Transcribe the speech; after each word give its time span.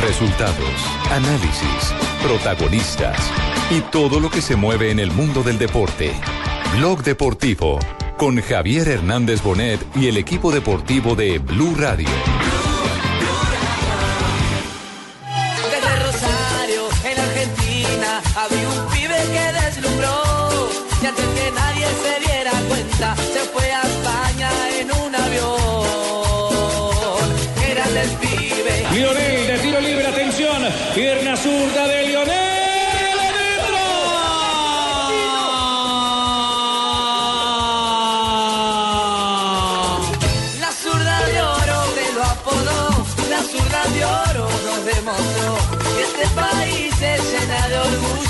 Resultados, 0.00 0.56
análisis, 1.10 1.92
protagonistas 2.22 3.18
y 3.70 3.80
todo 3.80 4.20
lo 4.20 4.30
que 4.30 4.40
se 4.40 4.54
mueve 4.56 4.90
en 4.90 5.00
el 5.00 5.10
mundo 5.10 5.42
del 5.42 5.58
deporte. 5.58 6.12
Blog 6.76 7.02
Deportivo 7.02 7.78
con 8.16 8.40
Javier 8.40 8.88
Hernández 8.88 9.42
Bonet 9.42 9.80
y 9.96 10.08
el 10.08 10.16
equipo 10.16 10.50
deportivo 10.52 11.14
de 11.14 11.38
Blue 11.38 11.74
Radio. 11.76 12.08
Desde 15.70 15.96
Rosario, 16.04 16.88
en 17.04 17.20
Argentina, 17.20 18.22
había 18.36 18.68
un 18.68 18.90
pibe 18.90 19.16
que 19.32 19.52
deslumbró. 19.64 20.68
Y 21.00 21.06
antes 21.06 21.24
que 21.26 21.50
nadie 21.52 21.86
se 21.86 22.20
diera 22.26 22.52
cuenta, 22.68 23.16
se 23.16 23.40
fue 23.52 23.67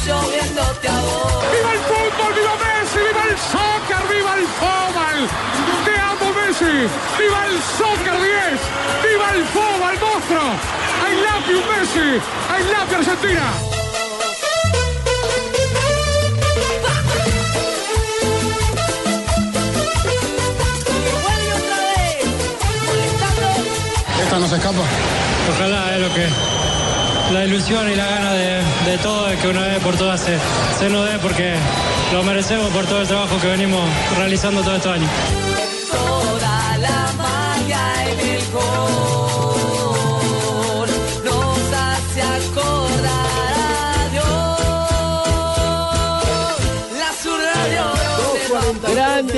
de 0.08 0.14
orgullo 0.14 0.30
viéndote 0.30 0.88
a 0.88 1.00
vos. 1.00 1.44
¡Viva 1.52 1.72
el 1.72 1.80
fútbol! 1.90 2.32
¡Viva 2.34 2.54
Messi! 2.64 2.98
¡Viva 3.08 3.22
el 3.28 3.36
soccer! 3.52 4.02
¡Viva 4.08 4.32
el 4.40 4.46
fútbol! 4.58 5.18
¡Te 5.84 5.94
amo, 6.00 6.26
Messi! 6.38 6.74
¡Viva 7.18 7.40
el 7.46 7.56
soccer 7.76 8.16
10! 8.16 8.60
¡Viva 9.04 9.28
el 9.36 9.44
fútbol, 9.54 9.94
monstruo! 10.00 10.48
¡I 11.04 11.12
love 11.24 11.46
you, 11.52 11.60
Messi! 11.70 12.08
¡I 12.48 12.60
love 12.72 12.88
you, 12.90 12.96
Argentina! 12.96 13.46
Vuelve 21.22 21.52
otra 21.58 21.78
vez, 21.88 22.24
molestando. 22.86 23.48
Esta 24.22 24.36
no 24.38 24.46
se 24.48 24.56
escapa. 24.56 24.84
Ojalá 25.50 25.96
es 25.96 26.00
lo 26.00 26.14
que 26.14 26.57
la 27.32 27.44
ilusión 27.44 27.90
y 27.90 27.94
la 27.94 28.06
gana 28.06 28.32
de, 28.32 28.62
de 28.86 28.98
todo 29.02 29.26
de 29.26 29.36
que 29.36 29.48
una 29.48 29.62
vez 29.62 29.78
por 29.82 29.96
todas 29.96 30.20
se, 30.20 30.38
se 30.78 30.88
nos 30.88 31.06
dé 31.10 31.18
porque 31.18 31.54
lo 32.12 32.22
merecemos 32.22 32.70
por 32.70 32.86
todo 32.86 33.02
el 33.02 33.08
trabajo 33.08 33.38
que 33.40 33.48
venimos 33.48 33.82
realizando 34.16 34.62
magia 37.16 38.12
en 38.12 38.20
el 38.20 38.42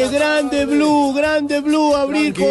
Grande, 0.09 0.19
grande 0.19 0.65
Blue, 0.67 1.13
grande 1.15 1.61
Blue, 1.61 1.95
abrir 1.95 2.33
con, 2.35 2.47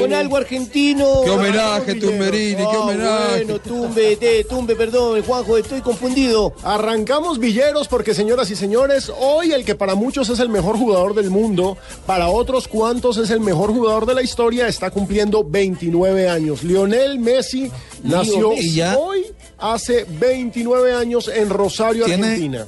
con 0.00 0.12
algo 0.14 0.36
argentino. 0.36 1.20
Qué 1.24 1.30
homenaje. 1.30 1.94
Tumberini, 1.96 2.56
qué 2.56 2.62
Ah, 2.62 2.78
homenaje. 2.80 3.44
Bueno, 3.44 3.58
tumbe, 3.60 4.16
te, 4.16 4.44
tumbe, 4.44 4.74
perdón, 4.76 5.22
Juanjo, 5.22 5.58
estoy 5.58 5.80
confundido. 5.82 6.54
Arrancamos 6.62 7.38
Villeros 7.38 7.88
porque, 7.88 8.14
señoras 8.14 8.50
y 8.50 8.56
señores, 8.56 9.12
hoy 9.20 9.52
el 9.52 9.64
que 9.64 9.74
para 9.74 9.94
muchos 9.94 10.28
es 10.30 10.38
el 10.40 10.48
mejor 10.48 10.76
jugador 10.78 11.14
del 11.14 11.30
mundo, 11.30 11.76
para 12.06 12.28
otros 12.28 12.68
cuantos 12.68 13.18
es 13.18 13.30
el 13.30 13.40
mejor 13.40 13.70
jugador 13.72 14.06
de 14.06 14.14
la 14.14 14.22
historia, 14.22 14.66
está 14.68 14.90
cumpliendo 14.90 15.44
29 15.44 16.28
años. 16.28 16.62
Lionel 16.62 17.18
Messi 17.18 17.70
nació 18.02 18.50
Messi. 18.50 18.68
¿Y 18.68 18.74
ya? 18.76 18.96
hoy 18.98 19.26
hace 19.58 20.06
29 20.08 20.94
años 20.94 21.28
en 21.32 21.50
Rosario, 21.50 22.04
Tiene- 22.06 22.26
Argentina. 22.26 22.66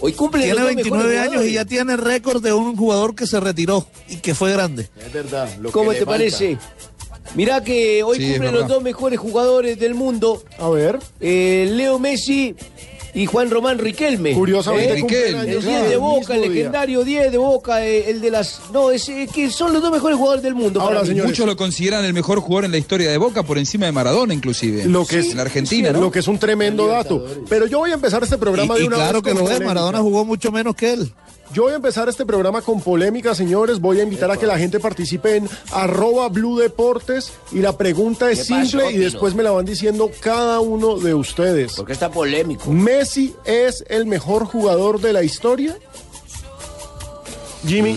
Hoy 0.00 0.12
cumple 0.12 0.42
Tiene 0.42 0.54
los 0.54 0.64
dos 0.64 0.74
29 0.74 1.08
mejores 1.08 1.28
años 1.28 1.44
y 1.46 1.52
ya 1.52 1.64
tiene 1.64 1.96
récord 1.96 2.42
de 2.42 2.52
un 2.52 2.76
jugador 2.76 3.14
que 3.14 3.26
se 3.26 3.38
retiró 3.38 3.86
y 4.08 4.16
que 4.16 4.34
fue 4.34 4.52
grande. 4.52 4.88
Es 5.04 5.12
verdad. 5.12 5.48
Lo 5.60 5.70
¿Cómo 5.72 5.90
que 5.90 5.98
te 6.00 6.06
parece? 6.06 6.58
Mirá 7.34 7.62
que 7.62 8.02
hoy 8.02 8.18
Sí, 8.18 8.30
cumplen 8.30 8.54
los 8.54 8.66
dos 8.66 8.82
mejores 8.82 9.18
jugadores 9.18 9.78
del 9.78 9.94
mundo, 9.94 10.42
A 10.58 10.68
ver, 10.70 10.98
eh, 11.20 11.68
Leo 11.70 11.98
Messi 11.98 12.56
y 13.14 13.26
Juan 13.26 13.50
Román 13.50 13.78
Riquelme. 13.78 14.32
curiosamente 14.34 14.92
Eh, 14.92 14.94
Riquelme. 15.02 15.40
El 15.40 15.62
10 15.62 15.64
el 15.66 15.90
de 15.90 15.96
Boca, 15.96 16.34
el 16.34 16.42
día. 16.42 16.50
legendario 16.50 17.04
10 17.04 17.32
de 17.32 17.38
Boca, 17.38 17.84
eh, 17.84 18.10
el 18.10 18.20
de 18.20 18.30
las... 18.30 18.60
No, 18.72 18.90
es 18.90 19.08
eh, 19.08 19.28
que 19.32 19.50
son 19.50 19.72
los 19.72 19.82
dos 19.82 19.90
mejores 19.90 20.16
jugadores 20.16 20.42
del 20.42 20.54
mundo. 20.54 20.80
Ahora, 20.80 21.00
para 21.02 21.24
Muchos 21.24 21.46
lo 21.46 21.56
consideran 21.56 22.04
el 22.04 22.12
mejor 22.12 22.40
jugador 22.40 22.64
en 22.64 22.72
la 22.72 22.78
historia 22.78 23.10
de 23.10 23.18
Boca 23.18 23.42
por 23.42 23.58
encima 23.58 23.86
de 23.86 23.92
Maradona 23.92 24.34
inclusive. 24.34 24.84
Lo 24.86 25.06
que 25.06 25.20
es, 25.20 25.30
en 25.30 25.36
la 25.36 25.42
Argentina, 25.42 25.92
¿no? 25.92 26.00
Lo 26.00 26.10
que 26.10 26.20
es 26.20 26.28
un 26.28 26.38
tremendo 26.38 26.86
dato. 26.86 27.24
Pero 27.48 27.66
yo 27.66 27.78
voy 27.78 27.90
a 27.90 27.94
empezar 27.94 28.22
este 28.22 28.38
programa 28.38 28.74
y, 28.74 28.78
de 28.78 28.84
y 28.84 28.86
una 28.86 28.96
claro 28.96 29.22
vez 29.22 29.34
que 29.34 29.38
lo 29.38 29.50
es. 29.50 29.60
Maradona 29.60 30.00
jugó 30.00 30.24
mucho 30.24 30.52
menos 30.52 30.74
que 30.74 30.92
él. 30.92 31.12
Yo 31.52 31.64
voy 31.64 31.72
a 31.72 31.76
empezar 31.76 32.08
este 32.08 32.24
programa 32.24 32.62
con 32.62 32.80
polémica, 32.80 33.34
señores. 33.34 33.80
Voy 33.80 33.98
a 33.98 34.04
invitar 34.04 34.30
a 34.30 34.36
que 34.36 34.46
la 34.46 34.56
gente 34.56 34.78
participe 34.78 35.36
en 35.36 35.48
arroba 35.72 36.28
Blue 36.28 36.58
Deportes. 36.58 37.32
Y 37.50 37.58
la 37.58 37.76
pregunta 37.76 38.30
es 38.30 38.46
¿Qué 38.46 38.54
pasó, 38.54 38.78
simple 38.78 38.92
y 38.92 38.98
después 38.98 39.34
me 39.34 39.42
la 39.42 39.50
van 39.50 39.64
diciendo 39.64 40.10
cada 40.20 40.60
uno 40.60 40.96
de 40.98 41.12
ustedes. 41.12 41.74
Porque 41.74 41.92
está 41.92 42.08
polémico. 42.08 42.70
¿Messi 42.70 43.34
es 43.44 43.84
el 43.88 44.06
mejor 44.06 44.44
jugador 44.44 45.00
de 45.00 45.12
la 45.12 45.24
historia? 45.24 45.76
Jimmy. 47.66 47.96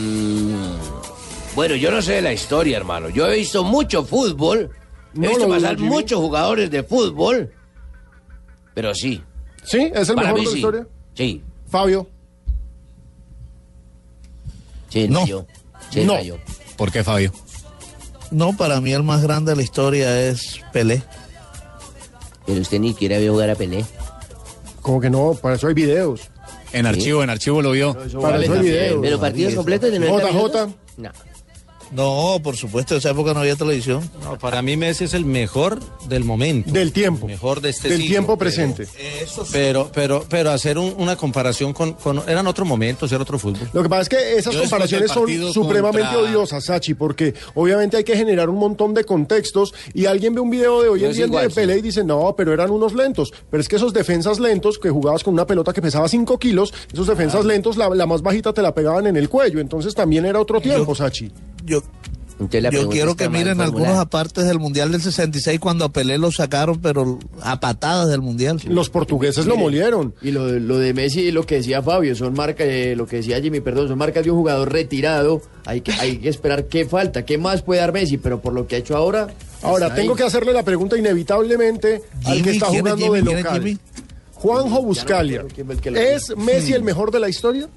Bueno, 1.55 1.75
yo 1.75 1.91
no 1.91 2.01
sé 2.01 2.13
de 2.13 2.21
la 2.23 2.33
historia, 2.33 2.75
hermano. 2.77 3.09
Yo 3.09 3.27
he 3.27 3.37
visto 3.37 3.63
mucho 3.63 4.03
fútbol. 4.03 4.71
No 5.13 5.25
he 5.25 5.29
visto 5.29 5.47
pasar 5.47 5.77
muchos 5.77 6.19
jugadores 6.19 6.71
de 6.71 6.81
fútbol. 6.81 7.53
Pero 8.73 8.95
sí. 8.95 9.21
¿Sí? 9.63 9.91
¿Es 9.93 10.09
el 10.09 10.15
para 10.15 10.33
mejor 10.33 10.39
de 10.39 10.45
la 10.45 10.51
sí. 10.51 10.57
historia? 10.57 10.87
Sí. 11.13 11.43
Fabio. 11.67 12.07
Sí, 14.93 15.07
No. 15.09 15.25
yo. 15.25 15.45
Sí, 15.89 16.05
No. 16.05 16.21
yo. 16.21 16.37
¿Por 16.77 16.91
qué, 16.91 17.03
Fabio? 17.03 17.33
No, 18.31 18.55
para 18.55 18.79
mí 18.79 18.93
el 18.93 19.03
más 19.03 19.21
grande 19.23 19.51
de 19.51 19.55
la 19.57 19.63
historia 19.63 20.21
es 20.29 20.59
Pelé. 20.71 21.03
Pero 22.45 22.61
usted 22.61 22.79
ni 22.79 22.93
quiere 22.93 23.19
ver 23.19 23.29
jugar 23.31 23.49
a 23.49 23.55
Pelé. 23.55 23.83
Como 24.81 24.99
que 25.01 25.09
no, 25.09 25.33
para 25.33 25.55
eso 25.55 25.67
hay 25.67 25.73
videos. 25.73 26.21
En 26.73 26.85
archivo, 26.85 27.23
en 27.23 27.29
archivo 27.29 27.61
lo 27.61 27.71
vio. 27.71 27.93
Para 28.21 28.43
eso 28.43 28.53
hay 28.53 28.59
videos. 28.61 28.99
Pero 29.01 29.19
partidos 29.19 29.53
completos 29.55 29.91
de 29.91 29.99
90 29.99 30.27
JJ. 30.29 30.33
minutos. 30.35 30.69
No. 30.97 31.09
No, 31.95 32.39
por 32.43 32.55
supuesto, 32.57 32.95
en 32.95 32.97
esa 32.99 33.11
época 33.11 33.33
no 33.33 33.41
había 33.41 33.55
televisión. 33.55 34.09
No, 34.23 34.37
para 34.39 34.61
mí 34.61 34.75
Messi 34.77 35.03
es 35.03 35.13
el 35.13 35.25
mejor 35.25 35.79
del 36.07 36.23
momento. 36.23 36.71
Del 36.71 36.91
tiempo. 36.91 37.27
Mejor 37.27 37.61
de 37.61 37.69
este 37.69 37.89
Del 37.89 37.97
siglo, 37.99 38.11
tiempo 38.11 38.27
pero- 38.37 38.39
presente. 38.39 38.87
Pero, 39.51 39.91
pero, 39.93 40.25
pero 40.27 40.51
hacer 40.51 40.77
un- 40.77 40.93
una 40.97 41.15
comparación 41.15 41.71
con, 41.73 41.93
con- 41.93 42.23
Eran 42.27 42.47
otros 42.47 42.67
momentos, 42.67 43.11
era 43.11 43.21
otro 43.21 43.37
fútbol. 43.37 43.69
Lo 43.73 43.83
que 43.83 43.89
pasa 43.89 44.01
es 44.03 44.09
que 44.09 44.37
esas 44.37 44.53
Yo 44.53 44.61
comparaciones 44.61 45.11
son 45.11 45.27
supremamente 45.53 46.09
contra- 46.13 46.29
odiosas, 46.31 46.65
Sachi, 46.65 46.93
porque 46.95 47.33
obviamente 47.53 47.97
hay 47.97 48.03
que 48.03 48.15
generar 48.15 48.49
un 48.49 48.57
montón 48.57 48.93
de 48.93 49.03
contextos 49.03 49.73
y 49.93 50.05
alguien 50.05 50.33
ve 50.33 50.41
un 50.41 50.49
video 50.49 50.81
de 50.81 50.89
hoy 50.89 51.01
No 51.01 51.07
en 51.07 51.13
día 51.13 51.25
igual, 51.25 51.47
de 51.49 51.53
Pelé 51.53 51.77
y 51.77 51.81
dice, 51.81 52.03
no, 52.03 52.33
pero 52.35 52.53
eran 52.53 52.71
unos 52.71 52.94
lentos. 52.94 53.31
Pero 53.51 53.62
es 53.62 53.68
que 53.68 53.75
esos 53.75 53.94
defensas 53.94 54.39
lentos, 54.39 54.79
que 54.79 54.89
jugabas 54.89 55.23
con 55.23 55.33
una 55.33 55.45
pelota 55.45 55.73
que 55.73 55.81
pesaba 55.81 56.07
5 56.07 56.39
kilos, 56.39 56.73
esos 56.91 57.07
defensas 57.07 57.45
lentos, 57.45 57.77
la, 57.77 57.89
la 57.89 58.06
más 58.07 58.21
bajita 58.21 58.51
te 58.53 58.62
la 58.62 58.73
pegaban 58.73 59.06
en 59.07 59.15
el 59.18 59.29
cuello. 59.29 59.59
Entonces 59.59 59.94
también 59.94 60.25
era 60.25 60.39
otro 60.39 60.59
tiempo, 60.59 60.95
Sachi. 60.95 61.31
Yo, 61.65 61.83
yo 62.50 62.89
quiero 62.89 63.15
que 63.15 63.30
miren 63.30 63.62
algunos 63.62 63.98
apartes 63.98 64.45
del 64.45 64.60
Mundial 64.60 64.92
del 64.92 65.01
66 65.01 65.60
cuando 65.60 65.86
a 65.86 65.89
Pelé 65.89 66.18
lo 66.18 66.31
sacaron, 66.31 66.80
pero 66.81 67.19
a 67.42 67.60
patadas 67.60 68.10
del 68.10 68.21
Mundial. 68.21 68.60
Los 68.68 68.89
portugueses 68.89 69.45
lo 69.45 69.56
molieron. 69.56 70.13
Y 70.21 70.31
lo, 70.31 70.48
lo 70.60 70.77
de 70.77 70.94
Messi 70.94 71.21
y 71.21 71.31
lo 71.31 71.45
que 71.45 71.56
decía 71.56 71.81
Fabio, 71.81 72.15
son 72.15 72.33
marcas, 72.33 72.68
eh, 72.69 72.95
lo 72.95 73.06
que 73.06 73.18
decía 73.18 73.39
Jimmy, 73.42 73.60
perdón, 73.60 73.88
son 73.88 73.98
marcas 73.98 74.24
de 74.24 74.31
un 74.31 74.38
jugador 74.38 74.71
retirado. 74.71 75.42
Hay 75.65 75.81
que, 75.81 75.92
hay 75.94 76.18
que 76.18 76.30
esperar 76.30 76.65
qué 76.65 76.86
falta, 76.86 77.25
qué 77.25 77.38
más 77.38 77.62
puede 77.62 77.81
dar 77.81 77.94
Messi, 77.94 78.18
pero 78.18 78.42
por 78.42 78.54
lo 78.54 78.68
que 78.68 78.75
ha 78.75 78.80
hecho 78.80 78.95
ahora. 78.95 79.27
Ahora, 79.62 79.94
tengo 79.94 80.12
ahí. 80.13 80.18
que 80.18 80.24
hacerle 80.24 80.51
la 80.51 80.63
pregunta 80.63 80.98
inevitablemente 80.98 82.01
al 82.25 82.38
que 82.38 82.44
Jimmy, 82.44 82.56
está 82.57 82.68
¿quién 82.68 82.88
es 82.88 82.94
jugando 82.94 83.06
Jimmy? 83.06 83.18
de 83.18 83.24
¿Quién 83.24 83.38
es 83.38 83.44
local. 83.44 83.59
Jimmy? 83.62 83.77
Juanjo 84.33 84.81
Buscalia. 84.81 85.45
¿Es. 85.95 86.36
Messi 86.36 86.74
el 86.74 86.83
mejor 86.83 87.12
de 87.12 87.19
la 87.21 87.30
historia? 87.30 87.69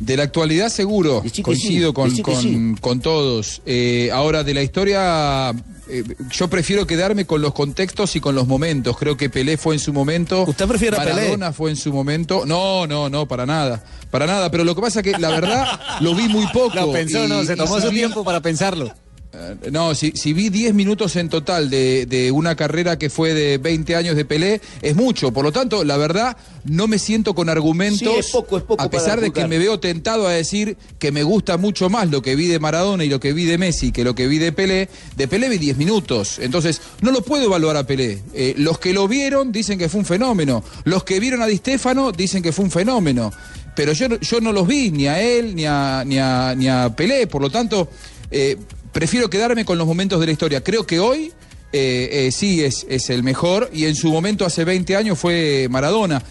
De 0.00 0.16
la 0.16 0.24
actualidad 0.24 0.68
seguro, 0.70 1.22
coincido 1.42 1.94
sí, 2.08 2.20
con, 2.22 2.76
con- 2.80 3.00
todos. 3.00 3.62
Eh, 3.64 4.10
ahora, 4.12 4.42
de 4.42 4.52
la 4.52 4.62
historia, 4.62 5.50
eh, 5.88 6.04
yo 6.30 6.48
prefiero 6.48 6.86
quedarme 6.86 7.26
con 7.26 7.40
los 7.40 7.54
contextos 7.54 8.16
y 8.16 8.20
con 8.20 8.34
los 8.34 8.46
momentos. 8.48 8.96
Creo 8.98 9.16
que 9.16 9.30
Pelé 9.30 9.56
fue 9.56 9.74
en 9.76 9.80
su 9.80 9.92
momento. 9.92 10.44
¿Usted 10.48 10.66
prefiere 10.66 10.96
a 10.96 11.00
Pelé? 11.04 11.14
Maradona 11.14 11.52
fue 11.52 11.70
en 11.70 11.76
su 11.76 11.92
momento. 11.92 12.44
No, 12.44 12.86
no, 12.86 13.08
no, 13.08 13.26
para 13.28 13.46
nada. 13.46 13.84
Para 14.10 14.26
nada. 14.26 14.50
Pero 14.50 14.64
lo 14.64 14.74
que 14.74 14.80
pasa 14.82 15.00
es 15.00 15.04
que 15.04 15.18
la 15.18 15.30
verdad 15.30 15.80
lo 16.00 16.14
vi 16.14 16.28
muy 16.28 16.46
poco. 16.52 16.74
Lo 16.74 16.92
pensó, 16.92 17.24
y- 17.24 17.28
no, 17.28 17.44
se 17.44 17.54
tomó 17.56 17.80
su 17.80 17.90
tiempo 17.90 18.24
para 18.24 18.40
pensarlo. 18.40 18.92
Eh, 19.34 19.70
No, 19.70 19.94
si, 19.94 20.12
si 20.12 20.32
vi 20.32 20.48
10 20.48 20.74
minutos 20.74 21.16
en 21.16 21.28
total 21.28 21.68
de, 21.70 22.06
de 22.06 22.30
una 22.30 22.54
carrera 22.56 22.98
que 22.98 23.10
fue 23.10 23.34
de 23.34 23.58
20 23.58 23.96
años 23.96 24.16
de 24.16 24.24
Pelé, 24.24 24.60
es 24.82 24.94
mucho. 24.96 25.32
Por 25.32 25.44
lo 25.44 25.52
tanto, 25.52 25.82
la 25.84 25.96
verdad, 25.96 26.36
no 26.64 26.86
me 26.86 26.98
siento 26.98 27.34
con 27.34 27.48
argumentos. 27.48 27.98
Sí, 28.00 28.08
es 28.18 28.30
poco, 28.30 28.58
es 28.58 28.62
poco 28.64 28.82
a 28.82 28.88
pesar 28.90 29.20
de 29.20 29.30
que 29.32 29.46
me 29.48 29.58
veo 29.58 29.80
tentado 29.80 30.26
a 30.26 30.32
decir 30.32 30.76
que 30.98 31.10
me 31.12 31.22
gusta 31.22 31.56
mucho 31.56 31.90
más 31.90 32.10
lo 32.10 32.22
que 32.22 32.36
vi 32.36 32.46
de 32.46 32.58
Maradona 32.58 33.04
y 33.04 33.08
lo 33.08 33.20
que 33.20 33.32
vi 33.32 33.44
de 33.44 33.58
Messi 33.58 33.90
que 33.92 34.04
lo 34.04 34.14
que 34.14 34.26
vi 34.28 34.38
de 34.38 34.52
Pelé. 34.52 34.88
De 35.16 35.28
Pelé 35.28 35.48
vi 35.48 35.58
10 35.58 35.76
minutos. 35.76 36.38
Entonces, 36.38 36.80
no 37.00 37.10
lo 37.10 37.22
puedo 37.22 37.44
evaluar 37.44 37.76
a 37.76 37.86
Pelé. 37.86 38.20
Eh, 38.34 38.54
los 38.58 38.78
que 38.78 38.92
lo 38.92 39.08
vieron 39.08 39.50
dicen 39.52 39.78
que 39.78 39.88
fue 39.88 40.00
un 40.00 40.06
fenómeno. 40.06 40.62
Los 40.84 41.04
que 41.04 41.18
vieron 41.20 41.42
a 41.42 41.46
Di 41.46 41.56
Stéfano 41.56 42.12
dicen 42.12 42.42
que 42.42 42.52
fue 42.52 42.64
un 42.64 42.70
fenómeno. 42.70 43.32
Pero 43.76 43.92
yo, 43.92 44.08
no- 44.08 44.20
yo 44.20 44.40
no 44.40 44.52
los 44.52 44.68
vi, 44.68 44.92
ni 44.92 45.08
a 45.08 45.20
él, 45.20 45.54
ni 45.56 45.64
a, 45.66 46.04
ni 46.06 46.18
a, 46.18 46.54
ni 46.56 46.68
a 46.68 46.94
Pelé. 46.94 47.26
Por 47.26 47.42
lo 47.42 47.50
tanto, 47.50 47.88
eh, 48.30 48.56
prefiero 48.94 49.28
quedarme 49.28 49.66
con 49.66 49.76
los 49.76 49.86
momentos 49.86 50.18
de 50.20 50.26
la 50.26 50.32
historia. 50.32 50.62
Creo 50.62 50.86
que 50.86 51.00
hoy 51.00 51.32
eh, 51.72 52.08
eh, 52.26 52.32
sí 52.32 52.62
es, 52.62 52.86
el 53.10 53.22
mejor 53.22 53.68
y 53.72 53.84
en 53.84 53.96
su 53.96 54.10
momento 54.10 54.46
hace 54.46 54.64
20 54.64 54.96
años 54.96 55.18
fue 55.18 55.66
Maradona. 55.68 56.22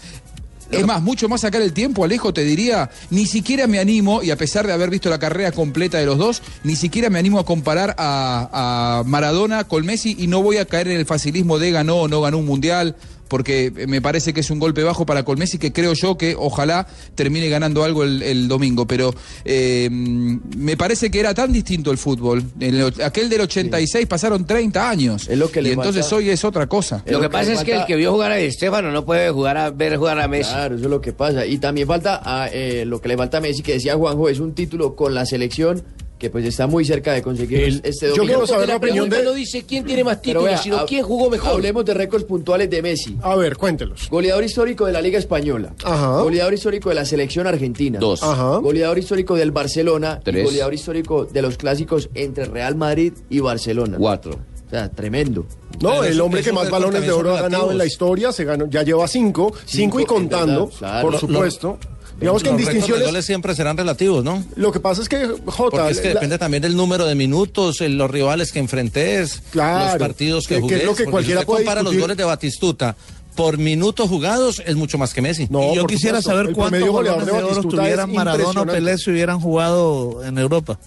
Es 0.70 0.84
más, 0.84 1.02
mucho 1.02 1.28
más 1.28 1.42
sacar 1.42 1.62
el 1.62 1.72
tiempo, 1.72 2.02
Alejo, 2.02 2.32
te 2.32 2.42
diría, 2.42 2.90
ni 3.10 3.26
siquiera 3.26 3.68
me 3.68 3.78
animo, 3.78 4.24
y 4.24 4.32
a 4.32 4.36
pesar 4.36 4.66
de 4.66 4.72
haber 4.72 4.90
visto 4.90 5.08
la 5.08 5.20
carrera 5.20 5.52
completa 5.52 5.98
de 5.98 6.06
los 6.06 6.18
dos, 6.18 6.42
ni 6.64 6.74
siquiera 6.74 7.10
me 7.10 7.18
animo 7.18 7.38
a 7.38 7.44
comparar 7.44 7.94
a, 7.96 8.98
a 8.98 9.04
Maradona 9.04 9.64
con 9.64 9.86
Messi 9.86 10.16
y 10.18 10.26
no 10.26 10.42
voy 10.42 10.56
a 10.56 10.64
caer 10.64 10.88
en 10.88 10.98
el 10.98 11.06
facilismo 11.06 11.60
de 11.60 11.70
ganó 11.70 11.98
o 11.98 12.08
no 12.08 12.22
ganó 12.22 12.38
un 12.38 12.46
mundial, 12.46 12.96
porque 13.28 13.72
me 13.88 14.00
parece 14.02 14.32
que 14.32 14.40
es 14.40 14.50
un 14.50 14.58
golpe 14.58 14.82
bajo 14.82 15.06
para 15.06 15.24
Colmesi 15.24 15.58
que 15.58 15.72
creo 15.72 15.92
yo 15.94 16.16
que 16.18 16.34
ojalá 16.38 16.86
termine 17.14 17.48
ganando 17.48 17.84
algo 17.84 18.04
el, 18.04 18.22
el 18.22 18.48
domingo. 18.48 18.86
Pero 18.86 19.14
eh, 19.44 19.88
me 19.90 20.76
parece 20.76 21.10
que 21.10 21.20
era 21.20 21.34
tan 21.34 21.52
distinto 21.52 21.90
el 21.90 21.98
fútbol. 21.98 22.42
En 22.60 22.74
el- 22.74 23.02
aquel 23.02 23.28
del 23.28 23.42
86 23.42 24.06
pasaron 24.06 24.46
30 24.46 24.88
años. 24.88 25.28
Es 25.28 25.38
lo 25.38 25.50
que 25.50 25.60
y 25.60 25.64
le 25.64 25.72
entonces 25.72 26.02
falta- 26.02 26.16
hoy 26.16 26.30
es 26.30 26.44
otra 26.44 26.66
cosa. 26.66 27.02
Lo 27.06 27.20
que 27.20 27.28
pasa 27.30 27.52
es 27.52 27.64
que 27.64 27.74
el 27.74 27.86
que 27.86 27.96
vio 27.96 28.12
jugar 28.12 28.32
a 28.32 28.36
Di 28.36 28.50
Stéfano 28.50 28.90
no 28.92 29.04
puede 29.04 29.30
jugar 29.30 29.56
a, 29.56 29.70
ver 29.70 29.96
jugar 29.96 30.20
a 30.20 30.28
Messi. 30.28 30.50
Claro, 30.52 30.74
eso 30.76 30.84
es 30.84 30.90
lo 30.90 31.00
que 31.00 31.12
pasa. 31.12 31.46
Y 31.46 31.58
también 31.58 31.86
falta 31.86 32.20
a, 32.24 32.48
eh, 32.52 32.84
lo 32.86 33.00
que 33.00 33.08
le 33.08 33.16
falta 33.16 33.38
a 33.38 33.40
Messi, 33.40 33.62
que 33.62 33.72
decía 33.74 33.94
Juanjo, 33.96 34.28
es 34.28 34.38
un 34.40 34.54
título 34.54 34.94
con 34.96 35.14
la 35.14 35.26
selección 35.26 35.82
que 36.18 36.30
pues 36.30 36.44
está 36.44 36.66
muy 36.66 36.84
cerca 36.84 37.12
de 37.12 37.20
conseguir 37.22 37.60
El- 37.60 37.80
este 37.84 38.06
yo 38.08 38.14
domingo. 38.16 38.24
quiero 38.26 38.46
saber 38.46 38.68
la 38.68 38.76
opinión 38.76 39.10
de- 39.10 39.22
no 39.24 39.32
dice 39.32 39.64
quién 39.66 39.84
tiene 39.84 40.04
más 40.04 40.22
títulos, 40.22 40.44
vea, 40.44 40.58
sino 40.58 40.86
quién 40.86 41.02
jugó 41.04 41.28
mejor. 41.28 41.52
Hablemos 41.52 41.84
de 41.84 41.92
récords 41.94 42.24
puntuales 42.24 42.70
de 42.70 42.80
Messi. 42.82 43.16
A 43.22 43.34
ver, 43.36 43.56
cuéntelos. 43.56 44.08
Goleador 44.08 44.44
histórico 44.44 44.86
de 44.86 44.92
la 44.92 45.02
Liga 45.02 45.18
Española. 45.18 45.74
Ajá. 45.84 46.20
Goleador 46.22 46.54
histórico 46.54 46.88
de 46.88 46.94
la 46.94 47.04
selección 47.04 47.46
argentina. 47.46 47.98
Dos. 47.98 48.22
Ajá. 48.22 48.58
Goleador 48.58 48.98
histórico 48.98 49.34
del 49.34 49.50
Barcelona. 49.50 50.18
Y 50.20 50.24
Tres. 50.24 50.44
goleador 50.44 50.72
histórico 50.74 51.24
de 51.26 51.42
los 51.42 51.56
clásicos 51.56 52.08
entre 52.14 52.44
Real 52.46 52.76
Madrid 52.76 53.12
y 53.28 53.40
Barcelona. 53.40 53.96
Cuatro. 53.98 54.38
O 54.66 54.70
sea, 54.70 54.88
tremendo. 54.90 55.44
No, 55.80 55.90
Pero 55.90 56.04
el 56.04 56.20
hombre 56.20 56.42
que 56.42 56.52
más 56.52 56.70
balones 56.70 57.02
de 57.02 57.12
oro 57.12 57.36
ha 57.36 57.42
ganado 57.42 57.70
en 57.70 57.78
la 57.78 57.84
historia, 57.84 58.32
se 58.32 58.44
ganó, 58.44 58.66
ya 58.68 58.82
lleva 58.82 59.06
cinco, 59.08 59.52
cinco, 59.66 59.98
y 59.98 60.02
Cinco, 60.02 60.14
contando, 60.14 60.66
verdad, 60.66 60.78
claro. 60.78 61.02
por 61.02 61.12
Lo- 61.12 61.18
supuesto. 61.18 61.78
Digamos 62.24 62.42
que 62.42 62.48
en 62.48 62.54
Los 62.56 62.64
de 62.66 62.72
distinciones, 62.72 63.06
goles 63.06 63.24
siempre 63.26 63.54
serán 63.54 63.76
relativos, 63.76 64.24
¿no? 64.24 64.42
lo 64.56 64.72
que 64.72 64.80
pasa 64.80 65.02
es 65.02 65.08
que, 65.08 65.26
Jota, 65.46 65.76
Porque 65.76 65.90
es 65.92 66.00
que 66.00 66.08
la- 66.08 66.14
depende 66.14 66.38
también 66.38 66.62
del 66.62 66.76
número 66.76 67.04
de 67.06 67.14
minutos, 67.14 67.80
en 67.80 67.96
los 67.98 68.10
rivales 68.10 68.50
que 68.52 68.58
enfrentes, 68.58 69.42
Claro, 69.50 69.86
los 69.86 69.96
partidos 69.96 70.46
que, 70.46 70.56
que- 70.56 70.60
que 70.60 70.66
es 70.66 70.70
jugues. 70.80 70.84
lo 70.86 70.94
que 70.94 71.04
porque 71.04 71.10
cualquiera 71.10 71.40
si 71.40 71.42
usted 71.42 71.46
puede 71.46 71.64
compara 71.64 71.82
los 71.82 71.96
goles 71.96 72.16
de 72.16 72.24
Batistuta 72.24 72.96
por 73.34 73.58
minutos 73.58 74.08
jugados, 74.08 74.62
es 74.64 74.76
mucho 74.76 74.96
más 74.96 75.12
que 75.12 75.20
Messi. 75.20 75.46
No, 75.50 75.72
y 75.72 75.76
yo 75.76 75.86
quisiera 75.86 76.22
supuesto. 76.22 76.40
saber 76.42 76.54
cuántos 76.54 76.92
balones 76.92 77.26
de 77.26 77.32
de 77.32 77.42
oro 77.42 77.62
tuvieran 77.62 78.12
Maradona 78.12 78.62
o. 78.62 78.66
Pelé 78.66 78.96
si 78.96 79.10
hubieran 79.10 79.40
jugado 79.40 80.24
en 80.24 80.38
Europa. 80.38 80.78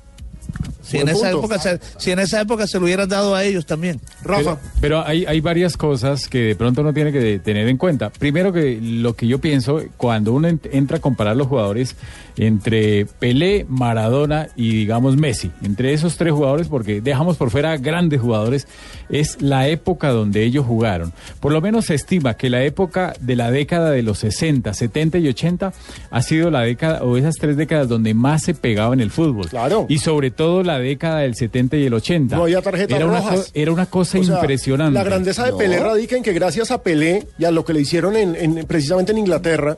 Si 0.82 0.98
en, 0.98 1.10
esa 1.10 1.32
época 1.32 1.60
se, 1.60 1.80
si 1.98 2.12
en 2.12 2.20
esa 2.20 2.40
época 2.40 2.66
se 2.66 2.80
lo 2.80 2.86
hubieran 2.86 3.10
dado 3.10 3.36
a 3.36 3.44
ellos 3.44 3.66
también. 3.66 4.00
Rafa, 4.24 4.58
Pero, 4.58 4.60
pero 4.80 5.06
hay, 5.06 5.26
hay 5.26 5.42
varias 5.42 5.76
cosas 5.76 6.30
que 6.30 6.40
de 6.40 6.56
pronto 6.56 6.80
uno 6.82 6.94
tiene 6.94 7.12
que 7.12 7.40
tener 7.40 7.68
en 7.68 7.76
cuenta. 7.78 8.10
Primero 8.10 8.54
que 8.54 8.80
lo 8.82 9.14
que 9.16 9.28
yo 9.28 9.40
pienso, 9.40 9.82
cuando 9.98 10.32
uno 10.34 10.48
ent- 10.48 10.70
entra 10.72 10.98
a 10.98 11.02
comparar 11.02 11.36
los 11.36 11.48
jugadores 11.48 11.96
entre 12.38 13.06
Pelé, 13.06 13.66
Maradona 13.68 14.48
y 14.56 14.70
digamos 14.72 15.18
Messi, 15.18 15.52
entre 15.64 15.92
esos 15.94 16.18
tres 16.18 16.32
jugadores, 16.34 16.68
porque 16.68 17.02
dejamos 17.02 17.36
por 17.38 17.50
fuera 17.50 17.76
grandes 17.78 18.22
jugadores, 18.22 18.68
es 19.10 19.42
la 19.42 19.68
época 19.68 20.10
donde 20.10 20.44
ellos 20.44 20.66
jugaron. 20.66 21.12
Por 21.40 21.52
lo 21.52 21.60
menos 21.62 21.86
se 21.86 21.96
estima 21.96 22.36
que 22.36 22.50
la 22.50 22.64
época 22.64 23.14
de 23.20 23.36
la 23.36 23.52
década 23.52 23.92
de 23.92 24.04
los 24.04 24.20
60, 24.20 24.74
70 24.74 25.18
y 25.18 25.28
80 25.28 25.74
ha 26.12 26.22
sido 26.22 26.50
la 26.52 26.62
década 26.62 27.04
o 27.04 27.18
esas 27.18 27.36
tres 27.36 27.58
décadas 27.58 27.90
donde 27.90 28.14
más 28.14 28.44
se 28.44 28.54
pegaba 28.54 28.94
en 28.94 29.02
el 29.02 29.12
fútbol. 29.12 29.50
Claro. 29.50 29.86
Y 29.90 29.98
sobre 29.98 30.32
todo 30.32 30.47
la 30.64 30.80
década 30.80 31.20
del 31.20 31.36
70 31.36 31.78
y 31.78 31.86
el 31.86 31.94
80. 31.94 32.36
no 32.36 32.44
había 32.44 32.62
tarjetas 32.62 32.96
era 32.98 33.06
una, 33.06 33.20
rojas. 33.20 33.40
co- 33.40 33.46
era 33.54 33.72
una 33.72 33.86
cosa 33.86 34.20
O 34.20 34.24
sea, 34.24 34.36
impresionante. 34.36 34.94
La 34.94 35.04
grandeza 35.04 35.46
de 35.46 35.52
No. 35.52 35.58
Pelé 35.58 35.80
radica 35.80 36.16
en 36.18 36.24
que 36.24 36.34
gracias 36.34 36.72
a 36.72 36.82
Pelé 36.82 37.28
y 37.38 37.46
a 37.46 37.52
lo 37.52 37.64
que 37.66 37.74
le 37.74 37.82
hicieron 37.82 38.16
en, 38.16 38.36
en- 38.36 38.66
precisamente 38.66 39.12
en 39.12 39.18
Inglaterra, 39.20 39.78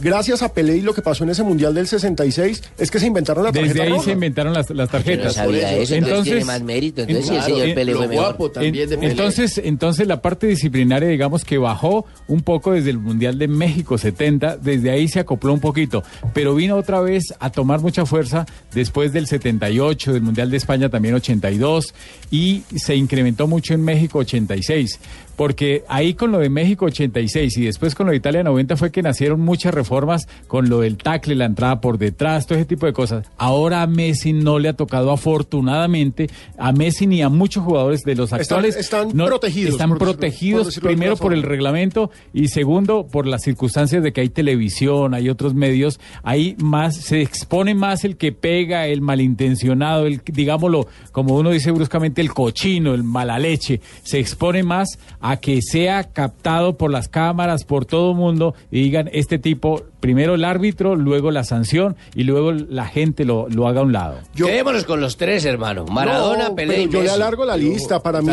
gracias 0.00 0.42
a 0.42 0.52
Pelé 0.52 0.76
y 0.76 0.80
lo 0.80 0.94
que 0.94 1.02
pasó 1.02 1.24
en 1.24 1.30
ese 1.30 1.42
Mundial 1.42 1.74
del 1.74 1.86
66, 1.86 2.62
es 2.78 2.90
que 2.90 2.98
se 3.00 3.06
inventaron 3.06 3.44
la 3.44 3.52
tarjeta 3.52 3.72
Desde 3.74 3.82
ahí 3.82 3.90
roja. 3.90 4.04
se 4.04 4.10
inventaron 4.12 4.52
las, 4.52 4.70
las 4.70 4.88
Yo 4.88 4.92
tarjetas. 4.92 5.26
no 5.26 5.32
sabía 5.32 5.76
eso, 5.76 5.94
entonces, 5.94 6.24
tiene 6.24 6.44
más 6.44 6.62
mérito. 6.62 7.02
Entonces, 7.02 7.24
sí, 7.26 7.34
el 7.34 7.38
Claro, 7.40 7.54
señor 7.60 7.74
Pelé 7.74 7.92
lo 7.92 7.98
fue 7.98 8.08
mejor. 8.08 8.24
guapo 8.24 8.50
también 8.50 8.74
de 8.88 8.94
En- 8.94 9.00
Pelé. 9.00 9.12
entonces, 9.12 9.60
entonces 9.64 10.06
la 10.06 10.20
parte 10.22 10.46
disciplinaria, 10.46 11.08
digamos 11.08 11.44
que 11.44 11.58
bajó 11.58 12.06
un 12.28 12.42
poco 12.42 12.72
desde 12.72 12.90
el 12.90 12.98
Mundial 12.98 13.38
de 13.38 13.48
México 13.48 13.98
70, 13.98 14.56
desde 14.56 14.90
ahí 14.90 15.08
se 15.08 15.20
acopló 15.20 15.52
un 15.52 15.60
poquito, 15.60 16.02
pero 16.34 16.54
vino 16.54 16.76
otra 16.76 17.00
vez 17.00 17.34
a 17.40 17.50
tomar 17.50 17.80
mucha 17.80 18.06
fuerza 18.06 18.46
después 18.74 19.12
del 19.12 19.26
78, 19.26 20.12
del 20.12 20.22
Mundial 20.22 20.50
de 20.50 20.56
España 20.56 20.88
también 20.88 21.14
82 21.14 21.94
y 22.30 22.62
se 22.76 22.94
incrementó 22.96 23.46
mucho 23.46 23.74
en 23.74 23.82
México 23.84 24.18
86. 24.18 24.98
Porque 25.38 25.84
ahí 25.88 26.14
con 26.14 26.32
lo 26.32 26.38
de 26.40 26.50
México 26.50 26.86
86 26.86 27.56
y 27.58 27.64
después 27.66 27.94
con 27.94 28.06
lo 28.06 28.10
de 28.10 28.16
Italia 28.18 28.42
90 28.42 28.76
fue 28.76 28.90
que 28.90 29.02
nacieron 29.02 29.38
muchas 29.40 29.72
reformas 29.72 30.26
con 30.48 30.68
lo 30.68 30.80
del 30.80 30.96
tackle, 30.96 31.36
la 31.36 31.44
entrada 31.44 31.80
por 31.80 31.96
detrás, 31.96 32.46
todo 32.48 32.58
ese 32.58 32.64
tipo 32.66 32.86
de 32.86 32.92
cosas. 32.92 33.24
Ahora 33.38 33.82
a 33.82 33.86
Messi 33.86 34.32
no 34.32 34.58
le 34.58 34.68
ha 34.68 34.72
tocado 34.72 35.12
afortunadamente, 35.12 36.28
a 36.58 36.72
Messi 36.72 37.06
ni 37.06 37.22
a 37.22 37.28
muchos 37.28 37.62
jugadores 37.64 38.02
de 38.02 38.16
los 38.16 38.32
actuales. 38.32 38.74
están 38.76 39.10
no- 39.14 39.26
protegidos, 39.26 39.72
Están 39.74 39.90
por 39.90 39.98
decirlo- 39.98 40.06
por 40.06 40.16
protegidos 40.18 40.78
primero 40.80 41.16
por 41.16 41.32
el 41.32 41.44
reglamento 41.44 42.10
y 42.34 42.48
segundo 42.48 43.06
por 43.06 43.24
las 43.26 43.42
circunstancias 43.42 44.02
de 44.02 44.12
que 44.12 44.22
hay 44.22 44.28
televisión, 44.30 45.14
hay 45.14 45.28
otros 45.28 45.54
medios, 45.54 46.00
ahí 46.24 46.56
más 46.58 46.96
se 46.96 47.20
expone 47.22 47.76
más 47.76 48.04
el 48.04 48.16
que 48.16 48.32
pega, 48.32 48.86
el 48.86 49.02
malintencionado, 49.02 50.06
el 50.06 50.20
digámoslo, 50.24 50.88
como 51.12 51.36
uno 51.36 51.50
dice 51.50 51.70
bruscamente, 51.70 52.20
el 52.20 52.32
cochino, 52.32 52.92
el 52.92 53.04
mala 53.04 53.38
leche, 53.38 53.80
se 54.02 54.18
expone 54.18 54.64
más 54.64 54.98
a 55.20 55.27
que 55.36 55.60
sea 55.62 56.04
captado 56.04 56.76
por 56.76 56.90
las 56.90 57.08
cámaras, 57.08 57.64
por 57.64 57.84
todo 57.84 58.12
el 58.12 58.16
mundo 58.16 58.54
y 58.70 58.82
digan 58.82 59.08
este 59.12 59.38
tipo, 59.38 59.82
primero 60.00 60.34
el 60.34 60.44
árbitro, 60.44 60.96
luego 60.96 61.30
la 61.30 61.44
sanción 61.44 61.96
y 62.14 62.24
luego 62.24 62.52
la 62.52 62.86
gente 62.86 63.24
lo, 63.24 63.48
lo 63.48 63.68
haga 63.68 63.80
a 63.80 63.84
un 63.84 63.92
lado. 63.92 64.18
Quedémonos 64.34 64.84
con 64.84 65.00
los 65.00 65.16
tres, 65.16 65.44
hermano. 65.44 65.84
Maradona, 65.86 66.48
No, 66.48 66.54
Pelé 66.54 66.82
y 66.82 66.88
yo 66.88 67.02
le 67.02 67.10
alargo 67.10 67.44
la 67.44 67.56
lista. 67.56 68.02
Para 68.02 68.22
mí, 68.22 68.32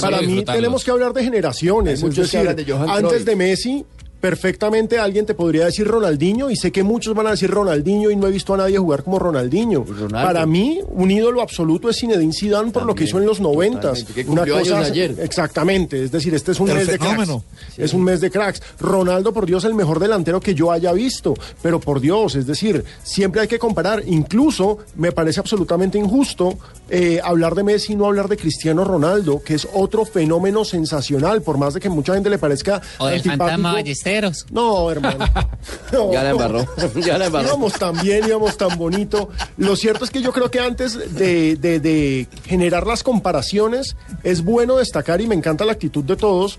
para 0.00 0.20
mí 0.22 0.44
tenemos 0.44 0.84
que 0.84 0.90
hablar 0.90 1.12
de 1.12 1.24
generaciones. 1.24 2.02
Es 2.02 2.14
decir, 2.14 2.54
de 2.54 2.74
antes 2.88 3.24
de 3.24 3.36
Messi, 3.36 3.84
perfectamente 4.20 4.98
alguien 4.98 5.26
te 5.26 5.34
podría 5.34 5.66
decir 5.66 5.86
Ronaldinho, 5.86 6.50
y 6.50 6.56
sé 6.56 6.72
que 6.72 6.82
muchos 6.82 7.14
van 7.14 7.26
a 7.28 7.30
decir 7.30 7.50
Ronaldinho 7.50 8.10
y 8.10 8.16
no 8.16 8.26
he 8.26 8.30
visto 8.30 8.54
a 8.54 8.56
nadie 8.56 8.78
jugar 8.78 9.04
como 9.04 9.18
Ronaldinho. 9.18 9.84
Ronaldo. 9.84 10.26
Para 10.26 10.46
mí, 10.46 10.80
un 10.88 11.10
ídolo 11.10 11.40
absoluto 11.40 11.88
es 11.88 11.98
Zinedine 11.98 12.32
Zidane 12.32 12.70
por 12.70 12.84
lo 12.84 12.94
que 12.94 13.04
hizo 13.04 13.18
en 13.18 13.26
los 13.26 13.40
noventas. 13.40 14.04
años 14.56 14.72
ayer. 14.72 15.14
Exactamente, 15.20 16.04
es 16.04 16.10
decir, 16.10 16.34
este 16.34 16.52
es 16.52 16.60
un 16.60 16.70
El 16.70 16.76
mes 16.76 16.86
de 16.86 16.98
cracks. 16.98 17.30
Es 17.76 17.94
un 17.94 18.04
mes 18.04 18.20
de 18.20 18.30
cracks. 18.30 18.62
Ronaldo, 18.80 19.32
por 19.32 19.46
Dios, 19.46 19.64
el 19.64 19.74
mejor 19.74 20.00
delantero 20.00 20.40
que 20.40 20.54
yo 20.54 20.72
haya 20.72 20.92
visto. 20.92 21.34
Pero 21.62 21.80
por 21.80 22.00
Dios, 22.00 22.34
es 22.34 22.46
decir, 22.46 22.84
siempre 23.02 23.40
hay 23.40 23.48
que 23.48 23.58
comparar. 23.58 24.02
Incluso 24.06 24.78
me 24.96 25.12
parece 25.12 25.40
absolutamente 25.40 25.98
injusto 25.98 26.58
eh, 26.90 27.20
hablar 27.22 27.54
de 27.54 27.62
Messi 27.64 27.92
y 27.92 27.96
no 27.96 28.06
hablar 28.06 28.28
de 28.28 28.36
Cristiano 28.36 28.84
Ronaldo, 28.84 29.42
que 29.42 29.54
es 29.54 29.68
otro 29.74 30.04
fenómeno 30.04 30.64
sensacional, 30.64 31.42
por 31.42 31.58
más 31.58 31.74
de 31.74 31.80
que 31.80 31.88
mucha 31.88 32.14
gente 32.14 32.30
le 32.30 32.38
parezca 32.38 32.80
O 32.98 33.06
del 33.06 33.22
fantasma 33.22 33.72
Ballesteros. 33.72 34.46
No, 34.50 34.90
hermano. 34.90 35.24
No. 35.92 36.12
Ya 36.12 36.22
la 36.22 36.30
embarró. 36.30 36.66
Ya 37.04 37.18
la 37.18 37.26
embarró. 37.26 37.48
Íbamos 37.48 37.72
tan 37.74 38.00
bien, 38.02 38.24
íbamos 38.26 38.56
tan 38.56 38.76
bonito. 38.78 39.28
Lo 39.56 39.76
cierto 39.76 40.04
es 40.04 40.10
que 40.10 40.20
yo 40.22 40.32
creo 40.32 40.50
que 40.50 40.60
antes 40.60 41.14
de, 41.14 41.56
de- 41.56 41.80
de 41.80 42.26
generar 42.44 42.86
las 42.86 43.02
comparaciones, 43.02 43.96
es 44.22 44.42
bueno 44.44 44.76
destacar, 44.76 45.20
y 45.20 45.26
me 45.26 45.34
encanta 45.34 45.64
la 45.64 45.72
actitud 45.72 46.04
de 46.04 46.16
todos, 46.16 46.58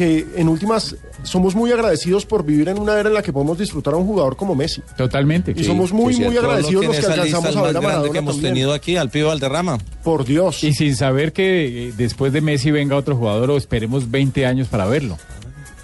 que 0.00 0.26
en 0.36 0.48
últimas 0.48 0.96
somos 1.24 1.54
muy 1.54 1.70
agradecidos 1.72 2.24
por 2.24 2.42
vivir 2.42 2.70
en 2.70 2.78
una 2.78 2.98
era 2.98 3.10
en 3.10 3.14
la 3.14 3.22
que 3.22 3.34
podemos 3.34 3.58
disfrutar 3.58 3.92
a 3.92 3.98
un 3.98 4.06
jugador 4.06 4.34
como 4.34 4.54
Messi. 4.54 4.80
Totalmente. 4.96 5.52
Y 5.54 5.62
somos 5.64 5.92
muy, 5.92 6.16
muy 6.18 6.38
agradecidos 6.38 6.86
los 6.86 6.96
que 6.98 7.04
alcanzamos 7.06 7.54
a 7.54 7.62
ver 7.62 7.76
a 7.76 7.80
Maradona 7.82 8.10
que 8.12 8.18
hemos 8.18 8.36
también. 8.36 8.54
tenido 8.54 8.72
aquí, 8.72 8.96
al 8.96 9.10
Pío 9.10 9.26
Valderrama. 9.28 9.76
Por 10.02 10.24
Dios. 10.24 10.64
Y 10.64 10.72
sin 10.72 10.96
saber 10.96 11.34
que 11.34 11.92
después 11.98 12.32
de 12.32 12.40
Messi 12.40 12.70
venga 12.70 12.96
otro 12.96 13.14
jugador 13.14 13.50
o 13.50 13.58
esperemos 13.58 14.10
20 14.10 14.46
años 14.46 14.68
para 14.68 14.86
verlo. 14.86 15.18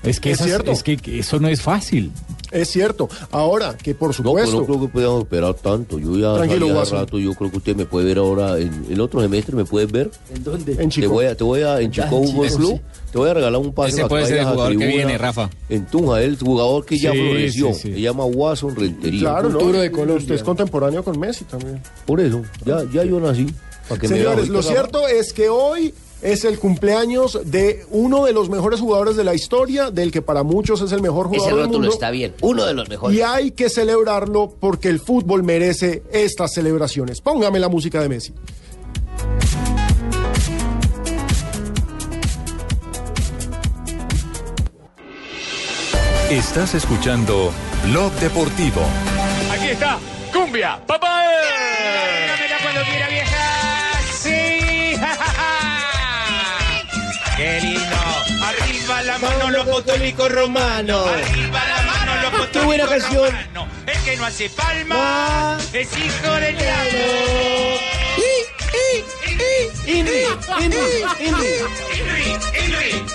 Es 0.03 0.19
que, 0.19 0.31
Es 0.31 0.37
esas- 0.37 0.47
cierto. 0.47 0.71
es 0.73 0.83
que 0.83 0.99
eso 1.19 1.39
no 1.39 1.49
es 1.49 1.61
fácil. 1.61 2.13
Es 2.53 2.69
cierto. 2.71 3.09
Ahora, 3.31 3.77
que 3.77 3.95
por 3.95 4.09
No, 4.11 4.13
supuesto... 4.13 4.51
pero 4.51 4.61
no 4.61 4.67
creo 4.67 4.81
que 4.81 4.89
podamos 4.93 5.23
esperar 5.25 5.55
tanto. 5.55 5.99
Yo 5.99 6.17
ya 6.17 6.35
Tranquilo, 6.35 6.69
Guaso. 6.73 6.95
rato, 6.97 7.19
yo 7.19 7.35
creo 7.35 7.51
que 7.51 7.57
usted 7.59 7.77
me 7.77 7.87
puede 7.87 8.07
ver 8.07 8.19
ahora 8.19 8.59
en 8.59 8.87
el 8.91 9.01
otro 9.01 9.21
semestre, 9.21 9.57
¿me 9.57 9.65
puedes 9.65 9.91
ver? 9.91 10.11
¿En 10.35 10.45
dónde? 10.45 10.73
En 10.73 10.79
Te 10.79 10.89
Chico. 10.89 11.09
voy 11.13 11.27
a, 11.27 11.37
te 11.37 11.45
voy 11.45 11.63
a, 11.63 11.81
en 11.81 11.91
Chico 11.91 12.07
Fútbol 12.09 12.49
Club, 12.49 12.73
sí. 12.77 12.81
te 13.13 13.19
voy 13.19 13.31
a 13.31 13.35
regalar 13.35 13.61
un 13.61 13.73
pase 13.73 13.91
Ese 14.01 14.07
puede 14.07 14.23
que 14.23 14.29
ser 14.29 14.39
el 14.39 14.45
jugador 14.45 14.73
que 14.73 14.77
tribuna 14.79 14.97
viene, 14.97 15.19
Rafa. 15.19 15.51
En 15.69 15.87
Tunja, 15.87 16.23
el 16.23 16.39
jugador 16.39 16.85
que 16.87 16.99
ya 16.99 17.13
Sí, 17.13 17.19
floreció. 17.19 17.73
sí, 17.75 17.81
sí. 17.83 17.93
Se 17.95 18.01
llama 18.01 18.25
Watson 18.25 18.77
Rentería. 18.77 19.21
Claro, 19.21 19.49
¿no? 19.49 19.73
de 19.73 19.91
Colombia. 19.91 20.17
Usted 20.17 20.35
es 20.37 20.43
contemporáneo 20.43 21.03
con 21.03 21.19
Messi 21.19 21.45
también. 21.45 21.81
Por 22.07 22.21
eso, 22.21 22.43
ya, 22.65 22.85
ya 22.93 23.05
yo 23.05 23.19
nací. 23.21 23.47
Para 23.89 24.01
que 24.01 24.09
me 24.09 24.17
Señores, 24.17 24.49
lo 24.49 24.63
cierto 24.63 25.07
es 25.09 25.33
que 25.33 25.49
hoy 25.49 25.93
es 26.23 26.45
el 26.45 26.59
cumpleaños 26.59 27.39
de 27.45 27.85
uno 27.91 28.25
de 28.25 28.33
los 28.33 28.49
mejores 28.49 28.81
jugadores 28.81 29.17
de 29.17 29.25
la 29.25 29.35
historia, 29.35 29.91
del 29.91 30.11
que 30.11 30.23
para 30.23 30.43
muchos 30.43 30.81
es 30.81 30.93
el 30.93 31.03
mejor 31.03 31.27
Ese 31.27 31.37
jugador 31.39 31.55
del 31.57 31.65
rótulo 31.67 31.79
mundo. 31.81 31.93
está 31.95 32.11
bien. 32.11 32.35
Uno 32.41 32.65
de 32.65 32.75
los 32.75 32.89
mejores. 32.89 33.17
Y 33.19 33.23
hay 33.23 33.51
que 33.53 33.69
celebrarlo 33.69 34.55
porque 34.59 34.89
el 34.89 35.01
fútbol 35.01 35.43
merece 35.43 36.03
estas 36.13 36.53
celebraciones. 36.55 37.21
Póngame 37.21 37.59
la 37.59 37.69
música 37.69 38.01
de 38.01 38.09
Messi. 38.09 38.33
Estás 46.31 46.75
escuchando 46.75 47.53
Blog 47.85 48.13
Deportivo. 48.15 48.83
Aquí 49.51 49.69
está, 49.69 49.99
cumbia, 50.33 50.81
papá. 50.87 51.23
La 59.21 59.29
mano 59.29 59.51
los 59.51 59.67
católicos 59.67 60.31
romanos. 60.33 61.09
Arriba 61.09 61.65
la 61.67 61.83
mano 61.83 62.15
los 62.17 62.31
católicos 62.31 62.51
Qué 62.53 62.59
buena 62.61 62.87
canción. 62.87 63.27
romanos. 63.31 63.69
El 63.87 63.99
que 64.05 64.17
no 64.17 64.27
hace 64.27 64.51
palma 64.51 65.59
es 65.73 65.89
hijo 65.97 66.33
del 66.33 66.57
diablo. 66.57 66.99
Inri, 69.87 69.95
Inri, 69.95 70.25
Henry, 70.59 70.79
Henry, 71.19 71.55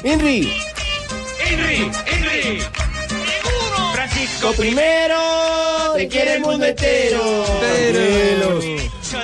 Inri. 0.03 0.53
Henry, 1.43 1.91
Henry. 2.05 2.63
Francisco 3.93 4.53
primero, 4.53 5.93
te 5.95 6.07
quiere 6.07 6.35
el 6.35 6.41
mundo 6.41 6.65
entero. 6.65 7.45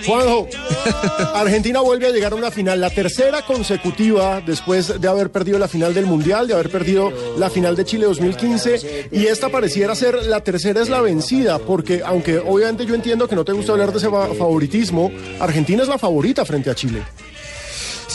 Juanjo, 0.06 0.48
Argentina 1.36 1.80
vuelve 1.82 2.08
a 2.08 2.12
llegar 2.12 2.34
a 2.34 2.36
una 2.36 2.52
final, 2.52 2.80
la 2.82 2.90
tercera 2.90 3.44
consecutiva 3.46 4.42
después 4.46 5.00
de 5.00 5.08
haber 5.08 5.32
perdido 5.32 5.60
la 5.60 5.68
final 5.68 5.94
del 5.94 6.06
Mundial, 6.06 6.48
de 6.48 6.54
haber 6.54 6.70
perdido 6.70 7.12
la 7.38 7.50
final 7.50 7.76
de 7.76 7.86
Chile 7.86 8.06
2015, 8.06 9.10
y 9.12 9.26
esta 9.28 9.50
pareciera 9.50 9.96
ser 9.96 10.26
la 10.26 10.42
tercera 10.44 10.82
es 10.82 10.90
la 10.90 11.02
vencida, 11.02 11.60
porque 11.60 12.02
aunque 12.06 12.40
obviamente 12.40 12.86
yo 12.86 12.96
entiendo 12.96 13.28
que 13.28 13.36
no 13.36 13.46
te 13.46 13.52
gusta 13.54 13.72
hablar 13.74 13.92
de 13.92 13.98
ese 14.00 14.10
fa- 14.10 14.34
favoritismo, 14.34 15.12
Argentina 15.40 15.84
es 15.84 15.90
la 15.90 15.98
favorita 15.98 16.46
frente 16.46 16.70
a 16.70 16.76
Chile. 16.76 17.02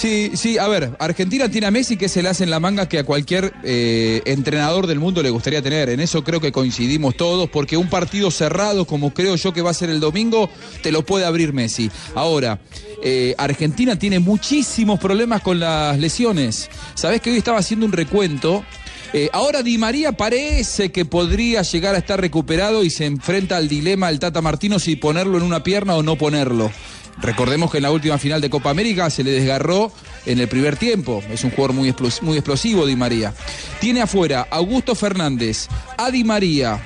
Sí, 0.03 0.33
sí, 0.35 0.59
a 0.59 0.67
ver, 0.67 0.97
Argentina 0.99 1.49
tiene 1.49 1.69
a 1.69 1.71
Messi 1.71 1.97
que 1.97 2.09
se 2.09 2.25
le 2.25 2.29
hace 2.29 2.43
en 2.43 2.51
la 2.51 2.59
manga 2.59 2.89
que 2.89 2.99
a 2.99 3.05
cualquier 3.05 3.53
eh, 3.63 4.21
entrenador 4.25 4.89
del 4.89 4.99
mundo 4.99 5.23
le 5.23 5.31
gustaría 5.31 5.63
tener. 5.63 5.91
En 5.91 6.01
eso 6.01 6.25
creo 6.25 6.41
que 6.41 6.51
coincidimos 6.51 7.17
todos, 7.17 7.49
porque 7.49 7.77
un 7.77 7.89
partido 7.89 8.33
cerrado, 8.33 8.85
como 8.85 9.15
creo 9.15 9.37
yo 9.37 9.53
que 9.53 9.63
va 9.63 9.71
a 9.71 9.75
ser 9.75 9.91
el 9.91 10.01
domingo, 10.01 10.51
te 10.83 10.91
lo 10.91 11.07
puede 11.07 11.25
abrir 11.25 11.53
Messi. 11.53 11.89
Ahora, 12.17 12.59
eh, 13.01 13.37
Argentina 13.39 13.97
tiene 13.97 14.19
muchísimos 14.19 14.99
problemas 14.99 15.41
con 15.41 15.61
las 15.61 15.97
lesiones. 16.01 16.69
Sabés 16.97 17.21
que 17.21 17.31
hoy 17.31 17.37
estaba 17.37 17.59
haciendo 17.59 17.87
un 17.87 17.93
recuento. 17.93 18.65
Eh, 19.13 19.31
ahora 19.33 19.63
Di 19.63 19.79
María 19.79 20.11
parece 20.11 20.91
que 20.91 21.05
podría 21.05 21.63
llegar 21.63 21.95
a 21.95 21.99
estar 21.99 22.21
recuperado 22.21 22.83
y 22.83 22.91
se 22.91 23.05
enfrenta 23.05 23.57
al 23.57 23.69
dilema 23.69 24.09
del 24.09 24.19
Tata 24.19 24.43
Martino 24.43 24.81
si 24.81 24.97
ponerlo 24.97 25.39
en 25.39 25.45
una 25.45 25.63
pierna 25.63 25.95
o 25.95 26.03
no 26.03 26.17
ponerlo. 26.17 26.73
Recordemos 27.21 27.71
que 27.71 27.79
en 27.79 27.83
la 27.83 27.91
última 27.91 28.19
final 28.19 28.41
de 28.41 28.51
Copa 28.51 28.71
América 28.71 29.11
se 29.11 29.23
le 29.23 29.31
desgarró 29.33 29.93
en 30.27 30.41
el 30.41 30.49
primer 30.49 30.77
tiempo. 30.77 31.23
Es 31.31 31.45
un 31.45 31.51
jugador 31.51 31.75
muy, 31.75 31.95
muy 32.23 32.37
explosivo, 32.37 32.87
Di 32.87 32.97
María. 32.97 33.35
Tiene 33.81 34.03
afuera 34.03 34.47
Augusto 34.51 34.95
Fernández, 34.95 35.69
a 35.97 36.11
Di 36.11 36.25
María, 36.25 36.81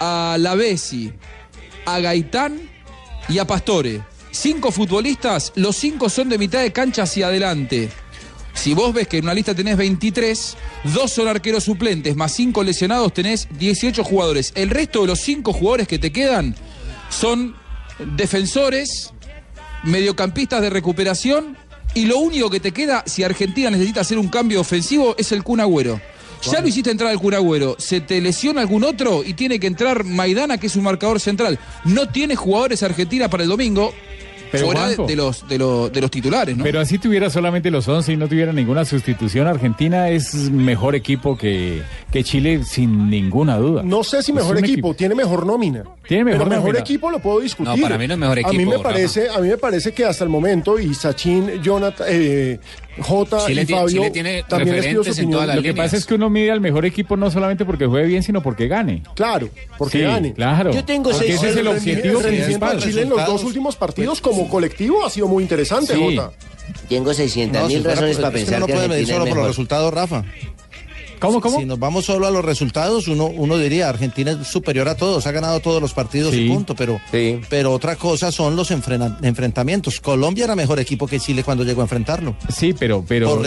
a 0.00 0.36
Lavesi, 0.38 1.12
a 1.86 2.00
Gaitán 2.00 2.68
y 3.28 3.38
a 3.38 3.46
Pastore. 3.46 4.02
Cinco 4.30 4.72
futbolistas, 4.72 5.52
los 5.56 5.76
cinco 5.76 6.08
son 6.08 6.28
de 6.28 6.38
mitad 6.38 6.60
de 6.60 6.72
cancha 6.72 7.02
hacia 7.02 7.26
adelante. 7.26 7.90
Si 8.54 8.74
vos 8.74 8.92
ves 8.92 9.08
que 9.08 9.18
en 9.18 9.24
una 9.24 9.34
lista 9.34 9.54
tenés 9.54 9.76
23, 9.76 10.56
dos 10.94 11.12
son 11.12 11.28
arqueros 11.28 11.64
suplentes, 11.64 12.16
más 12.16 12.32
cinco 12.32 12.62
lesionados, 12.62 13.12
tenés 13.12 13.48
18 13.58 14.04
jugadores. 14.04 14.52
El 14.54 14.70
resto 14.70 15.02
de 15.02 15.08
los 15.08 15.20
cinco 15.20 15.52
jugadores 15.52 15.88
que 15.88 15.98
te 15.98 16.12
quedan 16.12 16.54
son 17.08 17.56
defensores, 18.16 19.12
mediocampistas 19.84 20.62
de 20.62 20.70
recuperación 20.70 21.56
y 21.94 22.06
lo 22.06 22.18
único 22.18 22.48
que 22.50 22.60
te 22.60 22.72
queda 22.72 23.02
si 23.06 23.22
Argentina 23.22 23.70
necesita 23.70 24.00
hacer 24.00 24.18
un 24.18 24.28
cambio 24.28 24.60
ofensivo 24.60 25.14
es 25.18 25.32
el 25.32 25.42
Kun 25.42 25.60
Agüero. 25.60 26.00
Ya 26.50 26.60
lo 26.60 26.66
hiciste 26.66 26.90
entrar 26.90 27.10
al 27.10 27.20
Kun 27.20 27.34
Agüero, 27.34 27.76
se 27.78 28.00
te 28.00 28.20
lesiona 28.20 28.62
algún 28.62 28.82
otro 28.82 29.22
y 29.22 29.34
tiene 29.34 29.60
que 29.60 29.68
entrar 29.68 30.02
Maidana, 30.04 30.58
que 30.58 30.66
es 30.66 30.74
un 30.74 30.82
marcador 30.82 31.20
central. 31.20 31.58
No 31.84 32.08
tiene 32.08 32.34
jugadores 32.34 32.82
Argentina 32.82 33.28
para 33.30 33.44
el 33.44 33.48
domingo, 33.48 33.94
Pero, 34.52 34.66
fuera 34.66 34.88
de, 34.88 34.94
Juanjo. 34.96 35.06
de 35.10 35.16
los, 35.16 35.48
de, 35.48 35.58
los, 35.58 35.92
de 35.92 36.00
los 36.00 36.10
titulares, 36.10 36.56
¿no? 36.56 36.62
Pero 36.62 36.78
así 36.80 36.98
tuviera 36.98 37.30
solamente 37.30 37.70
los 37.70 37.88
11 37.88 38.12
y 38.12 38.16
no 38.16 38.28
tuviera 38.28 38.52
ninguna 38.52 38.84
sustitución, 38.84 39.46
Argentina 39.48 40.08
es 40.10 40.34
mejor 40.50 40.94
equipo 40.94 41.36
que, 41.36 41.82
que 42.12 42.22
Chile 42.22 42.62
sin 42.64 43.10
ninguna 43.10 43.56
duda. 43.56 43.82
No 43.82 44.04
sé 44.04 44.22
si 44.22 44.32
mejor 44.32 44.58
equipo, 44.58 44.94
tiene 44.94 45.14
mejor 45.14 45.46
nómina. 45.46 45.82
Tiene 46.06 46.24
mejor 46.24 46.40
Pero 46.40 46.50
mejor 46.50 46.66
nómina. 46.66 46.80
equipo 46.80 47.10
lo 47.10 47.18
puedo 47.18 47.40
discutir. 47.40 47.74
No, 47.76 47.82
para 47.82 47.98
mí 47.98 48.06
no 48.06 48.14
es 48.14 48.20
mejor 48.20 48.38
A 48.38 48.48
mí 48.50 48.56
equipo, 48.56 48.70
me 48.70 48.76
Rafa. 48.76 48.88
parece, 48.90 49.28
a 49.30 49.38
mí 49.40 49.48
me 49.48 49.56
parece 49.58 49.92
que 49.92 50.04
hasta 50.04 50.24
el 50.24 50.30
momento 50.30 50.78
y 50.78 50.92
Sachin, 50.94 51.62
Jonathan, 51.62 52.06
eh, 52.10 52.58
Jota 53.00 53.46
Chile 53.46 53.62
y 53.62 53.66
tiene- 53.66 53.80
Fabio 53.80 53.96
Chile 54.02 54.10
tiene 54.10 54.42
también 54.48 54.76
les 54.76 54.86
pido 54.86 55.02
su 55.04 55.08
en 55.10 55.14
opinión. 55.14 55.30
todas 55.32 55.46
las 55.48 55.56
Lo 55.56 55.62
que 55.62 55.74
pasa 55.74 55.96
es 55.96 56.04
que 56.06 56.14
uno 56.14 56.28
mide 56.30 56.50
al 56.50 56.60
mejor 56.60 56.84
equipo 56.84 57.16
no 57.16 57.30
solamente 57.30 57.64
porque 57.64 57.86
juegue 57.86 58.06
bien, 58.06 58.22
sino 58.22 58.42
porque 58.42 58.68
gane. 58.68 59.02
Claro, 59.14 59.48
porque 59.78 59.98
Sí, 59.98 60.04
gane. 60.04 60.34
Claro. 60.34 60.72
Yo 60.72 60.84
tengo 60.84 61.10
Porque 61.10 61.26
seis- 61.26 61.38
ese 61.38 61.50
es 61.50 61.56
el 61.56 61.68
objetivo 61.68 62.20
principal. 62.20 62.76
de 62.78 62.82
Chile 62.82 63.02
en 63.02 63.08
los 63.10 63.26
dos 63.26 63.44
últimos 63.44 63.76
partidos 63.76 64.20
como 64.20 64.48
colectivo 64.48 65.04
ha 65.06 65.10
sido 65.10 65.26
muy 65.28 65.42
interesante, 65.42 65.94
Sí. 65.94 66.00
Jota. 66.16 66.32
Tengo 66.88 67.12
600 67.12 67.60
No, 67.62 67.68
si 67.68 67.74
mil 67.74 67.82
fuera 67.82 67.94
razones 67.96 68.16
para 68.16 68.30
pensar 68.30 68.54
que 68.54 68.60
no 68.60 68.66
puede 68.68 68.88
medir 68.88 69.06
solo 69.06 69.16
es 69.16 69.18
por 69.20 69.28
los 69.28 69.36
mejor. 69.36 69.48
resultados, 69.50 69.92
Rafa. 69.94 70.24
¿Cómo, 71.22 71.40
cómo? 71.40 71.58
Si 71.58 71.64
nos 71.64 71.78
vamos 71.78 72.04
solo 72.04 72.26
a 72.26 72.30
los 72.30 72.44
resultados, 72.44 73.06
uno, 73.08 73.26
uno 73.26 73.56
diría 73.56 73.88
Argentina 73.88 74.32
es 74.32 74.48
superior 74.48 74.88
a 74.88 74.96
todos, 74.96 75.26
ha 75.26 75.32
ganado 75.32 75.60
todos 75.60 75.80
los 75.80 75.94
partidos 75.94 76.34
y 76.34 76.48
punto, 76.48 76.74
pero, 76.74 77.00
pero 77.48 77.72
otra 77.72 77.96
cosa 77.96 78.30
son 78.32 78.56
los 78.56 78.70
enfrena- 78.70 79.16
enfrentamientos. 79.22 80.00
Colombia 80.00 80.44
era 80.44 80.56
mejor 80.56 80.80
equipo 80.80 81.06
que 81.06 81.20
Chile 81.20 81.44
cuando 81.44 81.62
llegó 81.64 81.80
a 81.80 81.84
enfrentarlo. 81.84 82.34
Sí, 82.54 82.74
pero 82.78 83.04
pero 83.06 83.36
Por 83.36 83.42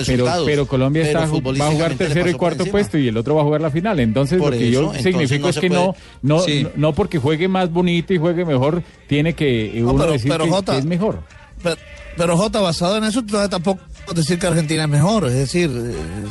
pero, 0.46 0.66
Colombia 0.68 1.04
Pero 1.04 1.20
está, 1.24 1.32
va 1.60 1.68
a 1.68 1.72
jugar 1.72 1.94
tercero 1.96 2.30
y 2.30 2.34
cuarto 2.34 2.66
puesto 2.66 2.98
y 2.98 3.10
el 3.10 3.18
otro 3.18 3.36
va 3.36 3.42
a 3.42 3.44
jugar 3.44 3.62
la 3.62 3.70
final. 3.72 4.00
Entonces 4.00 4.40
Por 4.40 4.54
lo 4.54 4.58
que 4.60 4.70
eso, 4.70 4.94
yo 4.94 5.02
significo 5.02 5.44
no 5.44 5.50
es 5.50 5.60
que 5.60 5.68
puede- 5.68 5.82
no 5.82 5.96
no, 6.22 6.40
Sí. 6.40 6.64
no 6.64 6.70
no 6.76 6.94
porque 6.94 7.20
juegue 7.20 7.48
más 7.48 7.70
bonito 7.72 8.14
y 8.14 8.18
juegue 8.18 8.46
mejor 8.46 8.84
tiene 9.08 9.34
que 9.34 9.72
No, 9.76 9.90
uno 9.92 10.00
pero- 10.00 10.12
decir 10.14 10.32
pero 10.32 10.46
que- 10.46 10.50
Jota, 10.52 10.72
que 10.74 10.80
es 10.80 10.86
mejor. 10.86 11.20
Pero, 11.62 11.76
Pero 12.18 12.38
Jota, 12.38 12.62
basado 12.62 12.98
en 12.98 13.04
eso, 13.04 13.22
tampoco 13.50 13.82
decir 14.14 14.38
que 14.40 14.48
Argentina 14.48 14.84
es 14.84 14.90
mejor. 14.90 15.26
Es 15.28 15.34
decir, 15.34 15.72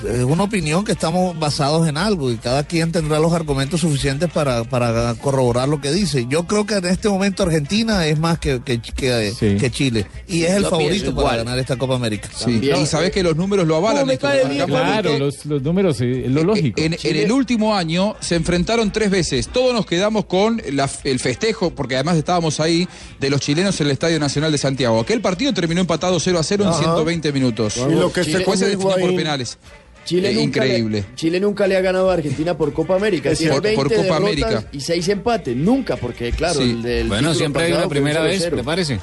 es 0.08 0.22
una 0.24 0.44
opinión 0.44 0.84
que 0.84 0.92
estamos 0.92 1.38
basados 1.38 1.88
en 1.88 1.96
algo 1.96 2.30
y 2.30 2.36
cada 2.36 2.62
quien 2.64 2.92
tendrá 2.92 3.18
los 3.18 3.32
argumentos 3.32 3.80
suficientes 3.80 4.30
para, 4.30 4.64
para 4.64 5.14
corroborar 5.14 5.68
lo 5.68 5.80
que 5.80 5.90
dice. 5.92 6.26
Yo 6.28 6.46
creo 6.46 6.66
que 6.66 6.74
en 6.74 6.84
este 6.86 7.08
momento 7.08 7.42
Argentina 7.42 8.06
es 8.06 8.18
más 8.18 8.38
que, 8.38 8.60
que, 8.62 8.80
que- 8.80 9.32
Sí. 9.38 9.56
que 9.56 9.70
Chile 9.70 10.06
y 10.28 10.42
es 10.44 10.52
el 10.52 10.62
Yo 10.64 10.70
favorito 10.70 11.14
para 11.14 11.20
igual. 11.20 11.36
ganar 11.38 11.58
esta 11.58 11.76
Copa 11.76 11.94
América. 11.96 12.28
Sí, 12.36 12.60
y 12.62 12.86
sabés 12.86 13.10
que 13.10 13.22
los 13.22 13.36
números 13.36 13.66
lo 13.66 13.76
avalan. 13.76 13.96
¿Cómo 14.00 14.06
me 14.06 14.14
esto 14.14 14.26
cae 14.28 14.42
que 14.42 14.48
bien, 14.48 14.58
marcamos, 14.70 14.82
Claro, 15.02 15.18
los, 15.18 15.46
los 15.46 15.62
números 15.62 16.00
es 16.00 16.30
lo 16.30 16.44
lógico. 16.44 16.80
En, 16.80 16.96
en 17.02 17.16
el 17.16 17.32
último 17.32 17.74
año 17.76 18.16
se 18.20 18.34
enfrentaron 18.36 18.92
tres 18.92 19.10
veces. 19.10 19.48
Todos 19.48 19.72
nos 19.74 19.86
quedamos 19.86 20.24
con 20.26 20.60
la- 20.72 20.90
el 21.04 21.18
festejo, 21.20 21.70
porque 21.70 21.94
además 21.96 22.16
estábamos 22.16 22.60
ahí, 22.60 22.88
de 23.20 23.30
los 23.30 23.40
chilenos 23.40 23.80
en 23.80 23.86
el 23.86 23.92
Estadio 23.92 24.18
Nacional 24.20 24.52
de 24.52 24.58
Santiago. 24.58 25.00
Aquel 25.00 25.20
partido 25.20 25.52
terminó 25.52 25.80
empatado 25.80 26.18
0 26.20 26.38
a 26.38 26.42
0 26.42 26.64
en 26.64 26.70
Ajá. 26.70 26.78
120 26.78 27.32
minutos. 27.32 27.63
Y 27.68 27.94
lo 27.94 28.12
que 28.12 28.22
Después 28.22 28.58
se 28.58 28.66
definió 28.66 28.96
por 28.96 29.14
penales. 29.16 29.58
Chile 30.04 30.30
Eh, 30.30 30.34
nunca 30.34 30.64
increíble. 30.66 31.00
Le, 31.08 31.14
Chile 31.16 31.40
nunca 31.40 31.66
le 31.66 31.76
ha 31.76 31.80
ganado 31.80 32.10
a 32.10 32.14
Argentina 32.14 32.56
por 32.58 32.74
Copa 32.74 32.94
América. 32.94 33.30
Es 33.30 33.40
por- 33.42 33.62
20 33.62 33.74
por 33.74 33.88
Copa 33.88 34.02
derrotas 34.02 34.20
América. 34.20 34.68
y 34.72 34.80
6 34.80 35.08
empates. 35.08 35.56
Nunca, 35.56 35.96
porque 35.96 36.30
claro, 36.32 36.60
Sí. 36.60 36.70
el 36.72 36.82
del 36.82 37.08
Bueno, 37.08 37.32
siempre 37.34 37.64
hay 37.64 37.72
una 37.72 37.88
primera 37.88 38.20
vez, 38.20 38.42
0-0. 38.42 38.50
prepárese. 38.56 39.00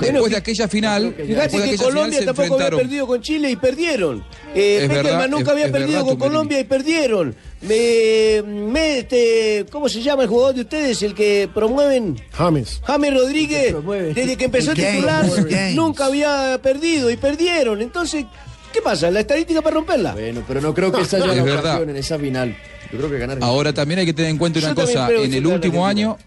Después 0.00 0.30
de 0.32 0.36
aquella 0.36 0.66
final, 0.68 1.14
Fíjate 1.16 1.26
después 1.32 1.52
de 1.52 1.58
que 1.58 1.74
aquella 1.74 1.84
Colombia 1.84 2.18
tampoco 2.24 2.42
había 2.42 2.46
enfrentaron. 2.54 2.80
perdido 2.80 3.06
con 3.06 3.20
Chile 3.22 3.50
y 3.50 3.56
perdieron. 3.56 4.24
Eh, 4.54 4.78
Es 4.82 4.88
Peckerman 4.88 5.04
verdad, 5.04 5.28
nunca 5.28 5.42
es- 5.42 5.48
había 5.50 5.66
es 5.66 5.70
perdido 5.72 5.92
verdad, 6.04 6.06
con. 6.08 6.18
Colombia 6.18 6.60
y 6.60 6.64
perdieron. 6.64 7.36
Me, 7.62 8.42
me, 8.44 8.98
este, 8.98 9.64
¿Cómo 9.70 9.88
se 9.88 10.02
llama 10.02 10.22
el 10.24 10.28
jugador 10.28 10.54
de 10.54 10.60
ustedes? 10.62 11.02
El 11.02 11.14
que 11.14 11.48
promueven. 11.52 12.20
James. 12.32 12.80
James 12.84 13.14
Rodríguez, 13.14 13.74
desde 14.14 14.36
que 14.36 14.44
empezó 14.44 14.72
a 14.72 14.74
titular, 14.74 15.24
nunca 15.74 16.06
había 16.06 16.60
perdido 16.62 17.10
y 17.10 17.16
perdieron. 17.16 17.80
Entonces, 17.80 18.26
¿qué 18.72 18.82
pasa? 18.82 19.10
¿La 19.10 19.20
estadística 19.20 19.62
para 19.62 19.74
romperla? 19.74 20.12
Bueno, 20.12 20.42
pero 20.46 20.60
no 20.60 20.74
creo 20.74 20.92
que 20.92 21.00
esta 21.00 21.18
sea 21.18 21.30
Es 21.32 21.36
la 21.36 21.42
verdad. 21.42 21.82
en 21.82 21.96
esa 21.96 22.18
final. 22.18 22.56
Yo 22.92 22.98
creo 22.98 23.10
que 23.10 23.18
ganar. 23.18 23.38
Ahora 23.40 23.72
también 23.72 24.00
hay 24.00 24.06
que 24.06 24.12
tener 24.12 24.30
en 24.30 24.38
cuenta 24.38 24.58
una 24.60 24.68
Yo 24.68 24.74
cosa, 24.74 25.10
en 25.10 25.32
el 25.34 25.46
último 25.46 25.86
año, 25.86 26.18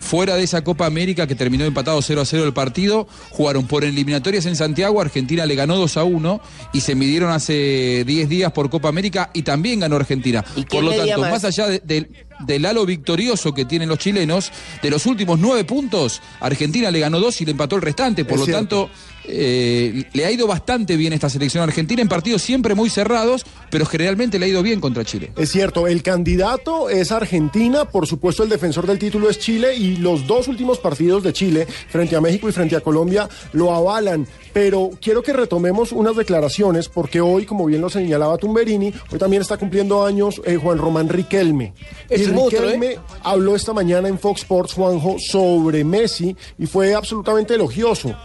fuera 0.00 0.36
de 0.36 0.44
esa 0.44 0.62
Copa 0.64 0.86
América 0.86 1.26
que 1.26 1.34
terminó 1.34 1.64
empatado 1.64 2.00
0 2.00 2.20
a 2.20 2.24
0 2.24 2.44
el 2.44 2.52
partido, 2.52 3.06
jugaron 3.30 3.66
por 3.66 3.84
eliminatorias 3.84 4.46
en 4.46 4.56
Santiago, 4.56 5.00
Argentina 5.00 5.44
le 5.46 5.54
ganó 5.54 5.76
2 5.76 5.96
a 5.96 6.04
1 6.04 6.40
y 6.72 6.80
se 6.80 6.94
midieron 6.94 7.30
hace 7.30 8.04
10 8.06 8.28
días 8.28 8.52
por 8.52 8.70
Copa 8.70 8.88
América 8.88 9.30
y 9.34 9.42
también 9.42 9.80
ganó 9.80 9.96
Argentina. 9.96 10.42
Por 10.68 10.84
lo 10.84 10.92
tanto, 10.92 11.20
más? 11.20 11.30
más 11.30 11.44
allá 11.44 11.66
de- 11.68 11.80
del- 11.84 12.08
del 12.46 12.64
halo 12.66 12.86
victorioso 12.86 13.52
que 13.52 13.64
tienen 13.64 13.88
los 13.88 13.98
chilenos, 13.98 14.52
de 14.82 14.90
los 14.90 15.06
últimos 15.06 15.38
9 15.40 15.64
puntos, 15.64 16.22
Argentina 16.40 16.90
le 16.90 17.00
ganó 17.00 17.18
2 17.18 17.40
y 17.40 17.44
le 17.44 17.50
empató 17.50 17.76
el 17.76 17.82
restante. 17.82 18.24
Por 18.24 18.34
Es 18.34 18.38
lo 18.40 18.44
cierto. 18.46 18.60
tanto, 18.60 18.90
eh, 19.28 20.04
le 20.12 20.24
ha 20.24 20.30
ido 20.30 20.46
bastante 20.46 20.96
bien 20.96 21.12
esta 21.12 21.28
selección 21.28 21.62
argentina 21.62 22.02
en 22.02 22.08
partidos 22.08 22.42
siempre 22.42 22.74
muy 22.74 22.90
cerrados, 22.90 23.44
pero 23.70 23.86
generalmente 23.86 24.38
le 24.38 24.46
ha 24.46 24.48
ido 24.48 24.62
bien 24.62 24.80
contra 24.80 25.04
Chile. 25.04 25.32
Es 25.36 25.50
cierto, 25.50 25.86
el 25.86 26.02
candidato 26.02 26.88
es 26.88 27.12
Argentina, 27.12 27.84
por 27.84 28.06
supuesto 28.06 28.42
el 28.42 28.48
defensor 28.48 28.86
del 28.86 28.98
título 28.98 29.28
es 29.28 29.38
Chile 29.38 29.74
y 29.76 29.96
los 29.96 30.26
dos 30.26 30.48
últimos 30.48 30.78
partidos 30.78 31.22
de 31.22 31.32
Chile 31.32 31.66
frente 31.88 32.16
a 32.16 32.20
México 32.20 32.48
y 32.48 32.52
frente 32.52 32.76
a 32.76 32.80
Colombia 32.80 33.28
lo 33.52 33.74
avalan. 33.74 34.26
Pero 34.52 34.90
quiero 35.00 35.22
que 35.22 35.32
retomemos 35.32 35.92
unas 35.92 36.16
declaraciones 36.16 36.88
porque 36.88 37.20
hoy, 37.20 37.44
como 37.44 37.66
bien 37.66 37.80
lo 37.80 37.90
señalaba 37.90 38.38
Tumberini, 38.38 38.92
hoy 39.12 39.18
también 39.18 39.42
está 39.42 39.56
cumpliendo 39.56 40.04
años 40.04 40.40
eh, 40.44 40.56
Juan 40.56 40.78
Román 40.78 41.08
Riquelme. 41.08 41.74
Es 42.08 42.26
y 42.26 42.32
monstruo, 42.32 42.62
Riquelme 42.62 42.98
habló 43.22 43.54
esta 43.54 43.72
mañana 43.72 44.08
en 44.08 44.18
Fox 44.18 44.40
Sports, 44.42 44.72
Juanjo, 44.72 45.16
sobre 45.18 45.84
Messi 45.84 46.34
y 46.58 46.66
fue 46.66 46.94
absolutamente 46.94 47.54
elogioso. 47.54 48.16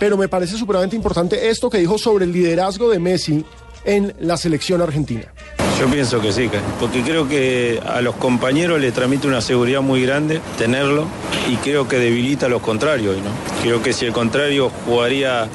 Pero 0.00 0.16
me 0.16 0.26
parece 0.28 0.56
supremamente 0.56 0.96
importante 0.96 1.48
esto 1.50 1.70
que 1.70 1.78
dijo 1.78 1.96
sobre 1.98 2.24
el 2.24 2.32
liderazgo 2.32 2.90
de 2.90 2.98
Messi 2.98 3.44
en 3.84 4.12
la 4.18 4.36
selección 4.36 4.80
argentina. 4.82 5.32
Yo 5.78 5.86
pienso 5.86 6.20
que 6.20 6.32
sí, 6.32 6.48
que- 6.48 6.58
porque 6.78 7.02
creo 7.02 7.28
que 7.28 7.80
a 7.86 8.00
los 8.00 8.14
compañeros 8.16 8.80
les 8.80 8.92
transmite 8.92 9.26
una 9.28 9.40
seguridad 9.40 9.80
muy 9.80 10.02
grande 10.02 10.40
tenerlo 10.58 11.06
y 11.50 11.56
creo 11.56 11.86
que 11.88 11.96
debilita 11.98 12.46
a 12.46 12.48
los 12.48 12.60
contrarios. 12.60 13.16
¿no? 13.16 13.30
Creo 13.62 13.82
que 13.82 13.92
si 13.92 14.04
el 14.06 14.12
contrario 14.12 14.70
jugaría 14.84 15.48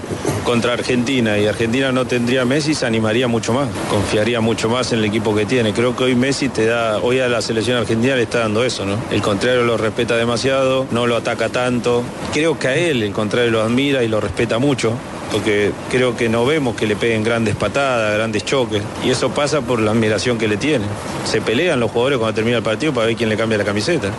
contra 0.45 0.73
Argentina 0.73 1.37
y 1.37 1.47
Argentina 1.47 1.91
no 1.91 2.05
tendría 2.05 2.45
Messi, 2.45 2.75
se 2.75 2.85
animaría 2.85 3.27
mucho 3.27 3.51
más, 3.51 3.67
confiaría 3.89 4.39
mucho 4.39 4.69
más 4.69 4.93
en 4.93 4.99
el 4.99 5.05
equipo 5.05 5.35
que 5.35 5.45
tiene. 5.45 5.73
Creo 5.73 5.95
que 5.95 6.03
hoy 6.05 6.15
Messi 6.15 6.49
te 6.49 6.67
da, 6.67 6.99
hoy 6.99 7.19
a 7.19 7.27
la 7.27 7.41
selección 7.41 7.77
argentina 7.77 8.15
le 8.15 8.23
está 8.23 8.39
dando 8.39 8.63
eso, 8.63 8.85
¿no? 8.85 8.97
El 9.11 9.21
contrario 9.21 9.63
lo 9.63 9.75
respeta 9.75 10.15
demasiado, 10.15 10.85
no 10.91 11.07
lo 11.07 11.17
ataca 11.17 11.49
tanto. 11.49 12.03
Creo 12.31 12.57
que 12.57 12.67
a 12.67 12.75
él 12.75 13.01
el 13.01 13.11
contrario 13.11 13.51
lo 13.51 13.61
admira 13.61 14.03
y 14.03 14.07
lo 14.07 14.21
respeta 14.21 14.59
mucho 14.59 14.93
porque 15.35 15.73
creo 15.91 16.15
que 16.15 16.29
no 16.29 16.45
vemos 16.45 16.77
que 16.77 16.87
le 16.87 16.95
peguen 16.95 17.21
grandes 17.21 17.57
patadas, 17.57 18.13
grandes 18.13 18.45
choques, 18.45 18.81
y 19.03 19.09
eso 19.09 19.31
pasa 19.31 19.59
por 19.59 19.81
la 19.81 19.91
admiración 19.91 20.37
que 20.37 20.47
le 20.47 20.55
tienen. 20.55 20.87
Se 21.25 21.41
pelean 21.41 21.81
los 21.81 21.91
jugadores 21.91 22.19
cuando 22.19 22.35
termina 22.35 22.55
el 22.55 22.63
partido 22.63 22.93
para 22.93 23.07
ver 23.07 23.17
quién 23.17 23.27
le 23.27 23.35
cambia 23.35 23.57
la 23.57 23.65
camiseta. 23.65 24.11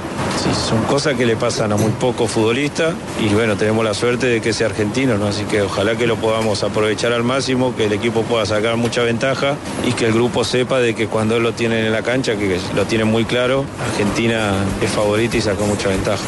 Sí, 0.43 0.51
son 0.69 0.83
cosas 0.83 1.15
que 1.15 1.25
le 1.25 1.35
pasan 1.35 1.73
a 1.73 1.77
muy 1.77 1.91
pocos 1.93 2.31
futbolistas, 2.31 2.93
y 3.19 3.33
bueno, 3.33 3.57
tenemos 3.57 3.83
la 3.83 3.95
suerte 3.95 4.27
de 4.27 4.43
que 4.43 4.53
sea 4.53 4.67
argentino, 4.67 5.17
¿no? 5.17 5.29
Así 5.29 5.45
que 5.45 5.63
ojalá 5.63 5.97
que 5.97 6.07
lo 6.07 6.17
podamos 6.17 6.63
aprovechar 6.63 7.15
al 7.15 7.23
máximo, 7.23 7.75
que 7.75 7.87
el 7.87 7.95
equipo 7.95 8.21
pueda 8.21 8.45
sacar 8.45 8.77
mucha 8.77 9.03
ventaja 9.03 9.55
y 9.89 9.93
que 9.93 10.05
el 10.05 10.13
grupo 10.13 10.45
sepa 10.45 10.81
de 10.81 10.95
que 10.95 11.07
cuando 11.07 11.41
lo 11.41 11.55
tienen 11.55 11.87
en 11.87 11.93
la 11.93 12.03
cancha, 12.03 12.37
que 12.37 12.59
lo 12.75 12.85
tienen 12.85 13.09
muy 13.09 13.25
claro, 13.25 13.65
Argentina 13.91 14.53
es 14.83 14.91
favorita 14.91 15.39
y 15.39 15.41
saca 15.41 15.65
mucha 15.65 15.89
ventaja. 15.89 16.25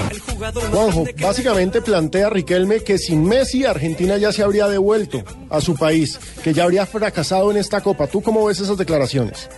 Juanjo, 0.71 1.04
básicamente 1.21 1.83
plantea 1.83 2.30
Riquelme 2.30 2.80
que 2.80 2.99
sin 2.99 3.25
Messi 3.25 3.64
Argentina 3.64 4.16
ya 4.16 4.33
se 4.33 4.42
habría 4.42 4.68
devuelto 4.68 5.23
a 5.50 5.61
su 5.61 5.75
país, 5.75 6.18
que 6.42 6.52
ya 6.54 6.64
habría 6.64 6.87
fracasado 6.87 7.50
en 7.50 7.57
esta 7.57 7.80
Copa. 7.80 8.07
¿Tú 8.07 8.23
cómo 8.23 8.45
ves 8.45 8.61
esas 8.61 8.78
declaraciones? 8.78 9.49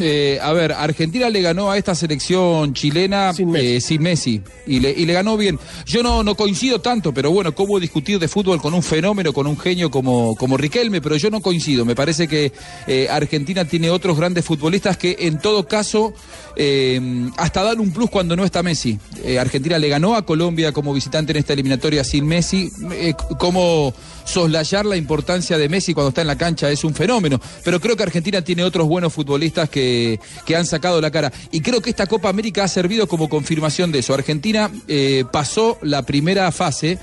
Eh, 0.00 0.38
a 0.42 0.52
ver, 0.52 0.72
Argentina 0.72 1.28
le 1.28 1.42
ganó 1.42 1.70
a 1.70 1.78
esta 1.78 1.94
selección 1.94 2.72
chilena 2.74 3.32
sin 3.32 3.50
Messi, 3.50 4.42
y, 4.66 4.80
le, 4.80 4.90
y 4.90 5.06
le 5.06 5.12
ganó 5.12 5.36
bien. 5.36 5.58
Yo 5.86 6.02
no, 6.02 6.22
no 6.22 6.34
coincido 6.34 6.80
tanto, 6.80 7.12
pero 7.12 7.30
bueno, 7.30 7.54
¿cómo 7.54 7.78
discutir 7.80 8.18
de 8.18 8.28
fútbol 8.28 8.60
con 8.60 8.74
un 8.74 8.82
fenómeno, 8.82 9.32
con 9.32 9.46
un 9.46 9.58
genio 9.58 9.90
como, 9.90 10.36
como 10.36 10.56
Riquelme? 10.56 11.00
Pero 11.00 11.16
yo 11.16 11.30
no 11.30 11.40
coincido. 11.40 11.84
Me 11.84 11.94
parece 11.94 12.28
que 12.28 12.52
eh, 12.86 13.08
Argentina 13.10 13.64
tiene 13.64 13.90
otros 13.90 14.16
grandes 14.16 14.44
futbolistas 14.44 14.96
que 14.96 15.16
en 15.20 15.38
todo 15.38 15.66
caso 15.66 16.12
eh, 16.56 17.30
hasta 17.36 17.62
dan 17.62 17.78
un 17.78 17.92
plus 17.92 18.10
cuando 18.10 18.34
no 18.34 18.44
está 18.44 18.62
Messi. 18.62 18.98
Eh, 19.22 19.38
Argentina 19.38 19.78
le 19.78 19.88
ganó 19.88 20.16
a 20.16 20.26
Colombia 20.26 20.72
como 20.72 20.92
visitante 20.92 21.32
en 21.32 21.38
esta 21.38 21.52
eliminatoria 21.52 22.02
sin 22.02 22.26
Messi. 22.26 22.70
Eh, 22.92 23.14
¿Cómo 23.38 23.94
soslayar 24.24 24.84
la 24.84 24.96
importancia 24.96 25.56
de 25.56 25.68
Messi 25.68 25.94
cuando 25.94 26.08
está 26.08 26.20
en 26.22 26.26
la 26.26 26.36
cancha? 26.36 26.70
Es 26.70 26.84
un 26.84 26.94
fenómeno. 26.94 27.40
Pero 27.64 27.80
creo 27.80 27.96
que 27.96 28.02
Argentina 28.02 28.42
tiene 28.42 28.64
otros 28.64 28.88
buenos 28.88 29.12
futbolistas 29.12 29.67
que, 29.68 30.18
que 30.46 30.56
han 30.56 30.66
sacado 30.66 31.00
la 31.00 31.10
cara. 31.10 31.32
Y 31.52 31.60
creo 31.60 31.80
que 31.80 31.90
esta 31.90 32.06
Copa 32.06 32.28
América 32.28 32.64
ha 32.64 32.68
servido 32.68 33.06
como 33.06 33.28
confirmación 33.28 33.92
de 33.92 34.00
eso. 34.00 34.14
Argentina 34.14 34.70
eh, 34.88 35.24
pasó 35.32 35.78
la 35.82 36.02
primera 36.02 36.50
fase 36.52 36.98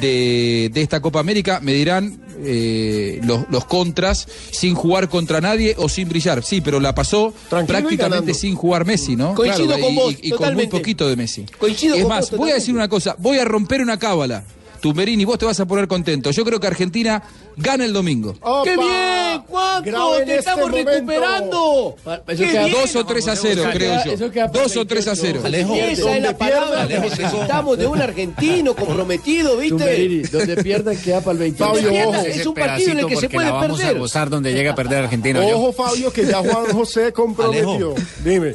de, 0.00 0.70
de 0.72 0.82
esta 0.82 1.00
Copa 1.00 1.20
América. 1.20 1.60
Me 1.62 1.74
dirán 1.74 2.20
eh, 2.42 3.20
los, 3.24 3.44
los 3.50 3.64
contras 3.64 4.26
sin 4.50 4.74
jugar 4.74 5.08
contra 5.08 5.40
nadie 5.40 5.74
o 5.78 5.88
sin 5.88 6.08
brillar. 6.08 6.42
Sí, 6.44 6.60
pero 6.60 6.80
la 6.80 6.94
pasó 6.94 7.34
Tranquilo 7.48 7.78
prácticamente 7.80 8.34
sin 8.34 8.54
jugar 8.54 8.84
Messi, 8.86 9.16
¿no? 9.16 9.34
Coincido 9.34 9.66
Claro, 9.68 9.82
con 9.82 9.92
y, 9.92 9.96
vos, 9.96 10.14
y- 10.22 10.28
y 10.28 10.30
con 10.30 10.54
muy 10.54 10.66
poquito 10.68 11.08
de 11.08 11.16
Messi. 11.16 11.44
Coincido 11.58 11.94
es 11.96 12.02
con 12.02 12.08
más, 12.10 12.30
vos, 12.30 12.38
voy 12.38 12.50
a 12.50 12.54
decir 12.54 12.74
una 12.74 12.88
cosa, 12.88 13.16
voy 13.18 13.38
a 13.38 13.44
romper 13.44 13.80
una 13.82 13.98
cábala. 13.98 14.44
Tumberini, 14.80 15.24
vos 15.24 15.38
te 15.38 15.44
vas 15.46 15.60
a 15.60 15.66
poner 15.66 15.86
contento. 15.86 16.30
Yo 16.30 16.44
creo 16.44 16.58
que 16.58 16.66
Argentina 16.66 17.22
gana 17.56 17.84
el 17.84 17.92
domingo. 17.92 18.34
¡Qué 18.64 18.76
bien, 18.76 19.42
Juanjo! 19.46 19.82
¡Te 20.16 20.22
este 20.22 20.36
estamos 20.38 20.70
momento. 20.70 20.90
recuperando! 20.90 21.96
2 22.06 22.96
o 22.96 23.06
3 23.06 23.28
a 23.28 23.36
0, 23.36 23.62
Eso 23.62 23.70
creo 23.72 24.04
yo. 24.04 24.48
2 24.52 24.76
o 24.76 24.86
3 24.86 25.08
a 25.08 25.16
0. 25.16 25.40
Alejo, 25.44 25.74
Esa 25.74 26.16
es 26.16 26.22
la 26.22 26.36
palabra 26.36 26.88
que 26.88 26.98
necesitamos 26.98 27.78
de 27.78 27.86
un 27.86 28.00
argentino 28.00 28.74
comprometido, 28.74 29.56
Tumberini, 29.56 30.16
¿viste? 30.18 30.38
donde 30.38 30.62
pierdan 30.62 30.96
queda 30.96 31.20
para 31.20 31.32
el 31.32 31.38
21. 31.38 31.74
Fabio, 31.74 32.08
ojo. 32.08 32.14
Es 32.24 32.46
un 32.46 32.54
partido 32.54 32.92
en 32.92 32.98
el 33.00 33.06
que 33.06 33.16
se 33.16 33.28
puede 33.28 33.50
perder. 33.52 34.30
donde 34.30 34.52
llega 34.52 34.72
a 34.72 34.74
perder 34.74 35.04
Argentina. 35.04 35.40
Ojo, 35.40 35.72
Fabio, 35.72 36.12
que 36.12 36.26
ya 36.26 36.38
Juan 36.38 36.66
José 36.72 37.12
comprometió. 37.12 37.94
Alejo. 37.94 37.94
Dime. 38.24 38.54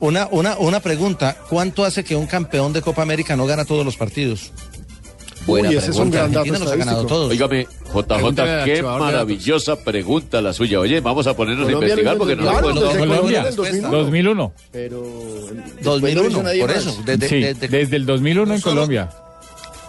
Una, 0.00 0.28
una, 0.30 0.56
una 0.58 0.78
pregunta, 0.78 1.36
¿cuánto 1.50 1.84
hace 1.84 2.04
que 2.04 2.14
un 2.14 2.26
campeón 2.26 2.72
de 2.72 2.82
Copa 2.82 3.02
América 3.02 3.36
no 3.36 3.46
gana 3.46 3.64
todos 3.64 3.84
los 3.84 3.96
partidos? 3.96 4.52
Buena 5.48 5.70
Uy, 5.70 5.76
ese 5.76 5.90
es 5.90 5.96
un 5.96 6.10
gran 6.10 6.30
dato 6.30 6.52
los 6.52 6.70
ha 6.70 6.76
ganado 6.76 7.06
todos. 7.06 7.34
Pregúntale 7.34 7.66
JJ, 7.94 8.64
qué 8.64 8.82
maravillosa 8.82 9.76
pregunta 9.82 10.42
la 10.42 10.52
suya. 10.52 10.78
Oye, 10.78 11.00
vamos 11.00 11.26
a 11.26 11.34
ponernos 11.34 11.64
a 11.66 11.72
Colombia 11.72 11.88
investigar 11.94 12.14
no 12.14 12.18
porque 12.18 12.36
no 12.36 12.52
recuerdo. 12.52 12.80
Colombia. 12.98 13.06
Colombia 13.16 13.40
en 13.40 13.46
el 13.46 13.56
2001. 13.56 13.90
2001. 13.90 14.52
Pero. 14.70 15.02
después 15.02 15.84
2001, 15.84 16.22
no 16.22 16.28
hizo 16.30 16.42
nadie 16.42 16.60
por 16.60 16.70
eso. 16.70 17.02
Desde, 17.04 17.28
sí, 17.28 17.40
desde- 17.40 17.68
desde 17.68 17.96
el 17.96 18.04
2001 18.06 18.54
en 18.54 18.60
solo- 18.60 18.74
Colombia. 18.74 19.08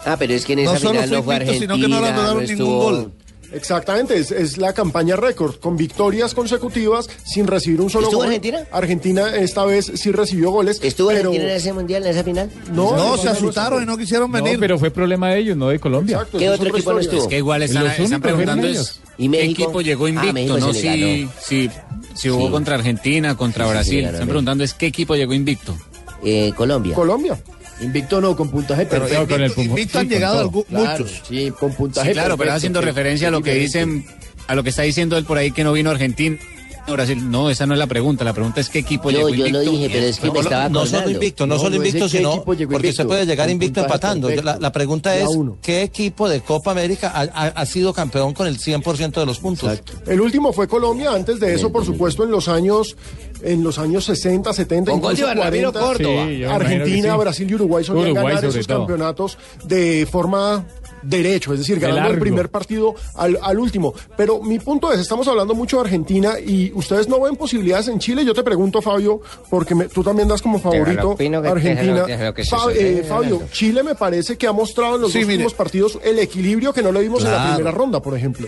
Ah, 0.06 0.16
pero 0.18 0.34
es 0.34 0.46
que 0.46 0.54
en 0.54 0.64
No 0.64 0.72
esa 0.72 0.80
solo 0.80 0.94
final 1.02 1.10
no 1.12 1.24
fue 1.24 1.36
Argentina, 1.36 1.60
sino 1.60 1.76
que 1.76 1.88
no 1.94 2.02
le 2.02 2.12
no 2.14 2.28
ningún 2.36 2.44
estuvo... 2.44 2.80
gol. 2.84 3.12
Exactamente, 3.52 4.18
es, 4.18 4.32
es 4.32 4.58
la 4.58 4.74
campaña 4.74 5.16
récord, 5.16 5.56
con 5.56 5.76
victorias 5.78 6.34
consecutivas 6.34 7.10
sin 7.26 7.48
recibir 7.48 7.82
un 7.82 7.90
solo 7.90 8.06
¿Estuvo 8.08 8.20
gol. 8.22 8.28
Argentina? 8.28 8.60
Argentina 8.72 9.36
esta 9.36 9.66
vez 9.66 9.92
sí 9.96 10.12
recibió 10.12 10.52
goles. 10.52 10.80
¿Estuvo 10.84 11.10
pero... 11.10 11.30
Argentina 11.30 11.44
en 11.52 11.58
ese 11.58 11.74
mundial, 11.74 12.04
en 12.06 12.10
esa 12.12 12.24
final? 12.24 12.52
No, 12.72 12.92
No, 12.96 12.98
no, 12.98 13.18
se 13.18 13.26
no, 13.26 13.32
asustaron 13.32 13.80
no, 13.80 13.84
y 13.84 13.86
no 13.88 13.98
quisieron 13.98 14.32
No, 14.32 14.42
venir. 14.42 14.60
pero 14.60 14.78
fue 14.78 14.92
problema 14.92 15.30
de 15.30 15.40
ellos, 15.40 15.58
no 15.58 15.70
de 15.70 15.80
Colombia. 15.80 16.18
Exacto, 16.18 16.38
¿Qué 16.38 16.50
otro 16.50 16.70
equipo 16.70 16.94
no 16.94 17.00
estuvo? 17.00 17.22
Es 17.22 17.28
que 17.28 17.38
igual 17.38 17.64
están, 17.64 17.84
Los 17.86 18.00
están 18.00 18.22
preguntando 18.22 18.68
es, 18.68 19.00
¿Y 19.18 19.24
qué 19.24 19.30
México? 19.30 19.64
equipo 19.64 19.82
llegó 19.82 20.06
Ah, 20.06 20.10
invicto, 20.10 20.34
México 20.34 20.58
no 20.60 20.74
si, 20.74 21.28
si, 21.42 21.70
si 22.14 22.30
jugó 22.30 22.46
Sí. 22.48 22.52
contra 22.52 22.76
Argentina, 22.76 23.36
contra 23.36 23.66
Sí, 23.66 23.72
Brasil. 23.72 24.00
sí, 24.02 24.06
están 24.14 24.28
preguntando 24.28 24.64
es 24.64 24.74
qué 24.74 24.86
equipo 24.88 25.16
llegó 25.16 25.34
invicto. 25.34 25.76
Eh, 26.24 26.52
Colombia. 26.56 26.94
Colombia. 26.96 27.40
Invicto 27.82 28.20
no, 28.22 28.36
con 28.36 28.50
puntaje 28.50 28.86
Pero 28.86 29.06
perfecto. 29.06 29.28
con 29.28 29.42
el 29.42 29.54
Invicto 29.58 30.00
han 30.00 30.10
llegado 30.10 30.52
Claro, 30.52 30.98
muchos. 31.00 31.22
Sí, 31.28 31.52
con 31.58 31.74
puntaje 31.74 32.10
Sí, 32.10 32.14
claro, 32.14 32.38
pero 32.38 32.54
haciendo 32.54 32.82
referencia 32.82 33.30
a 33.30 33.32
lo 33.32 33.42
que 33.42 33.54
dicen, 33.54 34.06
a 34.48 34.56
lo 34.56 34.64
que 34.64 34.70
está 34.70 34.82
diciendo 34.82 35.18
él 35.18 35.26
por 35.26 35.38
ahí 35.38 35.52
que 35.52 35.64
no 35.64 35.72
vino 35.74 35.90
Argentina. 35.90 36.38
Brasil. 36.94 37.30
No, 37.32 37.50
esa 37.50 37.66
no 37.66 37.74
es 37.74 37.80
la 37.80 37.88
pregunta. 37.88 38.24
La 38.24 38.34
pregunta 38.34 38.62
es 38.62 38.70
qué 38.70 38.80
equipo 38.80 39.10
Yo- 39.12 39.18
llegó 39.18 39.30
yo 39.30 39.36
lo 39.38 39.48
invicto. 39.48 39.72
dije, 39.72 39.90
pero 39.92 40.06
es 40.06 40.20
que 40.20 40.32
me 40.32 40.40
estaba 40.40 40.70
no 40.70 40.86
solo 40.86 41.10
invicto, 41.10 41.46
no, 41.48 41.56
No, 41.56 41.60
solo 41.62 41.72
no 41.72 41.76
invicto, 41.78 42.10
sino 42.10 42.44
porque 42.44 42.64
invicto, 42.64 42.92
se 42.94 43.06
puede 43.06 43.26
llegar 43.26 43.50
invicto 43.50 43.82
empatando. 43.82 44.30
La, 44.30 44.58
la 44.60 44.72
pregunta 44.72 45.16
es. 45.18 45.28
¿qué 45.62 45.84
equipo 45.84 46.28
de 46.30 46.42
Copa 46.42 46.72
América 46.72 47.12
ha, 47.14 47.22
ha- 47.22 47.48
ha 47.48 47.66
sido 47.66 47.94
campeón 47.94 48.34
con 48.34 48.48
el 48.48 48.58
100% 48.60 49.20
de 49.20 49.26
los 49.26 49.40
puntos? 49.40 49.82
El 50.08 50.22
último 50.22 50.52
fue 50.54 50.68
Colombia, 50.68 51.12
antes 51.14 51.40
de 51.40 51.54
eso, 51.56 51.72
por 51.72 51.86
supuesto, 51.86 52.24
en 52.24 52.32
los 52.32 52.48
años 52.48 52.96
en 53.42 53.64
los 53.64 53.80
años 53.80 54.04
60, 54.04 54.52
70, 54.52 54.92
Con 54.92 55.00
incluso 55.00 55.28
de 55.28 55.34
Ramiro 55.34 55.72
40. 55.72 55.80
Córdoba. 55.80 56.28
Sí, 56.28 56.44
Argentina, 56.44 57.14
sí. 57.14 57.20
Brasil 57.20 57.50
y 57.50 57.56
Uruguay 57.56 57.84
solían 57.86 58.12
Uruguay, 58.12 58.36
ganar 58.36 58.50
esos 58.50 58.68
todo. 58.68 58.78
campeonatos 58.80 59.38
de 59.64 60.06
forma 60.12 60.66
derecho, 61.02 61.54
es 61.54 61.60
decir, 61.60 61.80
ganando 61.80 62.10
el 62.10 62.20
primer 62.20 62.50
partido 62.50 62.96
al, 63.16 63.38
al 63.42 63.60
último. 63.60 63.94
Pero 64.18 64.42
mi 64.42 64.60
punto 64.60 64.92
es, 64.92 65.00
estamos 65.00 65.28
hablando 65.28 65.54
mucho 65.56 65.78
de 65.78 65.84
Argentina 65.84 66.40
y 66.40 66.72
ustedes 66.74 67.08
no 67.08 67.20
ven 67.22 67.36
posibilidades 67.36 67.88
en 67.88 68.00
Chile. 68.00 68.24
Yo 68.26 68.34
te 68.34 68.44
pregunto, 68.44 68.82
Fabio, 68.82 69.22
porque 69.50 69.76
me- 69.76 69.88
tú 69.88 70.04
también 70.04 70.28
das 70.28 70.42
como 70.42 70.60
favorito 70.60 71.16
Argentina. 71.52 72.06
Fa- 72.50 72.72
eh, 72.74 73.04
Fabio, 73.08 73.42
Chile 73.52 73.84
me 73.84 73.96
parece 73.96 74.38
que 74.38 74.48
ha 74.48 74.52
mostrado 74.52 74.96
en 74.96 75.02
los 75.02 75.12
Sí, 75.12 75.20
dos 75.20 75.28
mire. 75.28 75.38
últimos 75.38 75.54
partidos 75.54 76.00
el 76.04 76.20
equilibrio 76.20 76.74
que 76.74 76.82
no 76.82 76.92
le 76.92 77.02
vimos 77.02 77.24
en 77.24 77.32
la 77.32 77.48
primera 77.56 77.72
ronda, 77.72 78.02
por 78.02 78.16
ejemplo. 78.18 78.48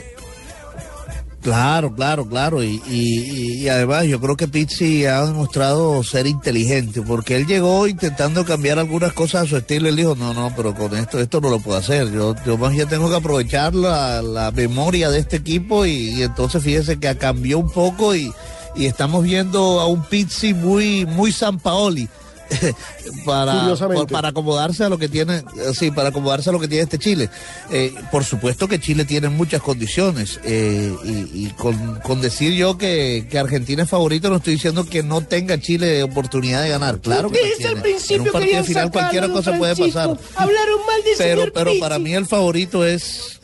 Claro, 1.42 1.92
claro, 1.96 2.26
claro. 2.28 2.64
Y, 2.64 2.82
y- 2.88 3.64
y 3.64 3.68
además 3.70 4.06
yo 4.06 4.20
creo 4.22 4.38
que 4.38 4.48
Pizzi 4.48 5.06
ha 5.06 5.26
demostrado 5.26 6.04
ser 6.04 6.28
inteligente, 6.28 7.02
porque 7.02 7.36
él 7.36 7.48
llegó 7.48 7.88
intentando 7.88 8.46
cambiar 8.46 8.78
algunas 8.78 9.14
cosas 9.14 9.44
a 9.44 9.48
su 9.48 9.58
estilo. 9.58 9.90
Él 9.90 9.96
dijo, 9.96 10.16
no, 10.16 10.34
no, 10.36 10.54
pero 10.56 10.76
con 10.76 10.96
esto, 10.96 11.20
esto 11.20 11.42
no 11.42 11.50
lo 11.50 11.60
puedo 11.60 11.80
hacer. 11.80 12.12
Yo, 12.12 12.36
yo 12.46 12.58
más 12.60 12.74
bien 12.74 12.88
tengo 12.88 13.10
que 13.10 13.16
aprovechar 13.16 13.74
la, 13.74 14.22
la 14.22 14.52
memoria 14.52 15.10
de 15.10 15.18
este 15.20 15.38
equipo 15.38 15.86
y, 15.86 16.12
y 16.12 16.22
entonces 16.24 16.62
fíjese 16.64 17.00
que 17.00 17.18
cambió 17.18 17.58
un 17.58 17.72
poco 17.72 18.16
y, 18.16 18.32
y 18.76 18.86
estamos 18.86 19.24
viendo 19.24 19.80
a 19.80 19.88
un 19.88 20.04
Pizzi 20.04 20.54
muy, 20.54 21.08
muy 21.08 21.32
San 21.32 21.60
Paoli. 21.60 22.08
para, 23.26 23.54
por- 23.88 24.08
para 24.08 24.30
acomodarse 24.30 24.84
a 24.84 24.90
lo 24.90 24.98
que 24.98 25.08
tiene, 25.10 25.38
eh, 25.38 25.44
sí, 25.78 25.92
para 25.92 26.10
acomodarse 26.10 26.50
a 26.50 26.54
lo 26.54 26.60
que 26.60 26.68
tiene 26.68 26.84
este 26.84 26.98
Chile. 27.00 27.30
Eh, 27.72 27.94
por 28.12 28.24
supuesto 28.24 28.68
que 28.68 28.80
Chile 28.80 29.06
tiene 29.06 29.30
muchas 29.30 29.62
condiciones 29.62 30.40
eh, 30.44 30.94
y, 31.04 31.46
y 31.48 31.54
con, 31.58 32.00
con 32.02 32.22
decir 32.22 32.54
yo 32.54 32.78
que, 32.78 33.28
que 33.30 33.40
Argentina 33.40 33.84
es 33.84 33.90
favorito 33.90 34.30
no 34.30 34.38
estoy 34.38 34.54
diciendo 34.54 34.86
que 34.86 35.04
no 35.04 35.22
tenga 35.22 35.60
Chile 35.60 36.04
oportunidad 36.04 36.64
de 36.64 36.70
ganar. 36.70 37.00
Claro 37.00 37.30
que 37.30 37.40
Desde 37.42 37.70
el 37.74 37.82
principio 37.82 38.16
en 38.18 38.22
un 38.24 38.32
partido 38.32 38.64
final 38.64 38.92
cualquier 38.92 39.30
cosa 39.32 39.58
puede 39.58 39.76
pasar. 39.76 40.18
Hablaron 40.36 40.86
mal 40.86 41.04
del 41.04 41.14
Pero, 41.18 41.42
señor 41.42 41.54
pero 41.54 41.72
para 41.80 42.00
mí 42.00 42.14
el 42.14 42.26
favorito 42.26 42.86
es 42.86 43.40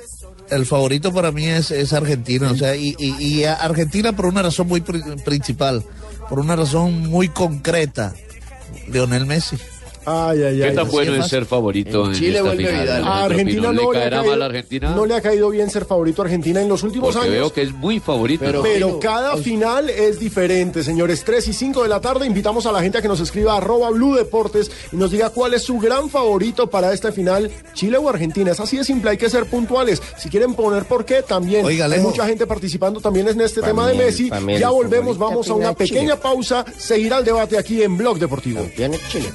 el 0.50 0.66
favorito 0.66 1.14
para 1.14 1.32
mí 1.34 1.46
es, 1.46 1.72
es 1.72 1.92
Argentina, 1.92 2.50
o 2.52 2.56
sea, 2.56 2.74
y, 2.76 2.96
y- 2.98 3.16
y 3.22 3.44
Argentina 3.44 4.16
por 4.16 4.28
una 4.28 4.42
razón 4.42 4.68
muy 4.68 4.80
pri- 4.80 5.04
principal, 5.26 5.84
por 6.30 6.40
una 6.40 6.56
razón 6.56 7.02
muy 7.10 7.28
concreta, 7.28 8.14
Leonel 8.88 9.26
Messi. 9.26 9.58
Ay, 10.10 10.42
ay, 10.42 10.58
¿Qué 10.60 10.64
ay. 10.70 10.76
tan 10.76 10.88
bueno 10.90 11.16
es 11.16 11.28
ser 11.28 11.46
favorito 11.46 12.06
en, 12.06 12.14
Chile 12.14 12.38
esta 12.38 12.44
vuelve 12.44 12.66
final? 12.66 12.82
Vidal. 12.82 13.04
A 13.04 13.24
Argentina 13.26 13.62
no 13.62 13.72
¿Le 13.74 13.78
le, 13.82 13.84
ha 13.84 13.92
caerá 13.92 14.18
caído, 14.20 14.32
mal 14.32 14.42
a 14.42 14.46
Argentina? 14.46 14.96
no 14.96 15.06
le 15.06 15.14
ha 15.16 15.22
caído 15.22 15.50
bien 15.50 15.70
ser 15.70 15.84
favorito 15.84 16.22
a 16.22 16.26
Argentina 16.26 16.62
en 16.62 16.70
los 16.70 16.82
últimos 16.84 17.14
Porque 17.14 17.28
años. 17.28 17.40
veo 17.42 17.54
que 17.54 17.62
es 17.64 17.74
muy 17.74 18.00
favorito. 18.00 18.46
Pero, 18.64 18.88
¿no? 18.88 19.00
cada 19.00 19.36
final 19.36 19.90
es 19.90 20.18
diferente, 20.18 20.82
señores. 20.82 21.26
3 21.26 21.50
y 21.50 21.52
5 21.54 21.84
de 21.84 21.90
la 21.90 22.00
tarde. 22.00 22.26
Invitamos 22.26 22.66
a 22.66 22.72
la 22.72 22.82
gente 22.82 23.00
a 23.00 23.02
que 23.02 23.10
nos 23.10 23.20
escriba 23.20 23.58
arroba 23.58 23.90
Blue 23.90 24.16
Deportes 24.16 24.72
y 24.94 24.96
nos 24.96 25.12
diga 25.12 25.30
cuál 25.30 25.54
es 25.56 25.64
su 25.64 25.78
gran 25.78 26.10
favorito 26.10 26.70
para 26.70 26.94
esta 26.94 27.12
final, 27.12 27.52
Chile 27.74 27.98
o 27.98 28.08
Argentina. 28.08 28.52
Es 28.52 28.62
así 28.62 28.78
de 28.78 28.86
simple, 28.86 29.12
hay 29.12 29.18
que 29.18 29.30
ser 29.30 29.46
puntuales. 29.48 30.02
Si 30.18 30.30
quieren 30.30 30.54
poner 30.54 30.86
por 30.86 31.04
qué, 31.04 31.22
también. 31.22 31.66
Oiga, 31.66 31.86
hay 31.88 32.00
mucha 32.00 32.26
gente 32.26 32.48
participando 32.48 33.02
también 33.02 33.28
en 33.28 33.42
este 33.42 33.62
tema 33.62 33.86
mí 33.88 33.98
de 33.98 34.06
Messi. 34.06 34.30
Ya 34.58 34.70
volvemos, 34.70 35.18
vamos 35.18 35.50
a 35.50 35.54
una 35.54 35.76
Chile. 35.76 35.90
pequeña 35.90 36.16
pausa. 36.16 36.64
Seguirá 36.78 37.18
el 37.18 37.26
debate 37.26 37.58
aquí 37.58 37.84
en 37.84 37.98
Blog 37.98 38.20
Deportivo. 38.20 38.66
Chile. 39.10 39.34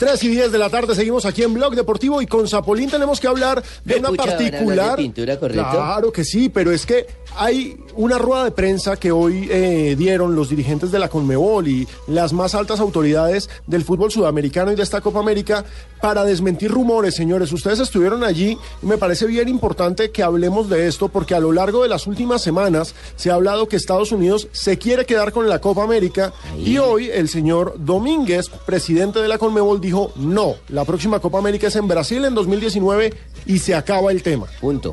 Tres 0.00 0.24
y 0.24 0.28
10 0.28 0.50
de 0.50 0.56
la 0.56 0.70
tarde 0.70 0.94
seguimos 0.94 1.26
aquí 1.26 1.42
en 1.42 1.52
Blog 1.52 1.74
Deportivo 1.74 2.22
y 2.22 2.26
con 2.26 2.48
Zapolín 2.48 2.88
tenemos 2.88 3.20
que 3.20 3.28
hablar 3.28 3.62
de 3.84 3.96
una 3.96 4.08
Pucha, 4.08 4.22
¿van 4.24 4.30
a 4.30 4.32
hablar 4.32 4.50
de 4.50 4.50
particular. 4.58 4.96
pintura, 4.96 5.38
correcto? 5.38 5.68
Claro 5.70 6.10
que 6.10 6.24
sí, 6.24 6.48
pero 6.48 6.72
es 6.72 6.86
que 6.86 7.06
hay 7.36 7.76
una 7.96 8.18
rueda 8.18 8.44
de 8.44 8.50
prensa 8.50 8.96
que 8.96 9.12
hoy 9.12 9.48
eh, 9.50 9.94
dieron 9.96 10.34
los 10.34 10.48
dirigentes 10.48 10.90
de 10.90 10.98
la 10.98 11.08
Conmebol 11.08 11.68
y 11.68 11.86
las 12.06 12.32
más 12.32 12.54
altas 12.54 12.80
autoridades 12.80 13.48
del 13.66 13.84
fútbol 13.84 14.10
sudamericano 14.10 14.72
y 14.72 14.76
de 14.76 14.82
esta 14.82 15.00
Copa 15.00 15.20
América 15.20 15.64
para 16.00 16.24
desmentir 16.24 16.70
rumores, 16.70 17.14
señores. 17.14 17.52
Ustedes 17.52 17.80
estuvieron 17.80 18.24
allí 18.24 18.58
y 18.82 18.86
me 18.86 18.98
parece 18.98 19.26
bien 19.26 19.48
importante 19.48 20.10
que 20.10 20.22
hablemos 20.22 20.68
de 20.68 20.86
esto 20.86 21.08
porque 21.08 21.34
a 21.34 21.40
lo 21.40 21.52
largo 21.52 21.82
de 21.82 21.88
las 21.88 22.06
últimas 22.06 22.42
semanas 22.42 22.94
se 23.16 23.30
ha 23.30 23.34
hablado 23.34 23.68
que 23.68 23.76
Estados 23.76 24.12
Unidos 24.12 24.48
se 24.52 24.78
quiere 24.78 25.06
quedar 25.06 25.32
con 25.32 25.48
la 25.48 25.60
Copa 25.60 25.82
América 25.82 26.32
y 26.58 26.78
hoy 26.78 27.10
el 27.10 27.28
señor 27.28 27.74
Domínguez, 27.78 28.48
presidente 28.66 29.20
de 29.20 29.28
la 29.28 29.38
Conmebol, 29.38 29.80
dijo 29.80 30.12
no, 30.16 30.54
la 30.68 30.84
próxima 30.84 31.20
Copa 31.20 31.38
América 31.38 31.68
es 31.68 31.76
en 31.76 31.88
Brasil 31.88 32.24
en 32.24 32.34
2019 32.34 33.14
y 33.46 33.58
se 33.58 33.74
acaba 33.74 34.10
el 34.12 34.22
tema. 34.22 34.46
Punto. 34.60 34.92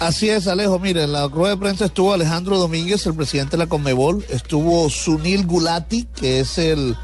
Así 0.00 0.28
es, 0.28 0.46
Alejo. 0.48 0.78
Mire, 0.78 1.04
en 1.04 1.12
la 1.12 1.28
rueda 1.28 1.54
de 1.54 1.60
prensa 1.60 1.84
estuvo 1.86 2.12
Alejandro 2.12 2.58
Domínguez, 2.58 3.06
el 3.06 3.14
presidente 3.14 3.52
de 3.52 3.58
la 3.58 3.66
Conmebol. 3.68 4.24
Estuvo 4.28 4.90
Sunil 4.90 5.46
Gulati, 5.46 6.04
que 6.14 6.40
es 6.40 6.58
el, 6.58 6.96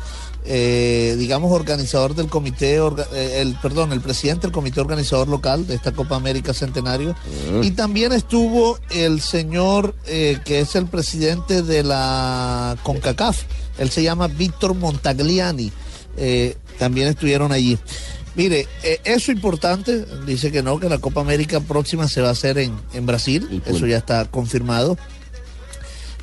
eh, 0.45 1.15
digamos, 1.19 1.53
organizador 1.53 2.15
del 2.15 2.27
comité, 2.27 2.81
orga- 2.81 3.07
eh, 3.13 3.41
el, 3.41 3.55
perdón, 3.55 3.93
el 3.93 4.01
presidente 4.01 4.43
del 4.43 4.53
comité 4.53 4.81
organizador 4.81 5.29
local 5.29 5.67
de 5.67 5.77
esta 5.77 5.93
Copa 5.93 6.17
América 6.17 6.53
Centenario. 6.53 7.15
Y 7.63 7.71
también 7.71 8.13
estuvo 8.13 8.79
el 8.91 9.21
señor 9.21 9.95
eh, 10.07 10.39
que 10.45 10.61
es 10.61 10.75
el 10.75 10.87
presidente 10.87 11.63
de 11.63 11.85
la 11.85 12.77
CONCACAF. 12.83 13.43
Él 13.79 13.91
se 13.91 14.03
llama 14.03 14.27
Víctor 14.27 14.75
Montagliani. 14.75 15.73
También 16.79 17.09
estuvieron 17.09 17.53
allí. 17.53 17.79
Mire, 18.35 18.69
eh, 18.83 19.01
eso 19.05 19.33
importante, 19.33 20.05
dice 20.27 20.53
que 20.53 20.63
no, 20.63 20.79
que 20.79 20.89
la 20.89 20.99
Copa 20.99 21.21
América 21.21 21.61
próxima 21.61 22.07
se 22.09 22.21
va 22.21 22.29
a 22.29 22.33
hacer 22.33 22.59
en, 22.59 22.79
en 22.95 23.07
Brasil, 23.07 23.63
eso 23.67 23.87
ya 23.87 23.97
está 23.97 24.25
confirmado. 24.27 24.97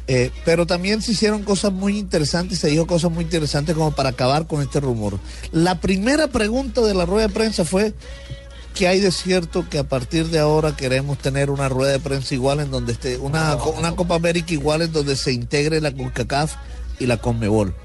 Eh, 0.09 0.31
pero 0.45 0.65
también 0.65 1.01
se 1.01 1.11
hicieron 1.11 1.43
cosas 1.43 1.73
muy 1.73 1.97
interesantes, 1.97 2.59
se 2.59 2.69
dijo 2.69 2.87
cosas 2.87 3.11
muy 3.11 3.25
interesantes 3.25 3.75
como 3.75 3.91
para 3.91 4.09
acabar 4.09 4.47
con 4.47 4.61
este 4.61 4.79
rumor. 4.79 5.19
La 5.51 5.81
primera 5.81 6.27
pregunta 6.27 6.79
de 6.81 6.93
la 6.93 7.05
rueda 7.05 7.27
de 7.27 7.33
prensa 7.33 7.65
fue 7.65 7.93
que 8.73 8.87
hay 8.87 9.01
de 9.01 9.11
cierto 9.11 9.67
que 9.69 9.79
a 9.79 9.83
partir 9.83 10.27
de 10.27 10.39
ahora 10.39 10.77
queremos 10.77 11.17
tener 11.17 11.49
una 11.49 11.67
rueda 11.67 11.91
de 11.91 11.99
prensa 11.99 12.35
igual 12.35 12.61
en 12.61 12.71
donde 12.71 12.93
esté, 12.93 13.17
una, 13.17 13.55
una 13.55 13.95
Copa 13.97 14.15
América 14.15 14.53
igual 14.53 14.81
en 14.81 14.93
donde 14.93 15.17
se 15.17 15.33
integre 15.33 15.81
la 15.81 15.91
CONCACAF 15.91 16.53
y 16.99 17.05
la 17.05 17.17
CONMEBOL. 17.17 17.75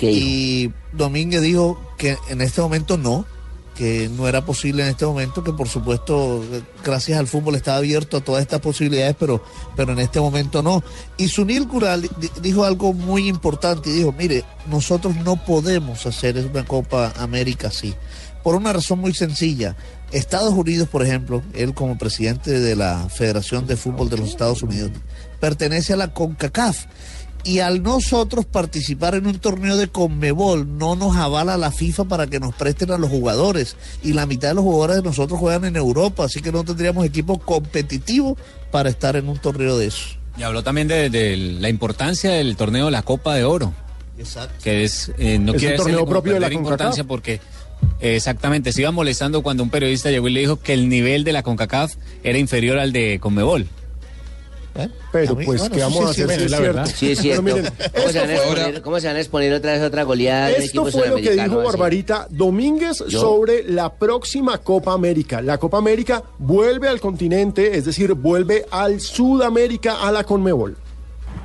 ¿Y 0.00 0.72
Domínguez 0.92 1.42
dijo 1.42 1.80
que 1.96 2.16
en 2.28 2.40
este 2.40 2.60
momento 2.60 2.96
no, 2.96 3.24
que 3.74 4.08
no 4.10 4.28
era 4.28 4.44
posible 4.44 4.82
en 4.82 4.90
este 4.90 5.06
momento, 5.06 5.42
que 5.42 5.52
por 5.52 5.68
supuesto, 5.68 6.44
eh, 6.52 6.62
gracias 6.84 7.18
al 7.18 7.26
fútbol 7.26 7.54
estaba 7.54 7.78
abierto 7.78 8.18
a 8.18 8.20
todas 8.20 8.42
estas 8.42 8.60
posibilidades, 8.60 9.16
pero, 9.18 9.42
pero 9.76 9.92
en 9.92 9.98
este 9.98 10.20
momento 10.20 10.62
no. 10.62 10.82
Y 11.16 11.28
Sunil 11.28 11.66
Kural 11.66 12.02
di- 12.02 12.30
dijo 12.42 12.64
algo 12.64 12.92
muy 12.92 13.28
importante 13.28 13.88
y 13.90 13.94
dijo, 13.94 14.12
mire, 14.12 14.44
nosotros 14.66 15.16
no 15.16 15.42
podemos 15.44 16.04
hacer 16.06 16.36
una 16.38 16.64
Copa 16.64 17.12
América 17.16 17.68
así, 17.68 17.94
por 18.42 18.54
una 18.56 18.72
razón 18.72 18.98
muy 18.98 19.14
sencilla. 19.14 19.74
Estados 20.10 20.52
Unidos, 20.52 20.88
por 20.88 21.02
ejemplo, 21.02 21.42
él 21.54 21.72
como 21.72 21.96
presidente 21.96 22.60
de 22.60 22.76
la 22.76 23.08
Federación 23.08 23.66
de 23.66 23.76
Fútbol 23.76 24.10
de 24.10 24.18
los 24.18 24.28
Estados 24.28 24.62
Unidos, 24.62 24.90
pertenece 25.40 25.94
a 25.94 25.96
la 25.96 26.12
CONCACAF. 26.12 26.84
Y 27.44 27.58
al 27.58 27.82
nosotros 27.82 28.46
participar 28.46 29.16
en 29.16 29.26
un 29.26 29.38
torneo 29.38 29.76
de 29.76 29.88
Conmebol, 29.88 30.78
no 30.78 30.94
nos 30.94 31.16
avala 31.16 31.56
la 31.56 31.72
FIFA 31.72 32.04
para 32.04 32.26
que 32.28 32.38
nos 32.38 32.54
presten 32.54 32.92
a 32.92 32.98
los 32.98 33.10
jugadores. 33.10 33.76
Y 34.02 34.12
la 34.12 34.26
mitad 34.26 34.48
de 34.48 34.54
los 34.54 34.64
jugadores 34.64 34.96
de 34.96 35.02
nosotros 35.02 35.40
juegan 35.40 35.64
en 35.64 35.76
Europa, 35.76 36.24
así 36.24 36.40
que 36.40 36.52
no 36.52 36.62
tendríamos 36.62 37.04
equipo 37.04 37.38
competitivo 37.38 38.36
para 38.70 38.90
estar 38.90 39.16
en 39.16 39.28
un 39.28 39.38
torneo 39.38 39.76
de 39.76 39.86
eso. 39.86 40.16
Y 40.36 40.44
habló 40.44 40.62
también 40.62 40.88
de, 40.88 41.10
de 41.10 41.36
la 41.36 41.68
importancia 41.68 42.30
del 42.30 42.56
torneo 42.56 42.86
de 42.86 42.92
la 42.92 43.02
Copa 43.02 43.34
de 43.34 43.44
Oro. 43.44 43.74
Exacto. 44.18 44.54
Que 44.62 44.84
es, 44.84 45.10
eh, 45.18 45.38
no 45.38 45.52
Es 45.52 45.58
quiere 45.58 45.74
el 45.74 45.80
torneo 45.82 46.06
propio 46.06 46.34
de 46.34 46.40
la 46.40 46.52
importancia 46.52 47.04
porque 47.04 47.40
eh, 48.00 48.16
exactamente 48.16 48.72
se 48.72 48.82
iba 48.82 48.90
molestando 48.90 49.42
cuando 49.42 49.62
un 49.62 49.70
periodista 49.70 50.10
llegó 50.10 50.28
y 50.28 50.32
le 50.32 50.40
dijo 50.40 50.60
que 50.60 50.72
el 50.72 50.88
nivel 50.88 51.24
de 51.24 51.32
la 51.32 51.42
CONCACAF 51.42 51.94
era 52.22 52.38
inferior 52.38 52.78
al 52.78 52.92
de 52.92 53.18
Conmebol. 53.20 53.66
Pero 55.12 55.36
pues, 55.36 55.68
¿qué 55.68 55.80
vamos 55.80 56.06
a 56.06 56.10
hacer 56.10 56.30
si 56.30 56.44
es 56.44 56.56
cierto? 56.56 56.86
Sí, 56.86 57.12
es 57.12 57.18
cierto. 57.18 57.42
miren, 57.42 57.68
¿Cómo, 57.94 58.08
se 58.08 58.20
van 58.20 58.30
a 58.30 58.34
exponer, 58.34 58.82
cómo 58.82 59.00
se 59.00 59.06
van 59.06 59.16
a 59.16 59.18
exponer 59.20 59.52
otra 59.52 59.72
vez 59.72 59.82
otra 59.82 60.02
goleada 60.04 60.50
Esto 60.50 60.86
fue 60.86 61.08
lo 61.08 61.16
que 61.16 61.32
dijo 61.32 61.60
así? 61.60 61.66
Barbarita 61.66 62.26
Domínguez 62.30 63.04
¿Yo? 63.08 63.20
sobre 63.20 63.64
la 63.64 63.92
próxima 63.92 64.58
Copa 64.58 64.92
América. 64.92 65.42
La 65.42 65.58
Copa 65.58 65.78
América 65.78 66.22
vuelve 66.38 66.88
al 66.88 67.00
continente, 67.00 67.76
es 67.76 67.84
decir, 67.84 68.14
vuelve 68.14 68.64
al 68.70 69.00
Sudamérica, 69.00 70.06
a 70.06 70.12
la 70.12 70.24
Conmebol. 70.24 70.76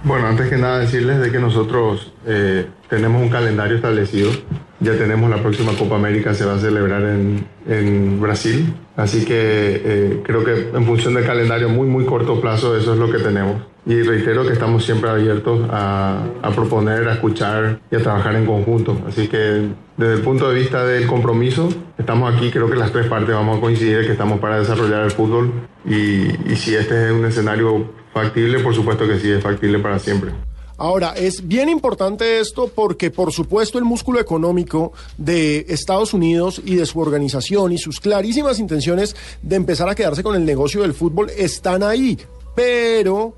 Bueno, 0.03 0.27
antes 0.27 0.49
que 0.49 0.57
nada 0.57 0.79
decirles 0.79 1.19
de 1.19 1.31
que 1.31 1.39
nosotros 1.39 2.13
eh, 2.25 2.67
tenemos 2.89 3.21
un 3.21 3.29
calendario 3.29 3.75
establecido. 3.75 4.31
Ya 4.79 4.93
tenemos 4.97 5.29
la 5.29 5.37
próxima 5.37 5.73
Copa 5.73 5.95
América, 5.95 6.33
se 6.33 6.45
va 6.45 6.53
a 6.55 6.59
celebrar 6.59 7.01
en, 7.01 7.45
en 7.67 8.21
Brasil. 8.21 8.73
Así 8.95 9.25
que 9.25 9.81
eh, 9.83 10.21
creo 10.23 10.43
que 10.43 10.69
en 10.73 10.85
función 10.85 11.13
del 11.15 11.25
calendario 11.25 11.69
muy, 11.69 11.87
muy 11.87 12.05
corto 12.05 12.39
plazo, 12.39 12.77
eso 12.77 12.93
es 12.93 12.99
lo 12.99 13.11
que 13.11 13.19
tenemos. 13.19 13.61
y 13.87 14.01
reitero 14.03 14.45
que 14.45 14.51
estamos 14.51 14.83
siempre 14.83 15.09
abiertos 15.09 15.61
a, 15.71 16.21
a 16.41 16.51
proponer, 16.51 17.07
a 17.07 17.13
escuchar 17.13 17.79
y 17.89 17.95
a 17.95 17.99
trabajar 17.99 18.35
en 18.35 18.45
conjunto. 18.45 18.97
Así 19.07 19.29
que 19.29 19.69
desde 19.95 20.13
el 20.13 20.21
punto 20.21 20.49
de 20.49 20.55
vista 20.55 20.83
del 20.85 21.07
compromiso, 21.07 21.69
estamos 21.97 22.33
aquí, 22.35 22.51
creo 22.51 22.69
que 22.69 22.75
las 22.75 22.91
tres 22.91 23.07
partes 23.07 23.33
vamos 23.33 23.57
a 23.57 23.61
coincidir 23.61 24.05
que 24.05 24.11
estamos 24.11 24.39
para 24.39 24.59
desarrollar 24.59 25.05
el 25.05 25.11
fútbol 25.11 25.51
y, 25.85 26.51
y 26.51 26.55
si 26.57 26.75
este 26.75 27.07
es 27.07 27.11
un 27.13 27.25
escenario 27.25 27.93
factible, 28.13 28.59
por 28.59 28.75
supuesto 28.75 29.07
que 29.07 29.19
sí 29.19 29.31
es 29.31 29.41
factible 29.41 29.79
para 29.79 29.99
siempre. 29.99 30.31
Ahora, 30.79 31.13
es 31.15 31.47
bien 31.47 31.69
importante 31.69 32.39
esto 32.39 32.67
porque, 32.73 33.09
por 33.09 33.33
supuesto, 33.33 33.79
el 33.79 33.83
músculo 33.85 34.19
económico 34.19 34.93
de 35.17 35.65
Estados 35.69 36.13
Unidos 36.13 36.61
y 36.63 36.75
de 36.75 36.85
su 36.85 36.99
organización 36.99 37.71
y 37.73 37.79
sus 37.79 37.99
clarísimas 37.99 38.59
intenciones 38.59 39.15
de 39.41 39.55
empezar 39.55 39.89
a 39.89 39.95
quedarse 39.95 40.21
con 40.21 40.35
el 40.35 40.45
negocio 40.45 40.83
del 40.83 40.93
fútbol 40.93 41.31
están 41.35 41.81
ahí. 41.81 42.17
Pero 42.55 43.33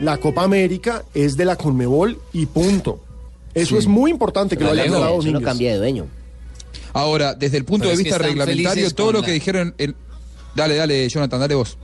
la 0.00 0.18
Copa 0.18 0.44
América 0.44 1.04
es 1.14 1.36
de 1.36 1.44
la 1.46 1.56
Conmebol 1.56 2.18
y 2.32 2.46
punto. 2.46 3.00
Eso 3.54 3.70
Sí. 3.74 3.78
es 3.78 3.86
muy 3.88 4.12
importante 4.12 4.56
que 4.56 4.62
lo 4.62 4.70
haya 4.70 4.82
Alejo, 4.82 4.96
aclarado 4.98 5.20
eso 5.20 5.30
no 5.32 5.42
cambia 5.42 5.72
de 5.72 5.78
dueño. 5.78 6.06
Ahora, 6.92 7.34
desde 7.34 7.56
el 7.56 7.64
punto 7.64 7.86
Pero 7.86 7.96
de 7.96 8.02
vista 8.04 8.18
reglamentario, 8.18 8.90
todo 8.94 9.12
lo 9.12 9.20
la- 9.20 9.26
que 9.26 9.32
dijeron... 9.32 9.74
el- 9.78 9.96
Dale, 10.54 10.74
dale, 10.76 11.08
Jonathan, 11.08 11.38
dale 11.40 11.54
vos. 11.54 11.76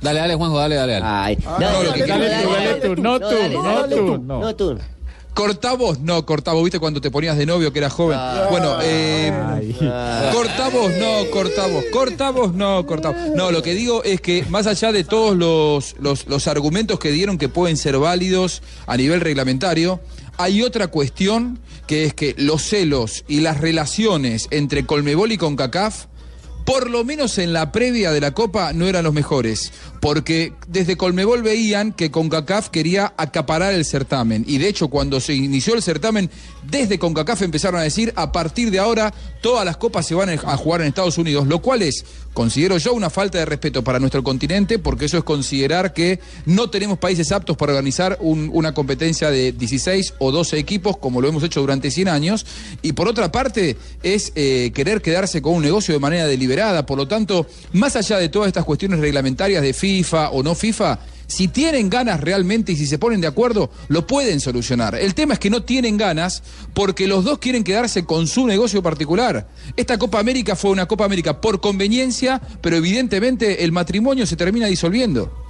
Dale, 0.00 0.18
dale, 0.20 0.34
Juanjo, 0.34 0.58
dale, 0.58 0.74
dale. 0.76 0.92
dale. 1.00 1.38
no, 1.60 1.82
lo 1.82 1.92
que 1.92 2.02
quiero- 2.02 2.96
no 2.96 3.20
tú, 3.20 3.26
no 3.62 3.88
tú, 3.88 4.18
no. 4.18 4.40
No 4.40 4.56
tú. 4.56 4.78
Cortavos, 5.34 5.98
no, 6.00 6.26
cortavos, 6.26 6.62
viste 6.62 6.78
cuando 6.78 7.00
te 7.00 7.10
ponías 7.10 7.38
de 7.38 7.46
novio 7.46 7.72
que 7.72 7.78
eras 7.78 7.92
joven. 7.94 8.18
Bueno, 8.50 8.76
eh, 8.82 9.32
cortavos, 10.32 10.92
no, 10.98 11.30
cortavos, 11.30 11.84
cortavos, 11.90 12.54
no, 12.54 12.84
cortavos. 12.86 13.16
No, 13.34 13.50
lo 13.50 13.62
que 13.62 13.72
digo 13.74 14.04
es 14.04 14.20
que 14.20 14.44
más 14.50 14.66
allá 14.66 14.92
de 14.92 15.04
todos 15.04 15.34
los, 15.36 15.96
los, 16.00 16.26
los 16.26 16.48
argumentos 16.48 16.98
que 16.98 17.10
dieron 17.10 17.38
que 17.38 17.48
pueden 17.48 17.78
ser 17.78 17.96
válidos 17.98 18.62
a 18.86 18.96
nivel 18.98 19.20
reglamentario, 19.22 20.00
hay 20.36 20.62
otra 20.62 20.88
cuestión 20.88 21.58
que 21.86 22.04
es 22.04 22.14
que 22.14 22.34
los 22.36 22.62
celos 22.62 23.24
y 23.26 23.40
las 23.40 23.58
relaciones 23.60 24.48
entre 24.50 24.84
Colmebol 24.84 25.32
y 25.32 25.38
CONCACAF 25.38 26.06
por 26.64 26.90
lo 26.90 27.04
menos 27.04 27.38
en 27.38 27.52
la 27.52 27.72
previa 27.72 28.12
de 28.12 28.20
la 28.20 28.32
Copa 28.32 28.72
no 28.72 28.86
eran 28.86 29.04
los 29.04 29.14
mejores, 29.14 29.72
porque 30.02 30.52
desde 30.66 30.96
Colmebol 30.96 31.42
veían 31.44 31.92
que 31.92 32.10
CONCACAF 32.10 32.70
quería 32.70 33.14
acaparar 33.16 33.72
el 33.72 33.84
certamen, 33.84 34.44
y 34.48 34.58
de 34.58 34.66
hecho 34.66 34.88
cuando 34.88 35.20
se 35.20 35.32
inició 35.32 35.74
el 35.76 35.82
certamen, 35.82 36.28
desde 36.68 36.98
CONCACAF 36.98 37.42
empezaron 37.42 37.78
a 37.78 37.84
decir, 37.84 38.12
a 38.16 38.32
partir 38.32 38.72
de 38.72 38.80
ahora 38.80 39.14
todas 39.40 39.64
las 39.64 39.76
copas 39.76 40.04
se 40.04 40.16
van 40.16 40.28
a 40.30 40.56
jugar 40.56 40.80
en 40.80 40.88
Estados 40.88 41.18
Unidos, 41.18 41.46
lo 41.46 41.60
cual 41.62 41.82
es, 41.82 42.04
considero 42.34 42.78
yo, 42.78 42.94
una 42.94 43.10
falta 43.10 43.38
de 43.38 43.44
respeto 43.44 43.84
para 43.84 44.00
nuestro 44.00 44.24
continente, 44.24 44.80
porque 44.80 45.04
eso 45.04 45.18
es 45.18 45.24
considerar 45.24 45.92
que 45.92 46.18
no 46.46 46.68
tenemos 46.68 46.98
países 46.98 47.30
aptos 47.30 47.56
para 47.56 47.72
organizar 47.72 48.18
un- 48.20 48.50
una 48.52 48.74
competencia 48.74 49.30
de 49.30 49.52
16 49.52 50.14
o 50.18 50.32
12 50.32 50.58
equipos, 50.58 50.96
como 50.96 51.20
lo 51.20 51.28
hemos 51.28 51.44
hecho 51.44 51.60
durante 51.60 51.92
100 51.92 52.08
años, 52.08 52.44
y 52.82 52.92
por 52.94 53.06
otra 53.06 53.30
parte 53.30 53.76
es 54.02 54.32
eh, 54.34 54.72
querer 54.74 55.00
quedarse 55.00 55.40
con 55.42 55.54
un 55.54 55.62
negocio 55.62 55.94
de 55.94 56.00
manera 56.00 56.26
deliberada. 56.26 56.86
Por 56.86 56.98
lo 56.98 57.06
tanto, 57.06 57.46
más 57.72 57.94
allá 57.94 58.18
de 58.18 58.28
todas 58.28 58.48
estas 58.48 58.64
cuestiones 58.64 58.98
reglamentarias 58.98 59.62
de 59.62 59.72
FIFA 59.92 60.30
o 60.30 60.42
no 60.42 60.54
FIFA, 60.54 60.98
si 61.26 61.48
tienen 61.48 61.90
ganas 61.90 62.20
realmente 62.20 62.72
y 62.72 62.76
si 62.76 62.86
se 62.86 62.98
ponen 62.98 63.20
de 63.20 63.26
acuerdo, 63.26 63.70
lo 63.88 64.06
pueden 64.06 64.40
solucionar. 64.40 64.94
El 64.94 65.14
tema 65.14 65.34
es 65.34 65.38
que 65.38 65.50
no 65.50 65.64
tienen 65.64 65.98
ganas 65.98 66.42
porque 66.72 67.06
los 67.06 67.24
dos 67.24 67.38
quieren 67.38 67.62
quedarse 67.62 68.06
con 68.06 68.26
su 68.26 68.46
negocio 68.46 68.82
particular. 68.82 69.48
Esta 69.76 69.98
Copa 69.98 70.18
América 70.18 70.56
fue 70.56 70.70
una 70.70 70.86
Copa 70.86 71.04
América 71.04 71.42
por 71.42 71.60
conveniencia, 71.60 72.40
pero 72.62 72.76
evidentemente 72.76 73.64
el 73.64 73.72
matrimonio 73.72 74.26
se 74.26 74.36
termina 74.36 74.66
disolviendo. 74.66 75.41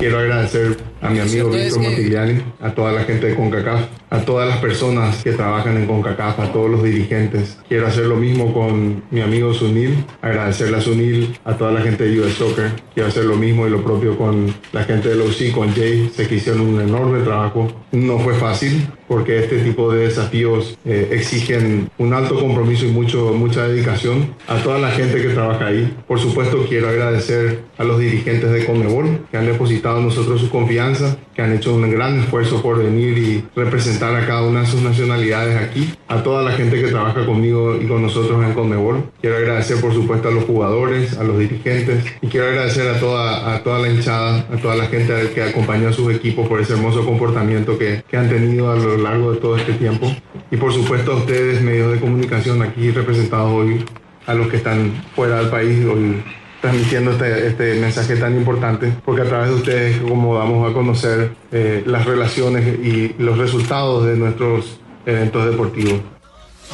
Quiero 0.00 0.18
agradecer 0.18 0.78
a 1.02 1.10
mi 1.10 1.18
amigo 1.18 1.50
Víctor 1.50 1.82
Montigliani, 1.82 2.40
a 2.62 2.70
toda 2.70 2.90
la 2.90 3.04
gente 3.04 3.26
de 3.26 3.34
CONCACAF, 3.34 3.82
a 4.08 4.20
todas 4.20 4.48
las 4.48 4.56
personas 4.58 5.22
que 5.22 5.32
trabajan 5.32 5.76
en 5.76 5.86
CONCACAF, 5.86 6.40
a 6.40 6.52
todos 6.52 6.70
los 6.70 6.82
dirigentes. 6.82 7.58
Quiero 7.68 7.86
hacer 7.86 8.06
lo 8.06 8.16
mismo 8.16 8.54
con 8.54 9.02
mi 9.10 9.20
amigo 9.20 9.52
Sunil, 9.52 10.04
agradecerle 10.22 10.78
a 10.78 10.80
Sunil, 10.80 11.38
a 11.44 11.54
toda 11.54 11.72
la 11.72 11.82
gente 11.82 12.04
de 12.04 12.18
US 12.18 12.32
Soccer. 12.32 12.70
Quiero 12.94 13.10
hacer 13.10 13.24
lo 13.24 13.36
mismo 13.36 13.66
y 13.66 13.70
lo 13.70 13.84
propio 13.84 14.16
con 14.16 14.54
la 14.72 14.84
gente 14.84 15.10
del 15.10 15.20
OC, 15.20 15.52
con 15.54 15.74
Jay. 15.74 16.10
Sé 16.14 16.26
que 16.26 16.36
hicieron 16.36 16.62
un 16.62 16.80
enorme 16.80 17.20
trabajo. 17.20 17.70
No 17.92 18.18
fue 18.18 18.34
fácil 18.34 18.88
porque 19.06 19.38
este 19.40 19.58
tipo 19.58 19.92
de 19.92 20.04
desafíos 20.04 20.78
eh, 20.84 21.08
exigen 21.12 21.90
un 21.98 22.14
alto 22.14 22.38
compromiso 22.38 22.86
y 22.86 22.90
mucho, 22.90 23.32
mucha 23.34 23.66
dedicación. 23.66 24.34
A 24.48 24.62
toda 24.62 24.78
la 24.78 24.90
gente 24.90 25.20
que 25.20 25.28
trabaja 25.28 25.66
ahí. 25.66 25.94
Por 26.06 26.18
supuesto, 26.18 26.64
quiero 26.68 26.88
agradecer 26.88 27.60
a 27.76 27.84
los 27.84 27.98
dirigentes 27.98 28.50
de 28.50 28.64
Conmebol 28.64 29.26
que 29.30 29.36
han 29.36 29.46
depositado 29.46 29.89
nosotros 29.98 30.40
su 30.40 30.50
confianza, 30.50 31.16
que 31.34 31.42
han 31.42 31.52
hecho 31.52 31.74
un 31.74 31.90
gran 31.90 32.20
esfuerzo 32.20 32.62
por 32.62 32.78
venir 32.78 33.18
y 33.18 33.44
representar 33.56 34.14
a 34.14 34.24
cada 34.26 34.42
una 34.42 34.60
de 34.60 34.66
sus 34.66 34.82
nacionalidades 34.82 35.56
aquí. 35.56 35.92
A 36.06 36.22
toda 36.22 36.44
la 36.44 36.52
gente 36.52 36.80
que 36.80 36.88
trabaja 36.88 37.26
conmigo 37.26 37.76
y 37.80 37.86
con 37.86 38.02
nosotros 38.02 38.44
en 38.44 38.52
Conmebol. 38.52 39.10
Quiero 39.20 39.36
agradecer, 39.36 39.80
por 39.80 39.92
supuesto, 39.92 40.28
a 40.28 40.30
los 40.30 40.44
jugadores, 40.44 41.18
a 41.18 41.24
los 41.24 41.38
dirigentes 41.38 42.04
y 42.20 42.28
quiero 42.28 42.46
agradecer 42.46 42.88
a 42.88 43.00
toda, 43.00 43.54
a 43.54 43.62
toda 43.62 43.80
la 43.80 43.88
hinchada, 43.88 44.46
a 44.52 44.56
toda 44.56 44.76
la 44.76 44.86
gente 44.86 45.30
que 45.34 45.42
acompaña 45.42 45.88
a 45.88 45.92
sus 45.92 46.14
equipos 46.14 46.46
por 46.46 46.60
ese 46.60 46.74
hermoso 46.74 47.04
comportamiento 47.04 47.78
que, 47.78 48.04
que 48.08 48.16
han 48.16 48.28
tenido 48.28 48.70
a 48.70 48.76
lo 48.76 48.96
largo 48.98 49.32
de 49.32 49.38
todo 49.38 49.56
este 49.56 49.72
tiempo. 49.72 50.14
Y 50.50 50.56
por 50.56 50.72
supuesto 50.72 51.12
a 51.12 51.16
ustedes, 51.16 51.62
medios 51.62 51.92
de 51.92 52.00
comunicación 52.00 52.62
aquí 52.62 52.90
representados 52.90 53.50
hoy, 53.50 53.84
a 54.26 54.34
los 54.34 54.48
que 54.48 54.56
están 54.56 54.92
fuera 55.14 55.38
del 55.38 55.48
país 55.48 55.84
hoy 55.86 56.22
transmitiendo 56.60 57.12
este, 57.12 57.46
este 57.46 57.74
mensaje 57.74 58.16
tan 58.16 58.36
importante, 58.36 58.92
porque 59.04 59.22
a 59.22 59.24
través 59.24 59.48
de 59.50 59.54
ustedes 59.54 59.98
como 60.02 60.36
damos 60.36 60.70
a 60.70 60.74
conocer 60.74 61.32
eh, 61.52 61.82
las 61.86 62.04
relaciones 62.04 62.78
y 62.78 63.14
los 63.18 63.38
resultados 63.38 64.04
de 64.06 64.16
nuestros 64.16 64.78
eventos 65.06 65.46
deportivos. 65.50 66.00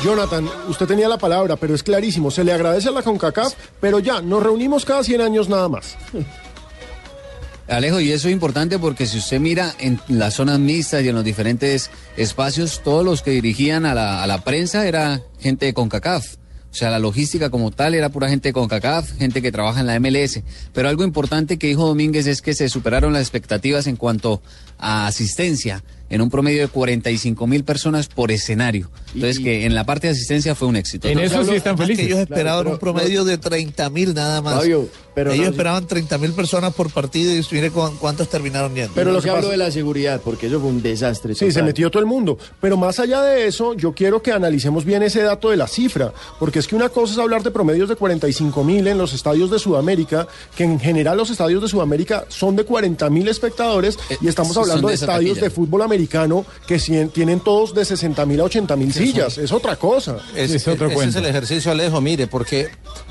Jonathan, 0.05 0.49
usted 0.68 0.87
tenía 0.87 1.09
la 1.09 1.16
palabra, 1.16 1.57
pero 1.57 1.75
es 1.75 1.83
clarísimo. 1.83 2.31
Se 2.31 2.44
le 2.44 2.53
agradece 2.53 2.88
a 2.88 2.92
la 2.92 3.03
CONCACAF, 3.03 3.55
pero 3.81 3.99
ya, 3.99 4.20
nos 4.20 4.42
reunimos 4.42 4.85
cada 4.85 5.03
100 5.03 5.20
años 5.20 5.49
nada 5.49 5.68
más. 5.68 5.96
Alejo, 7.68 7.99
y 7.99 8.12
eso 8.12 8.29
es 8.29 8.33
importante 8.35 8.79
porque 8.79 9.07
si 9.07 9.18
usted 9.18 9.40
mira 9.40 9.75
en 9.81 9.99
las 10.09 10.35
zonas 10.35 10.61
mixtas 10.61 11.03
y 11.03 11.09
en 11.09 11.16
los 11.16 11.25
diferentes 11.25 11.90
espacios, 12.16 12.81
todos 12.85 13.05
los 13.05 13.22
que 13.22 13.33
dirigían 13.33 13.87
a 13.87 13.94
la, 13.94 14.22
a 14.22 14.27
la 14.27 14.44
prensa 14.44 14.87
era 14.87 15.22
gente 15.40 15.66
de 15.66 15.75
CONCACAF. 15.75 16.37
O 16.70 16.74
sea, 16.79 16.90
la 16.90 16.98
logística 16.98 17.48
como 17.48 17.70
tal 17.70 17.94
era 17.94 18.11
pura 18.11 18.29
gente 18.29 18.50
de 18.50 18.52
CONCACAF, 18.52 19.16
gente 19.16 19.40
que 19.40 19.50
trabaja 19.50 19.81
en 19.81 19.87
la 19.87 19.98
MLS. 19.98 20.42
Pero 20.72 20.88
algo 20.88 21.05
importante 21.05 21.59
que 21.59 21.68
dijo 21.68 21.87
Domínguez 21.87 22.26
es 22.26 22.42
que 22.42 22.55
se 22.55 22.68
superaron 22.68 23.12
las 23.12 23.22
expectativas 23.22 23.87
en 23.87 23.96
cuanto 23.96 24.42
a 24.79 25.07
asistencia, 25.07 25.83
en 26.11 26.21
un 26.21 26.31
promedio 26.31 26.62
de 26.62 26.69
45 26.69 27.47
mil 27.47 27.64
personas 27.64 28.09
por 28.09 28.31
escenario. 28.31 28.90
Entonces, 29.14 29.38
que 29.40 29.64
en 29.64 29.75
la 29.75 29.85
parte 29.85 30.07
de 30.09 30.12
asistencia 30.12 30.55
fue 30.55 30.69
un 30.69 30.77
éxito. 30.77 31.09
En 31.09 31.19
eso 31.19 31.42
sí 31.45 31.55
están 31.55 31.77
felices. 31.79 32.07
ellos 32.07 32.19
esperaban 32.21 32.62
Claro, 32.64 32.75
un 32.75 32.79
promedio 32.79 33.25
de 33.25 33.38
30 33.38 33.88
mil 33.90 34.14
nada 34.14 34.42
más. 34.42 34.57
Fabio, 34.57 34.88
pero 35.14 35.33
ellos 35.33 35.47
no- 35.47 35.51
esperaban 35.53 35.87
30 35.87 36.19
mil 36.19 36.33
personas 36.33 36.75
por 36.75 36.90
partido 36.92 37.33
y 37.35 37.42
mire 37.51 37.71
cu- 37.71 37.97
cuántos 37.99 38.29
terminaron 38.29 38.75
yendo. 38.75 38.92
Pero 38.95 39.11
lo 39.12 39.23
que 39.23 39.31
hablo 39.31 39.49
de 39.49 39.57
la 39.57 39.71
seguridad, 39.71 40.21
porque 40.23 40.47
eso 40.49 40.61
fue 40.61 40.69
un 40.69 40.83
desastre. 40.83 41.35
Sí, 41.35 41.51
se 41.51 41.62
metió 41.62 41.90
todo 41.90 42.01
el 42.01 42.07
mundo. 42.07 42.38
Pero 42.61 42.77
más 42.77 43.01
allá 43.01 43.23
de 43.23 43.47
eso, 43.47 43.75
yo 43.75 43.92
quiero 43.95 44.21
que 44.23 44.33
analicemos 44.33 44.85
bien 44.85 45.03
ese 45.03 45.23
dato 45.23 45.51
de 45.51 45.57
la 45.57 45.66
cifra, 45.66 46.12
porque 46.38 46.59
es 46.59 46.66
que 46.69 46.77
una 46.77 46.90
cosa 46.90 47.14
es 47.14 47.19
hablar 47.19 47.42
de 47.42 47.51
promedios 47.51 47.88
de 47.88 47.97
45 47.97 48.62
mil 48.64 48.87
en 48.87 48.99
los 48.99 49.12
estadios 49.14 49.51
de 49.51 49.59
Sudamérica, 49.59 50.29
que 50.55 50.64
en 50.64 50.79
general 50.79 51.16
los 51.16 51.31
estadios 51.31 51.62
de 51.62 51.69
Sudamérica 51.69 52.27
son 52.29 52.55
de 52.55 52.64
40 52.64 53.09
mil 53.11 53.27
espectadores, 53.29 53.99
y 54.21 54.29
estamos 54.29 54.57
hablando 54.57 54.88
de 54.88 54.95
estadios 54.95 55.37
taquilla. 55.37 55.40
de 55.45 55.51
fútbol 55.51 55.83
americano 55.83 55.95
que 56.66 56.78
tienen 57.12 57.40
todos 57.40 57.74
de 57.74 57.85
60 57.85 58.24
mil 58.26 58.40
a 58.40 58.44
80 58.44 58.76
mil 58.76 58.92
sillas. 58.92 59.38
Es 59.38 59.52
otra 59.52 59.76
cosa. 59.76 60.18
Es, 60.35 60.50
Es 60.52 60.68
otro 60.68 60.87
ese 60.88 61.09
es 61.09 61.16
el 61.16 61.24
ejercicio, 61.26 61.70
Alejo, 61.72 62.00
mire, 62.00 62.26
porque, 62.26 62.68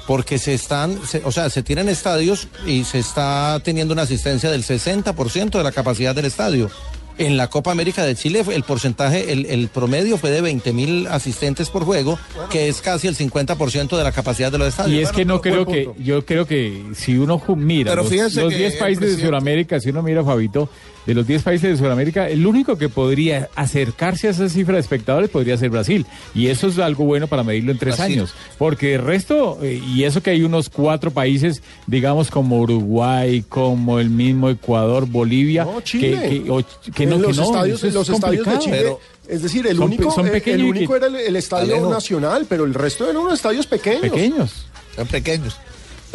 porque 0.07 0.37
se 0.37 0.53
están, 0.53 0.99
se- 1.05 1.21
o 1.25 1.31
sea, 1.31 1.49
se 1.49 1.63
tienen 1.63 1.89
estadios 1.89 2.47
y 2.65 2.83
se 2.83 2.99
está 2.99 3.59
teniendo 3.63 3.93
una 3.93 4.03
asistencia 4.03 4.49
del 4.51 4.63
60% 4.63 5.49
de 5.57 5.63
la 5.63 5.71
capacidad 5.71 6.13
del 6.15 6.25
estadio. 6.25 6.69
En 7.17 7.37
la 7.37 7.49
Copa 7.49 7.71
América 7.71 8.03
de 8.03 8.13
Chile 8.13 8.43
el 8.51 8.63
porcentaje, 8.63 9.31
el, 9.31 9.45
el 9.45 9.69
promedio 9.69 10.17
fue 10.17 10.31
de 10.31 10.41
20 10.41 10.73
mil 10.73 11.07
asistentes 11.07 11.69
por 11.69 11.85
juego, 11.85 12.19
que 12.49 12.67
es 12.67 12.81
casi 12.81 13.07
el 13.07 13.15
50% 13.15 13.95
de 13.95 14.03
la 14.03 14.11
capacidad 14.11 14.51
de 14.51 14.57
los 14.57 14.67
estadios. 14.67 14.99
Y 14.99 15.01
es 15.01 15.13
que 15.13 15.23
no 15.23 15.39
creo 15.39 15.65
que, 15.65 15.89
yo 15.97 16.25
creo 16.25 16.45
que 16.45 16.83
si 16.93 17.17
uno 17.17 17.41
mira 17.55 17.91
Pero 17.91 18.01
los 18.03 18.11
fíjese 18.11 18.41
los 18.41 18.51
que 18.51 18.57
10 18.59 18.73
el 18.73 18.79
países 18.79 19.17
de 19.17 19.25
Sudamérica, 19.27 19.79
si 19.79 19.91
uno 19.91 20.03
mira, 20.03 20.25
Fabito, 20.25 20.67
de 21.05 21.13
los 21.13 21.27
10 21.27 21.43
países 21.43 21.69
de 21.71 21.77
Sudamérica, 21.77 22.27
el 22.27 22.45
único 22.45 22.77
que 22.77 22.89
podría 22.89 23.49
acercarse 23.55 24.27
a 24.27 24.31
esa 24.31 24.49
cifra 24.49 24.75
de 24.75 24.81
espectadores 24.81 25.29
podría 25.29 25.57
ser 25.57 25.69
Brasil. 25.69 26.05
Y 26.33 26.47
eso 26.47 26.67
es 26.67 26.79
algo 26.79 27.05
bueno 27.05 27.27
para 27.27 27.43
medirlo 27.43 27.71
en 27.71 27.77
tres 27.77 27.97
Brasil. 27.97 28.19
años. 28.19 28.33
Porque 28.57 28.95
el 28.95 29.01
resto, 29.03 29.59
eh, 29.61 29.81
y 29.85 30.03
eso 30.03 30.21
que 30.23 30.31
hay 30.31 30.41
unos 30.43 30.69
cuatro 30.69 31.11
países, 31.11 31.61
digamos 31.87 32.31
como 32.31 32.59
Uruguay, 32.59 33.43
como 33.47 33.99
el 33.99 34.09
mismo 34.09 34.49
Ecuador, 34.49 35.05
Bolivia, 35.07 35.63
No, 35.65 35.81
Chile. 35.81 36.19
que, 36.29 36.43
que, 36.43 36.49
o- 36.51 36.65
que 36.93 37.03
en 37.03 37.09
no, 37.09 37.15
que 37.17 37.21
los 37.27 37.37
no, 37.37 37.43
estadios, 37.43 37.83
es 37.83 37.93
los 37.93 38.09
estadios 38.09 38.45
de. 38.45 38.59
Chile, 38.59 38.77
Pero- 38.81 38.99
es 39.27 39.41
decir, 39.41 39.65
el 39.67 39.77
son 39.77 39.85
único, 39.87 40.11
son 40.11 40.27
el- 40.27 40.63
único 40.63 40.91
que- 40.93 40.97
era 40.97 41.07
el, 41.07 41.15
el 41.15 41.35
estadio 41.35 41.73
Alejo. 41.75 41.89
nacional, 41.91 42.45
pero 42.47 42.65
el 42.65 42.73
resto 42.73 43.03
eran 43.05 43.17
unos 43.17 43.33
estadios 43.33 43.65
pequeños. 43.67 44.01
pequeños. 44.01 44.65
Son 44.95 45.07
pequeños. 45.07 45.57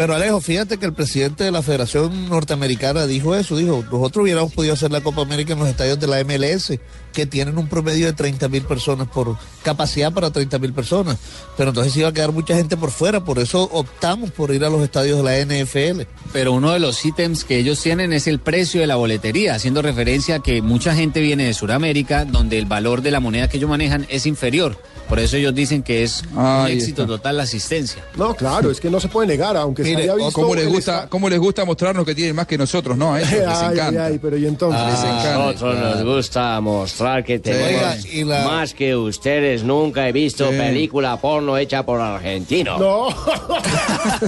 Pero 0.01 0.15
Alejo, 0.15 0.41
fíjate 0.41 0.79
que 0.79 0.87
el 0.87 0.95
presidente 0.95 1.45
de 1.45 1.51
la 1.51 1.61
Federación 1.61 2.31
Norteamericana 2.31 3.07
dijo 3.07 3.35
eso, 3.35 3.59
dijo, 3.59 3.85
nosotros 3.93 4.23
hubiéramos 4.23 4.51
podido 4.51 4.73
hacer 4.73 4.91
la 4.91 5.03
Copa 5.03 5.21
América 5.21 5.53
en 5.53 5.59
los 5.59 5.69
estadios 5.69 6.01
de 6.01 6.07
la 6.07 6.25
MLS, 6.25 6.73
que 7.13 7.27
tienen 7.27 7.59
un 7.59 7.69
promedio 7.69 8.07
de 8.07 8.15
30 8.15 8.49
mil 8.49 8.63
personas 8.63 9.09
por 9.09 9.37
capacidad 9.63 10.11
para 10.11 10.31
30 10.31 10.59
mil 10.59 10.73
personas. 10.73 11.19
Pero 11.55 11.69
entonces 11.69 11.95
iba 11.99 12.09
a 12.09 12.15
quedar 12.15 12.33
mucha 12.33 12.57
gente 12.57 12.79
por 12.79 12.91
fuera, 12.91 13.23
por 13.23 13.39
eso 13.39 13.69
optamos 13.73 14.31
por 14.31 14.55
ir 14.55 14.65
a 14.65 14.71
los 14.71 14.83
estadios 14.83 15.19
de 15.19 15.23
la 15.23 15.39
NFL. 15.45 16.09
Pero 16.33 16.55
uno 16.55 16.73
de 16.73 16.81
los 16.81 17.05
ítems 17.05 17.45
que 17.45 17.59
ellos 17.59 17.79
tienen 17.83 18.15
es 18.15 18.27
el 18.27 18.39
precio 18.39 18.81
de 18.81 18.87
la 18.87 18.97
boletería, 18.97 19.55
haciendo 19.55 19.83
referencia 19.83 20.37
a 20.37 20.43
que 20.43 20.63
mucha 20.63 20.95
gente 20.95 21.21
viene 21.21 21.45
de 21.45 21.53
Sudamérica, 21.53 22.25
donde 22.25 22.59
el 22.59 22.65
valor 22.65 23.03
de 23.03 23.11
la 23.11 23.21
moneda 23.21 23.51
que 23.51 23.59
ellos 23.59 23.69
manejan 23.69 24.07
es 24.09 24.25
inferior. 24.25 24.79
Por 25.11 25.18
eso 25.18 25.37
ellos 25.37 25.53
dicen 25.53 25.83
que 25.83 26.05
es 26.05 26.23
un 26.35 26.68
éxito 26.68 27.03
está. 27.03 27.14
total 27.16 27.37
la 27.37 27.42
asistencia. 27.42 28.03
No, 28.16 28.33
claro, 28.35 28.70
es 28.70 28.81
que 28.81 28.88
no 28.88 29.01
se 29.01 29.09
puede 29.09 29.27
negar, 29.27 29.57
aunque 29.57 29.83
se 29.83 29.96
haya 29.96 30.14
visto. 30.14 30.31
¿Cómo 30.33 30.55
les, 30.55 30.68
gusta, 30.68 31.09
¿Cómo 31.09 31.29
les 31.29 31.38
gusta 31.40 31.64
mostrarnos 31.64 32.07
que 32.07 32.14
tienen 32.14 32.37
más 32.37 32.46
que 32.46 32.57
nosotros, 32.57 32.96
no? 32.96 33.12
A 33.14 33.18
ellos 33.20 33.33
les 33.33 33.49
Ay, 33.49 33.73
encanta. 33.75 34.05
ay, 34.07 34.18
pero 34.23 34.37
y 34.37 34.46
entonces. 34.46 34.81
Les 34.87 35.01
encanta. 35.01 35.37
nosotros 35.38 35.77
nos 35.79 36.05
gusta 36.05 36.61
mostrar 36.61 37.25
que 37.25 37.40
tenemos 37.40 38.05
la- 38.25 38.44
más 38.44 38.73
que 38.73 38.94
ustedes. 38.94 39.64
Nunca 39.64 40.09
he 40.09 40.12
visto 40.12 40.49
Sí. 40.49 40.57
película 40.57 41.16
porno 41.20 41.59
hecha 41.59 41.85
por 41.85 42.01
argentinos. 42.01 42.79
No. 42.79 43.09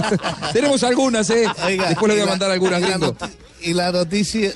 Tenemos 0.53 0.83
algunas, 0.83 1.29
¿eh? 1.29 1.45
Oiga, 1.65 1.89
Después 1.89 2.09
le 2.11 2.19
voy 2.19 2.27
a 2.27 2.29
mandar 2.29 2.51
algunas, 2.51 2.79
y 2.79 2.83
la 2.83 2.97
gringo. 2.97 3.15
Y 3.61 3.73
la 3.73 3.91
noticia, 3.93 4.51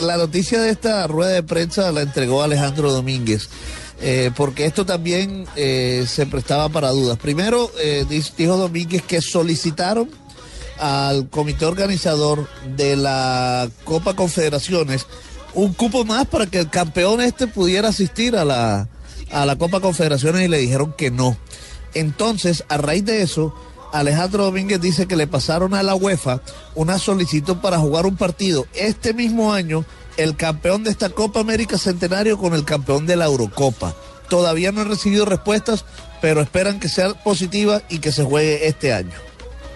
la 0.00 0.16
noticia 0.16 0.60
de 0.60 0.70
esta 0.70 1.06
rueda 1.08 1.32
de 1.32 1.42
prensa 1.42 1.90
la 1.90 2.02
entregó 2.02 2.42
Alejandro 2.42 2.92
Domínguez. 2.92 3.48
Eh, 4.06 4.30
porque 4.36 4.66
esto 4.66 4.84
también 4.84 5.46
eh, 5.56 6.04
se 6.06 6.26
prestaba 6.26 6.68
para 6.68 6.90
dudas. 6.90 7.16
Primero, 7.16 7.70
eh, 7.80 8.04
dijo 8.36 8.58
Domínguez 8.58 9.00
que 9.02 9.22
solicitaron 9.22 10.10
al 10.78 11.30
comité 11.30 11.64
organizador 11.64 12.46
de 12.76 12.96
la 12.96 13.66
Copa 13.84 14.14
Confederaciones 14.14 15.06
un 15.54 15.72
cupo 15.72 16.04
más 16.04 16.26
para 16.26 16.44
que 16.44 16.58
el 16.58 16.68
campeón 16.68 17.22
este 17.22 17.46
pudiera 17.46 17.88
asistir 17.88 18.36
a 18.36 18.44
la, 18.44 18.88
a 19.30 19.46
la 19.46 19.56
Copa 19.56 19.80
Confederaciones 19.80 20.42
y 20.42 20.48
le 20.48 20.58
dijeron 20.58 20.92
que 20.98 21.10
no. 21.10 21.38
Entonces, 21.94 22.62
a 22.68 22.76
raíz 22.76 23.06
de 23.06 23.22
eso, 23.22 23.54
Alejandro 23.90 24.44
Domínguez 24.44 24.82
dice 24.82 25.06
que 25.06 25.16
le 25.16 25.26
pasaron 25.26 25.72
a 25.72 25.82
la 25.82 25.94
UEFA 25.94 26.42
una 26.74 26.98
solicitud 26.98 27.56
para 27.56 27.78
jugar 27.78 28.04
un 28.04 28.16
partido 28.16 28.66
este 28.74 29.14
mismo 29.14 29.54
año, 29.54 29.86
el 30.16 30.36
campeón 30.36 30.84
de 30.84 30.90
esta 30.90 31.10
Copa 31.10 31.40
América 31.40 31.78
Centenario 31.78 32.38
con 32.38 32.54
el 32.54 32.64
campeón 32.64 33.06
de 33.06 33.16
la 33.16 33.26
Eurocopa. 33.26 33.94
Todavía 34.28 34.72
no 34.72 34.80
han 34.80 34.88
recibido 34.88 35.24
respuestas, 35.24 35.84
pero 36.20 36.40
esperan 36.40 36.80
que 36.80 36.88
sea 36.88 37.14
positiva 37.14 37.82
y 37.88 37.98
que 37.98 38.12
se 38.12 38.24
juegue 38.24 38.66
este 38.66 38.92
año. 38.92 39.12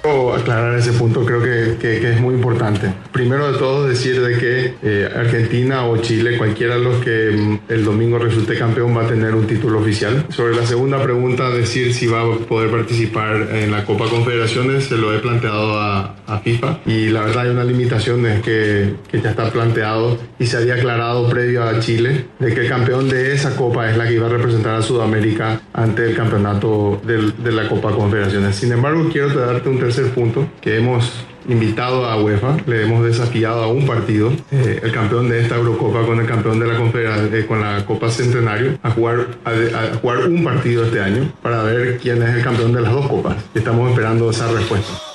Aclarar 0.02 0.78
ese 0.78 0.92
punto, 0.92 1.24
creo 1.24 1.42
que, 1.42 1.76
que- 1.80 2.00
que 2.00 2.12
es 2.12 2.20
muy 2.20 2.34
importante. 2.34 2.92
Primero 3.12 3.50
de 3.52 3.58
todo, 3.58 3.86
decir 3.88 4.20
de 4.22 4.38
que 4.38 4.74
eh, 4.82 5.08
Argentina 5.14 5.84
o 5.86 5.96
Chile, 5.98 6.38
cualquiera 6.38 6.76
de 6.76 6.84
los 6.84 6.96
que 7.04 7.30
mm, 7.36 7.72
el 7.72 7.84
domingo 7.84 8.18
resulte 8.18 8.56
campeón, 8.56 8.96
va 8.96 9.02
a 9.04 9.06
tener 9.08 9.34
un 9.34 9.46
título 9.46 9.80
oficial. 9.80 10.24
Sobre 10.28 10.54
la 10.54 10.64
segunda 10.64 11.02
pregunta, 11.02 11.50
decir 11.50 11.92
si 11.92 12.06
va 12.06 12.22
a 12.22 12.36
poder 12.46 12.70
participar 12.70 13.48
en 13.52 13.70
la 13.72 13.84
Copa 13.84 14.04
Confederaciones, 14.08 14.84
se 14.84 14.96
lo 14.96 15.12
he 15.14 15.18
planteado 15.18 15.78
a, 15.80 16.16
a 16.26 16.38
FIFA 16.38 16.80
y 16.86 17.08
la 17.08 17.22
verdad 17.24 17.44
hay 17.44 17.50
una 17.50 17.64
limitación 17.64 18.24
es 18.26 18.40
que, 18.42 18.94
que 19.10 19.20
ya 19.20 19.30
está 19.30 19.50
planteado 19.50 20.18
y 20.38 20.46
se 20.46 20.56
había 20.58 20.74
aclarado 20.74 21.28
previo 21.28 21.64
a 21.64 21.80
Chile 21.80 22.26
de 22.38 22.54
que 22.54 22.60
el 22.60 22.68
campeón 22.68 23.08
de 23.08 23.32
esa 23.34 23.56
copa 23.56 23.90
es 23.90 23.96
la 23.96 24.06
que 24.06 24.14
iba 24.14 24.26
a 24.26 24.30
representar 24.30 24.76
a 24.76 24.82
Sudamérica 24.82 25.60
ante 25.72 26.04
el 26.06 26.14
campeonato 26.16 27.00
del- 27.04 27.34
de 27.42 27.52
la 27.52 27.68
Copa 27.68 27.90
Confederaciones. 27.90 28.56
Sin 28.56 28.72
embargo, 28.72 29.08
quiero 29.10 29.28
darte 29.30 29.68
un 29.68 29.78
tercer 29.88 30.12
punto 30.12 30.46
que 30.60 30.76
hemos 30.76 31.24
invitado 31.48 32.04
a 32.04 32.22
UEFA, 32.22 32.58
le 32.66 32.82
hemos 32.82 33.02
desafiado 33.04 33.62
a 33.62 33.68
un 33.68 33.86
partido, 33.86 34.30
eh, 34.50 34.80
el 34.82 34.92
campeón 34.92 35.30
de 35.30 35.40
esta 35.40 35.56
Eurocopa 35.56 36.04
con 36.04 36.20
el 36.20 36.26
campeón 36.26 36.60
de 36.60 36.66
la 36.66 36.76
Confederación, 36.76 37.46
con 37.46 37.60
la 37.62 37.86
Copa 37.86 38.10
Centenario, 38.10 38.78
a 38.82 38.90
jugar, 38.90 39.28
a, 39.46 39.50
a 39.50 39.94
jugar 39.96 40.26
un 40.28 40.44
partido 40.44 40.84
este 40.84 41.00
año 41.00 41.32
para 41.42 41.62
ver 41.62 41.96
quién 41.96 42.22
es 42.22 42.34
el 42.34 42.42
campeón 42.42 42.74
de 42.74 42.82
las 42.82 42.92
dos 42.92 43.08
copas. 43.08 43.36
Estamos 43.54 43.90
esperando 43.90 44.28
esa 44.28 44.46
respuesta. 44.52 45.07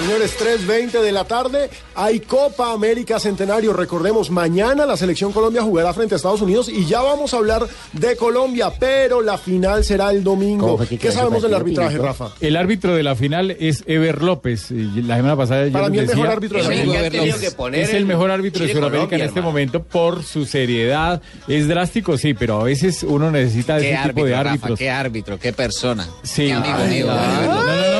Señores, 0.00 0.34
3.20 0.40 1.02
de 1.02 1.12
la 1.12 1.24
tarde, 1.24 1.68
hay 1.94 2.20
Copa 2.20 2.72
América 2.72 3.20
Centenario. 3.20 3.72
Recordemos, 3.72 4.30
mañana 4.30 4.86
la 4.86 4.96
selección 4.96 5.30
Colombia 5.30 5.62
jugará 5.62 5.92
frente 5.92 6.14
a 6.14 6.16
Estados 6.16 6.40
Unidos 6.40 6.68
y 6.68 6.86
ya 6.86 7.02
vamos 7.02 7.34
a 7.34 7.36
hablar 7.36 7.66
de 7.92 8.16
Colombia, 8.16 8.72
pero 8.80 9.20
la 9.20 9.36
final 9.36 9.84
será 9.84 10.10
el 10.10 10.24
domingo. 10.24 10.64
¿Cómo 10.64 10.76
fue 10.78 10.86
que 10.86 10.98
¿Qué 10.98 11.12
sabemos 11.12 11.42
del 11.42 11.54
arbitraje? 11.54 11.98
Rafa? 11.98 12.30
El 12.40 12.56
árbitro 12.56 12.94
de 12.94 13.02
la 13.02 13.14
final 13.14 13.50
es 13.60 13.84
Ever 13.86 14.22
López. 14.22 14.70
La 14.70 15.16
semana 15.16 15.36
pasada 15.36 15.66
yo 15.66 15.72
Para 15.72 15.88
mí 15.90 15.98
el 15.98 16.06
decía, 16.06 16.22
mejor 16.22 16.36
árbitro 16.36 16.58
de 16.58 16.64
la 16.64 16.70
final. 16.70 17.74
es, 17.74 17.92
el 17.94 18.06
mejor 18.06 18.30
árbitro 18.30 18.64
de 18.66 18.72
Sudamérica 18.72 19.16
en 19.16 19.22
este 19.22 19.38
hermano. 19.40 19.48
momento 19.52 19.82
por 19.82 20.22
su 20.24 20.46
seriedad. 20.46 21.20
Es 21.46 21.68
drástico, 21.68 22.16
sí, 22.16 22.32
pero 22.34 22.60
a 22.60 22.64
veces 22.64 23.02
uno 23.02 23.30
necesita 23.30 23.76
de 23.76 23.82
¿Qué 23.82 23.92
ese 23.94 24.08
tipo 24.08 24.24
de 24.24 24.34
árbitro, 24.34 24.34
Rafa? 24.34 24.50
árbitros. 24.50 24.78
¿Qué 24.78 24.90
árbitro? 24.90 25.38
¿Qué 25.38 25.52
persona? 25.52 26.08
Sí. 26.22 26.46
¿Qué 26.46 26.52
amigo 26.54 27.10
Ay, 27.10 27.46
no, 27.46 27.54
no, 27.54 27.64
no, 27.66 27.74
no. 27.74 27.99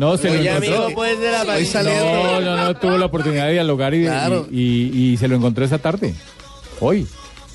No, 0.00 0.16
se 0.16 0.28
lo 0.28 0.34
encontró. 0.34 0.56
amigo, 0.84 0.88
pues 0.94 1.20
de 1.20 1.30
la 1.30 1.44
No, 1.84 2.40
no, 2.40 2.56
no, 2.56 2.76
tuvo 2.76 2.96
la 2.98 3.06
oportunidad 3.06 3.46
de 3.46 3.52
dialogar 3.52 3.92
y, 3.94 4.02
Claro. 4.04 4.48
y, 4.50 4.60
y- 4.94 5.12
y 5.12 5.16
se 5.18 5.28
lo 5.28 5.36
encontró 5.36 5.64
esa 5.64 5.78
tarde. 5.78 6.14
Hoy. 6.80 7.06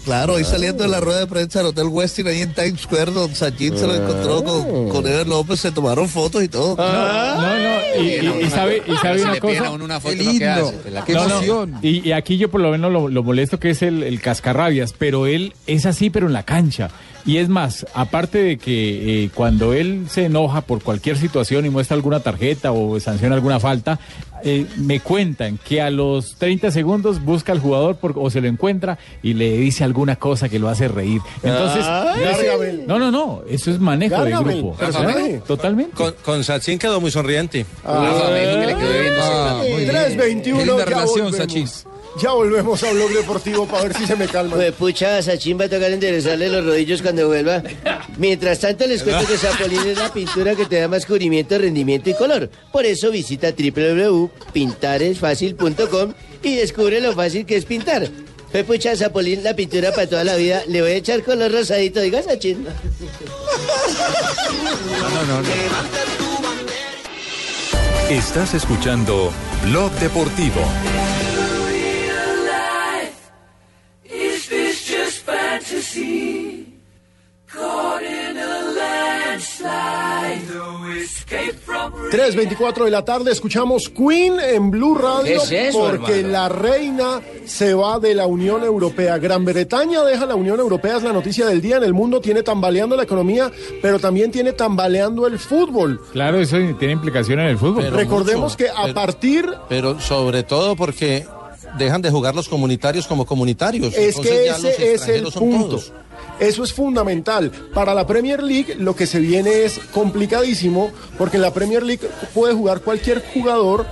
Claro, 0.06 0.34
hoy 0.34 0.44
saliendo 0.44 0.84
de 0.84 0.90
la 0.90 1.00
rueda 1.00 1.22
de 1.22 1.26
prensa 1.26 1.58
del 1.58 1.70
Hotel 1.70 1.88
Westin 1.88 2.28
ahí 2.28 2.42
en 2.42 2.54
Times 2.54 2.82
Square, 2.82 3.10
don 3.12 3.34
Sachin 3.34 3.76
se 3.76 3.88
lo 3.88 3.96
encontró 3.96 4.44
con, 4.44 4.90
con 4.90 5.08
Ever 5.08 5.28
López, 5.28 5.60
se 5.60 5.72
tomaron 5.72 6.08
fotos 6.08 6.44
y 6.44 6.48
todo. 6.48 6.76
No, 6.78 7.58
no, 7.58 8.04
y, 8.04 8.08
y- 8.10 8.44
y 8.46 8.50
sabe, 8.52 8.84
y 8.86 8.96
sabe 8.98 9.24
una 9.24 9.40
cosa. 9.40 9.72
una 9.72 10.00
foto, 10.00 10.14
¿no? 10.16 10.20
¿qué 10.24 10.30
lindo. 10.30 10.46
hace? 10.68 10.78
Pues 10.84 10.94
la 10.94 11.04
Qué 11.06 11.14
No, 11.14 11.28
no, 11.28 11.36
emoción. 11.38 11.80
Y, 11.82 12.08
y 12.08 12.12
aquí 12.12 12.38
yo 12.38 12.52
por 12.52 12.62
lo 12.62 12.70
menos 12.70 12.92
lo, 12.92 13.08
lo 13.10 13.24
molesto 13.24 13.60
que 13.60 13.72
es 13.72 13.82
el, 13.82 14.04
el 14.04 14.22
cascarrabias, 14.22 14.94
pero 14.96 15.26
él 15.26 15.54
es 15.66 15.88
así, 15.88 16.12
pero 16.12 16.28
en 16.28 16.34
la 16.34 16.44
cancha. 16.44 16.92
Y 17.26 17.38
es 17.38 17.50
más, 17.50 17.88
aparte 17.96 18.38
de 18.38 18.58
que 18.58 19.24
eh, 19.26 19.30
cuando 19.34 19.74
él 19.74 20.06
se 20.10 20.26
enoja 20.26 20.62
por 20.62 20.84
cualquier 20.84 21.18
situación 21.18 21.66
y 21.66 21.70
muestra 21.72 21.96
alguna 21.96 22.20
tarjeta 22.20 22.72
o 22.72 23.00
sanciona 23.00 23.34
alguna 23.34 23.60
falta, 23.60 24.00
eh, 24.44 24.68
me 24.78 25.00
cuentan 25.00 25.58
que 25.58 25.82
a 25.82 25.90
los 25.90 26.36
30 26.36 26.70
segundos 26.70 27.24
busca 27.24 27.52
al 27.52 27.60
jugador 27.60 27.96
por- 27.96 28.14
o 28.18 28.30
se 28.30 28.42
lo 28.42 28.48
encuentra 28.48 29.00
y 29.24 29.34
le 29.34 29.58
dice 29.58 29.84
alguna 29.84 30.18
cosa 30.18 30.50
que 30.50 30.60
lo 30.60 30.70
hace 30.70 30.88
reír. 30.88 31.20
Entonces, 31.42 31.80
ese- 31.82 32.46
Gargamel. 32.46 32.84
no, 32.86 33.00
no, 33.00 33.10
no, 33.10 33.42
eso 33.50 33.72
es 33.72 33.80
manejo 33.80 34.24
de 34.24 34.32
grupo. 34.32 34.76
personaje. 34.76 35.42
Totalmente. 35.48 35.94
Con, 35.96 36.14
con 36.24 36.44
Sachin 36.44 36.78
quedó 36.78 37.02
muy 37.02 37.10
sonriente. 37.10 37.66
Que 37.84 38.66
le 38.68 38.76
quedó 38.76 39.22
Ah, 39.24 39.58
muy 39.68 39.82
bien. 39.82 39.90
3.21, 39.90 40.44
Qué 40.60 40.66
linda 40.66 40.78
ya 40.78 40.86
relación, 40.86 41.32
volvemos. 41.32 41.36
Sachin. 41.38 41.68
Ya 42.22 42.32
volvemos 42.32 42.82
a 42.84 42.92
Blog 42.92 43.12
Deportivo 43.12 43.66
para 43.68 43.84
ver 43.84 43.96
si 43.98 44.08
se 44.08 44.16
me 44.16 44.28
calma. 44.28 44.56
Pues 44.56 44.72
pucha, 44.74 45.22
Sachin 45.22 45.60
va 45.60 45.66
a 45.66 45.70
tocar 45.70 45.92
enderezarle 45.92 46.48
los 46.50 46.66
rodillos 46.66 47.02
cuando 47.02 47.28
vuelva. 47.28 47.62
Mientras 48.18 48.60
tanto, 48.60 48.88
les 48.88 49.04
cuento 49.04 49.28
que 49.28 49.38
Zapolín 49.38 49.86
es 49.86 49.98
la 49.98 50.14
pintura 50.14 50.56
que 50.56 50.66
te 50.66 50.80
da 50.80 50.88
más 50.88 51.06
cubrimiento, 51.06 51.58
rendimiento 51.58 52.10
y 52.10 52.14
color. 52.14 52.50
Por 52.72 52.86
eso 52.86 53.12
visita 53.12 53.52
www.pintaresfacil.com 53.52 56.14
y 56.42 56.56
descubre 56.56 57.02
lo 57.02 57.12
fácil 57.14 57.46
que 57.46 57.58
es 57.58 57.66
pintar. 57.66 58.08
Pues 58.50 58.64
pucha, 58.64 58.96
Zapolín, 58.96 59.44
la 59.44 59.54
pintura 59.54 59.92
para 59.92 60.08
toda 60.08 60.24
la 60.24 60.38
vida. 60.38 60.64
Le 60.68 60.82
voy 60.82 60.92
a 60.92 60.96
echar 60.96 61.22
color 61.22 61.52
rosadito, 61.52 62.00
diga 62.00 62.24
Sachin. 62.24 62.66
Estás 68.10 68.54
escuchando 68.54 69.34
Blog 69.66 69.92
Deportivo. 69.94 70.62
Fantasy? 75.96 76.62
Caught 77.48 78.02
in 78.02 78.38
a 78.38 78.62
landslide. 78.74 80.42
No 80.56 80.92
escape 80.94 81.54
from 81.64 81.94
3.24 82.12 82.84
de 82.86 82.92
la 82.92 83.06
tarde, 83.06 83.32
escuchamos 83.32 83.88
Queen 83.90 84.40
en 84.40 84.72
Blue 84.72 84.96
Radio 84.96 85.24
¿Qué 85.48 85.68
es 85.68 85.70
eso, 85.70 85.80
porque 85.90 86.20
hermano? 86.22 86.34
la 86.34 86.50
reina 86.50 87.22
se 87.46 87.74
va 87.74 88.00
de 88.00 88.14
la 88.16 88.26
Unión 88.26 88.64
Europea. 88.64 89.18
Gran 89.20 89.46
Bretaña 89.46 90.04
deja 90.04 90.26
la 90.26 90.36
Unión 90.36 90.60
Europea, 90.60 90.98
es 90.98 91.04
la 91.04 91.14
noticia 91.14 91.46
del 91.46 91.62
día 91.62 91.78
en 91.78 91.84
el 91.84 91.94
mundo, 91.94 92.20
tiene 92.20 92.44
tambaleando 92.44 92.98
la 92.98 93.04
economía, 93.04 93.50
pero 93.82 94.00
también 94.00 94.32
tiene 94.32 94.52
tambaleando 94.54 95.26
el 95.28 95.40
fútbol. 95.40 96.02
Claro, 96.12 96.40
eso 96.40 96.58
tiene 96.78 96.94
implicación 96.94 97.40
en 97.40 97.48
el 97.48 97.58
fútbol. 97.58 97.84
Pero 97.84 97.96
Recordemos 97.96 98.54
mucho, 98.54 98.58
que 98.58 98.70
a 98.70 98.82
pero- 98.84 98.94
partir 98.94 99.50
Pero 99.70 100.00
sobre 100.02 100.44
todo 100.44 100.76
porque 100.76 101.26
dejan 101.78 102.02
de 102.02 102.10
jugar 102.12 102.36
los 102.36 102.48
comunitarios 102.50 103.08
como 103.08 103.26
comunitarios. 103.26 103.94
Es 103.96 104.16
Entonces 104.18 104.76
que 104.78 104.94
ese 104.94 104.94
es 104.94 105.08
el 105.08 105.24
punto. 105.32 105.68
todos. 105.68 105.94
Eso 106.40 106.64
es 106.64 106.74
fundamental. 106.74 107.52
Para 107.74 107.94
la 107.94 108.06
Premier 108.08 108.42
League 108.44 108.76
lo 108.78 108.96
que 108.96 109.06
se 109.08 109.20
viene 109.20 109.64
es 109.64 109.80
complicadísimo 109.94 110.92
porque 111.18 111.38
en 111.38 111.42
la 111.44 111.54
Premier 111.54 111.84
League 111.84 112.08
puede 112.34 112.54
jugar 112.54 112.82
cualquier 112.82 113.24
jugador 113.34 113.86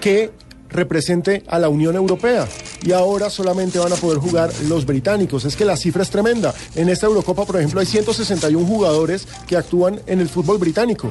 que 0.00 0.30
represente 0.68 1.42
a 1.48 1.58
la 1.58 1.68
Unión 1.68 1.96
Europea. 1.96 2.48
Y 2.82 2.92
ahora 2.92 3.30
solamente 3.30 3.78
van 3.78 3.92
a 3.92 3.96
poder 3.96 4.18
jugar 4.18 4.50
los 4.68 4.86
británicos. 4.86 5.44
Es 5.44 5.54
que 5.54 5.64
la 5.64 5.76
cifra 5.76 6.02
es 6.02 6.10
tremenda. 6.10 6.54
En 6.74 6.88
esta 6.88 7.06
Eurocopa, 7.06 7.44
por 7.44 7.56
ejemplo, 7.56 7.80
hay 7.80 7.86
161 7.86 8.66
jugadores 8.66 9.28
que 9.46 9.56
actúan 9.56 10.00
en 10.06 10.20
el 10.20 10.28
fútbol 10.28 10.58
británico. 10.58 11.10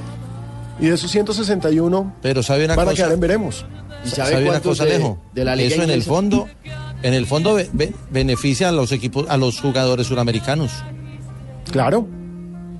Y 0.79 0.87
de 0.87 0.95
esos 0.95 1.11
161 1.11 2.15
Pero 2.21 2.41
sabe 2.43 2.65
una 2.65 2.75
van 2.75 2.87
a 2.87 2.91
cosa. 2.91 3.03
quedar 3.03 3.13
en 3.13 3.19
veremos. 3.19 3.65
¿Sabe, 4.03 4.47
una 4.49 4.59
cosa, 4.61 4.83
Alejo? 4.83 5.17
Eso 5.35 5.83
en 5.83 5.89
el 5.91 6.03
fondo, 6.03 6.47
en 7.03 7.13
el 7.13 7.25
fondo 7.27 7.53
be- 7.55 7.69
be- 7.73 7.93
beneficia 8.09 8.69
a 8.69 8.71
los 8.71 8.91
equipos, 8.91 9.25
a 9.29 9.37
los 9.37 9.59
jugadores 9.59 10.07
suramericanos. 10.07 10.71
Claro. 11.71 12.07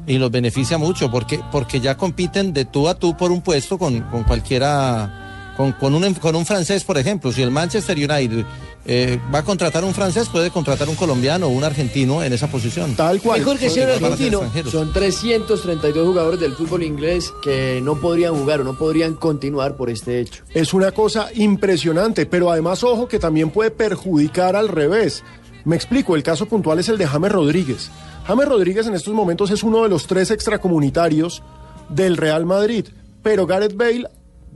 Y 0.07 0.17
los 0.17 0.31
beneficia 0.31 0.77
mucho 0.77 1.11
porque, 1.11 1.39
porque 1.51 1.79
ya 1.79 1.95
compiten 1.95 2.53
de 2.53 2.65
tú 2.65 2.87
a 2.89 2.95
tú 2.95 3.15
por 3.15 3.31
un 3.31 3.41
puesto 3.41 3.77
con, 3.77 4.01
con 4.01 4.23
cualquiera, 4.23 5.53
con, 5.55 5.73
con, 5.73 5.93
un, 5.93 6.13
con 6.15 6.35
un 6.35 6.45
francés, 6.45 6.83
por 6.83 6.97
ejemplo. 6.97 7.31
Si 7.31 7.41
el 7.43 7.51
Manchester 7.51 7.95
United 7.97 8.43
eh, 8.85 9.19
va 9.33 9.39
a 9.39 9.43
contratar 9.43 9.83
un 9.83 9.93
francés, 9.93 10.27
puede 10.29 10.49
contratar 10.49 10.89
un 10.89 10.95
colombiano 10.95 11.47
o 11.47 11.49
un 11.49 11.63
argentino 11.63 12.23
en 12.23 12.33
esa 12.33 12.47
posición. 12.47 12.95
Tal 12.95 13.21
cual. 13.21 13.39
Mejor 13.39 13.59
que 13.59 13.69
sea 13.69 13.85
un 13.85 14.05
argentino. 14.05 14.41
Son 14.71 14.91
332 14.91 16.07
jugadores 16.07 16.39
del 16.39 16.53
fútbol 16.53 16.83
inglés 16.83 17.31
que 17.43 17.79
no 17.83 17.99
podrían 17.99 18.35
jugar 18.35 18.61
o 18.61 18.63
no 18.63 18.77
podrían 18.77 19.13
continuar 19.13 19.75
por 19.75 19.89
este 19.89 20.19
hecho. 20.19 20.43
Es 20.49 20.73
una 20.73 20.91
cosa 20.91 21.29
impresionante, 21.35 22.25
pero 22.25 22.51
además, 22.51 22.83
ojo, 22.83 23.07
que 23.07 23.19
también 23.19 23.51
puede 23.51 23.71
perjudicar 23.71 24.55
al 24.55 24.67
revés. 24.67 25.23
Me 25.63 25.75
explico, 25.75 26.15
el 26.15 26.23
caso 26.23 26.47
puntual 26.47 26.79
es 26.79 26.89
el 26.89 26.97
de 26.97 27.05
James 27.05 27.31
Rodríguez. 27.31 27.91
James 28.25 28.47
Rodríguez 28.47 28.87
en 28.87 28.95
estos 28.95 29.13
momentos 29.13 29.51
es 29.51 29.61
uno 29.61 29.83
de 29.83 29.89
los 29.89 30.07
tres 30.07 30.31
extracomunitarios 30.31 31.43
del 31.89 32.17
Real 32.17 32.45
Madrid, 32.45 32.87
pero 33.21 33.45
Gareth 33.45 33.75
Bale 33.75 34.07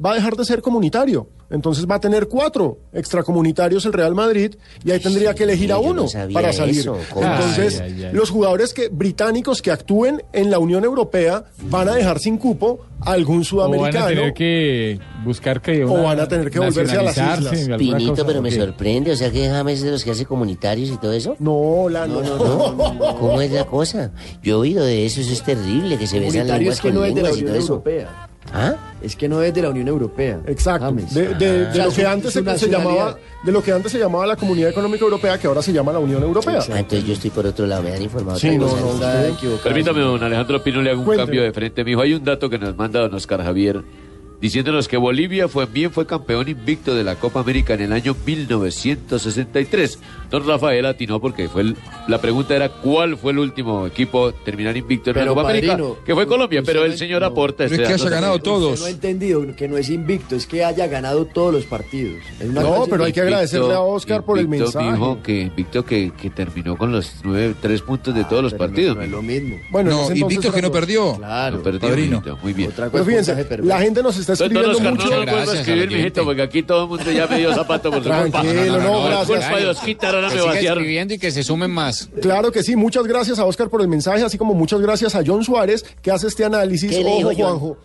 va 0.03 0.11
a 0.11 0.15
dejar 0.15 0.35
de 0.35 0.45
ser 0.45 0.61
comunitario. 0.61 1.29
Entonces 1.51 1.85
va 1.89 1.95
a 1.95 1.99
tener 1.99 2.27
cuatro 2.27 2.79
extracomunitarios 2.91 3.85
el 3.85 3.93
Real 3.93 4.15
Madrid 4.15 4.55
y 4.83 4.89
ahí 4.89 4.99
tendría 4.99 5.35
que 5.35 5.43
elegir 5.43 5.71
a 5.71 5.75
no 5.75 5.81
uno 5.81 6.05
para 6.33 6.51
salir. 6.51 6.79
Entonces, 7.15 7.79
Ay, 7.81 7.93
ay, 7.97 8.03
ay. 8.05 8.13
los 8.13 8.31
jugadores 8.31 8.73
que, 8.73 8.89
británicos 8.89 9.61
que 9.61 9.69
actúen 9.69 10.23
en 10.33 10.49
la 10.49 10.57
Unión 10.57 10.83
Europea 10.83 11.45
van 11.69 11.87
a 11.87 11.93
dejar 11.93 12.17
sin 12.17 12.37
cupo 12.39 12.79
a 12.99 13.11
algún 13.11 13.35
O 13.37 13.37
van 13.37 13.43
a 13.43 13.45
sudamericano. 13.45 14.07
tener 14.07 14.33
que 14.33 14.99
buscar 15.23 15.61
que 15.61 15.85
O 15.85 16.01
van 16.01 16.19
a 16.19 16.27
tener 16.27 16.49
que 16.49 16.57
volverse 16.59 16.97
a 16.97 17.03
las 17.03 17.15
islas. 17.15 17.77
Pinito, 17.77 18.09
cosa, 18.13 18.25
pero 18.25 18.41
me 18.41 18.49
sorprende. 18.51 19.11
O 19.11 19.15
sea 19.15 19.29
que 19.31 19.47
James 19.47 19.77
es 19.79 19.83
de 19.85 19.91
los 19.91 20.03
que 20.03 20.11
hace 20.11 20.25
comunitarios 20.25 20.89
y 20.89 20.97
todo 20.97 21.13
eso. 21.13 21.35
No, 21.37 21.87
la 21.89 22.07
no. 22.07 22.21
¿Cómo 23.19 23.39
es 23.39 23.51
la 23.51 23.65
cosa? 23.65 24.11
Yo 24.41 24.55
he 24.55 24.59
oído 24.61 24.83
de 24.83 25.05
eso, 25.05 25.21
eso 25.21 25.31
es 25.31 25.43
terrible, 25.43 25.99
que 25.99 26.07
se 26.07 26.19
besan 26.19 26.47
lenguas 26.47 26.77
es 26.77 26.81
que 26.81 26.87
con 26.89 26.95
no 26.97 27.05
es 27.05 27.13
de 27.13 27.21
la 27.21 27.29
lenguas 27.29 27.37
y 27.37 27.43
Unión 27.43 27.53
todo 27.53 27.63
eso. 27.63 27.83
¿Ah? 28.53 28.75
Es 29.01 29.15
que 29.15 29.27
no 29.27 29.41
es 29.41 29.53
de 29.53 29.61
la 29.61 29.69
Unión 29.69 29.87
Europea. 29.87 30.39
Exacto. 30.47 30.85
James. 30.85 31.13
De, 31.13 31.33
de- 31.35 31.65
de 31.65 31.69
O 31.69 31.73
sea, 31.73 31.85
lo 31.85 31.91
que 31.93 32.05
antes 32.05 32.33
se, 32.33 32.57
se 32.57 32.69
llamaba, 32.69 33.17
de 33.43 33.51
lo 33.51 33.61
que 33.61 33.71
antes 33.71 33.91
se 33.91 33.99
llamaba 33.99 34.25
la 34.25 34.35
Comunidad 34.35 34.69
Económica 34.69 35.03
Europea, 35.03 35.37
que 35.37 35.47
ahora 35.47 35.61
se 35.61 35.73
llama 35.73 35.91
la 35.91 35.99
Unión 35.99 36.23
Europea. 36.23 36.59
Ah, 36.71 36.79
entonces 36.79 37.05
yo 37.05 37.13
estoy 37.13 37.29
por 37.31 37.45
otro 37.45 37.65
lado, 37.67 37.83
me 37.83 37.93
han 37.93 38.01
informado. 38.01 38.39
Sí, 38.39 38.57
no, 38.57 38.67
no, 38.67 39.59
Permítame, 39.63 39.99
don 40.01 40.23
Alejandro 40.23 40.63
Pino, 40.63 40.81
le 40.81 40.91
hago 40.91 40.99
un 40.99 41.05
Cuénteme. 41.05 41.25
cambio 41.27 41.43
de 41.43 41.51
frente, 41.53 41.83
mijo. 41.83 42.01
Hay 42.01 42.13
un 42.13 42.23
dato 42.23 42.49
que 42.49 42.57
nos 42.57 42.75
manda 42.77 43.01
don 43.01 43.13
Oscar 43.13 43.43
Javier 43.43 43.83
diciéndonos 44.39 44.87
que 44.87 44.97
Bolivia 44.97 45.47
fue, 45.47 45.65
bien 45.65 45.91
fue 45.91 46.05
campeón 46.05 46.47
invicto 46.47 46.93
de 46.93 47.03
la 47.03 47.15
Copa 47.15 47.39
América 47.39 47.73
en 47.73 47.81
el 47.81 47.93
año 47.93 48.15
1963. 48.25 49.99
Don 50.29 50.45
Rafael 50.47 50.85
atinó 50.85 51.19
porque 51.19 51.47
fue 51.49 51.61
el- 51.63 51.77
la 52.07 52.19
pregunta 52.19 52.55
era 52.55 52.69
cuál 52.69 53.17
fue 53.17 53.31
el 53.31 53.39
último 53.39 53.87
equipo 53.87 54.27
a 54.27 54.31
terminar 54.31 54.75
invicto 54.77 55.09
en 55.09 55.15
la 55.15 55.21
Pero, 55.23 55.35
Copa 55.35 55.49
América, 55.49 55.77
que 56.05 56.13
fue 56.13 56.27
Colombia, 56.27 56.61
pero 56.65 56.81
no- 56.81 56.85
el 56.85 56.97
señor 56.97 57.23
aporta 57.23 57.65
este 57.65 57.77
dato 57.77 58.03
también. 58.09 58.31
Usted 58.31 58.79
no 58.79 58.85
ha 58.85 58.89
entendido 58.89 59.55
que 59.55 59.67
no 59.67 59.77
es 59.77 59.89
invicto, 59.89 60.35
es 60.35 60.45
que 60.45 60.63
haya 60.63 60.87
ganado 60.87 61.25
todos 61.25 61.53
los 61.53 61.65
partidos. 61.65 62.21
Es 62.39 62.49
una 62.49 62.61
cosa 62.61 62.75
Invicto, 62.95 64.35
invicto, 64.41 64.81
mijo, 64.91 65.23
que 65.23 65.41
invicto 65.41 65.85
que, 65.85 66.11
que 66.19 66.29
terminó 66.29 66.77
con 66.77 66.91
los 66.91 67.11
nueve, 67.23 67.55
tres 67.61 67.81
puntos 67.81 68.13
de 68.13 68.23
todos 68.25 68.43
los 68.43 68.53
partidos. 68.53 68.97
es 69.01 69.09
lo 69.09 69.21
mismo. 69.21 69.57
Bueno, 69.69 69.91
en 69.91 69.97
no, 69.97 70.15
invicto 70.15 70.51
que 70.51 70.61
no 70.61 70.71
perdió. 70.71 71.15
Claro, 71.17 71.57
no 71.57 71.63
perdió, 71.63 71.79
padrino. 71.81 72.17
invicto, 72.17 72.37
muy 72.41 72.53
bien. 72.53 72.71
Pero 72.75 73.05
fíjense, 73.05 73.35
la 73.63 73.79
gente 73.79 74.03
nos 74.03 74.17
está 74.17 74.33
escribiendo 74.33 74.71
Oscar, 74.71 74.91
mucho. 74.93 75.25
no 75.25 75.31
a 75.31 75.43
escribir, 75.55 75.87
mijito, 75.91 76.23
porque 76.23 76.41
aquí 76.41 76.63
todo 76.63 76.83
el 76.83 76.89
mundo 76.89 77.11
ya 77.11 77.27
me 77.27 77.37
dio 77.39 77.53
zapato 77.53 77.89
por 77.91 78.03
su 78.03 78.09
culpa. 78.09 78.41
Tranquilo, 78.41 78.79
no, 78.79 78.91
Por 78.91 79.09
gracias. 79.09 79.27
culpa 79.45 79.59
de 79.59 79.67
Osquita, 79.67 80.09
ahora 80.09 80.29
Que 80.29 80.35
me 80.35 80.41
vaciaron. 80.41 80.77
escribiendo 80.79 81.13
y 81.13 81.17
que 81.19 81.31
se 81.31 81.43
sumen 81.43 81.71
más. 81.71 81.94
Claro 82.21 82.51
que 82.51 82.63
sí, 82.63 82.75
muchas 82.75 83.05
gracias 83.05 83.39
a 83.39 83.45
Oscar 83.45 83.69
por 83.69 83.81
el 83.81 83.87
mensaje, 83.87 84.23
así 84.23 84.37
como 84.37 84.53
muchas 84.53 84.81
gracias 84.81 85.15
a 85.15 85.23
John 85.25 85.43
Suárez 85.43 85.83
que 86.01 86.11
hace 86.11 86.27
este 86.27 86.45
análisis. 86.45 86.91
¿Qué 86.91 87.03
Ojo, 87.05 87.29
dijo? 87.29 87.43
Juanjo. 87.43 87.77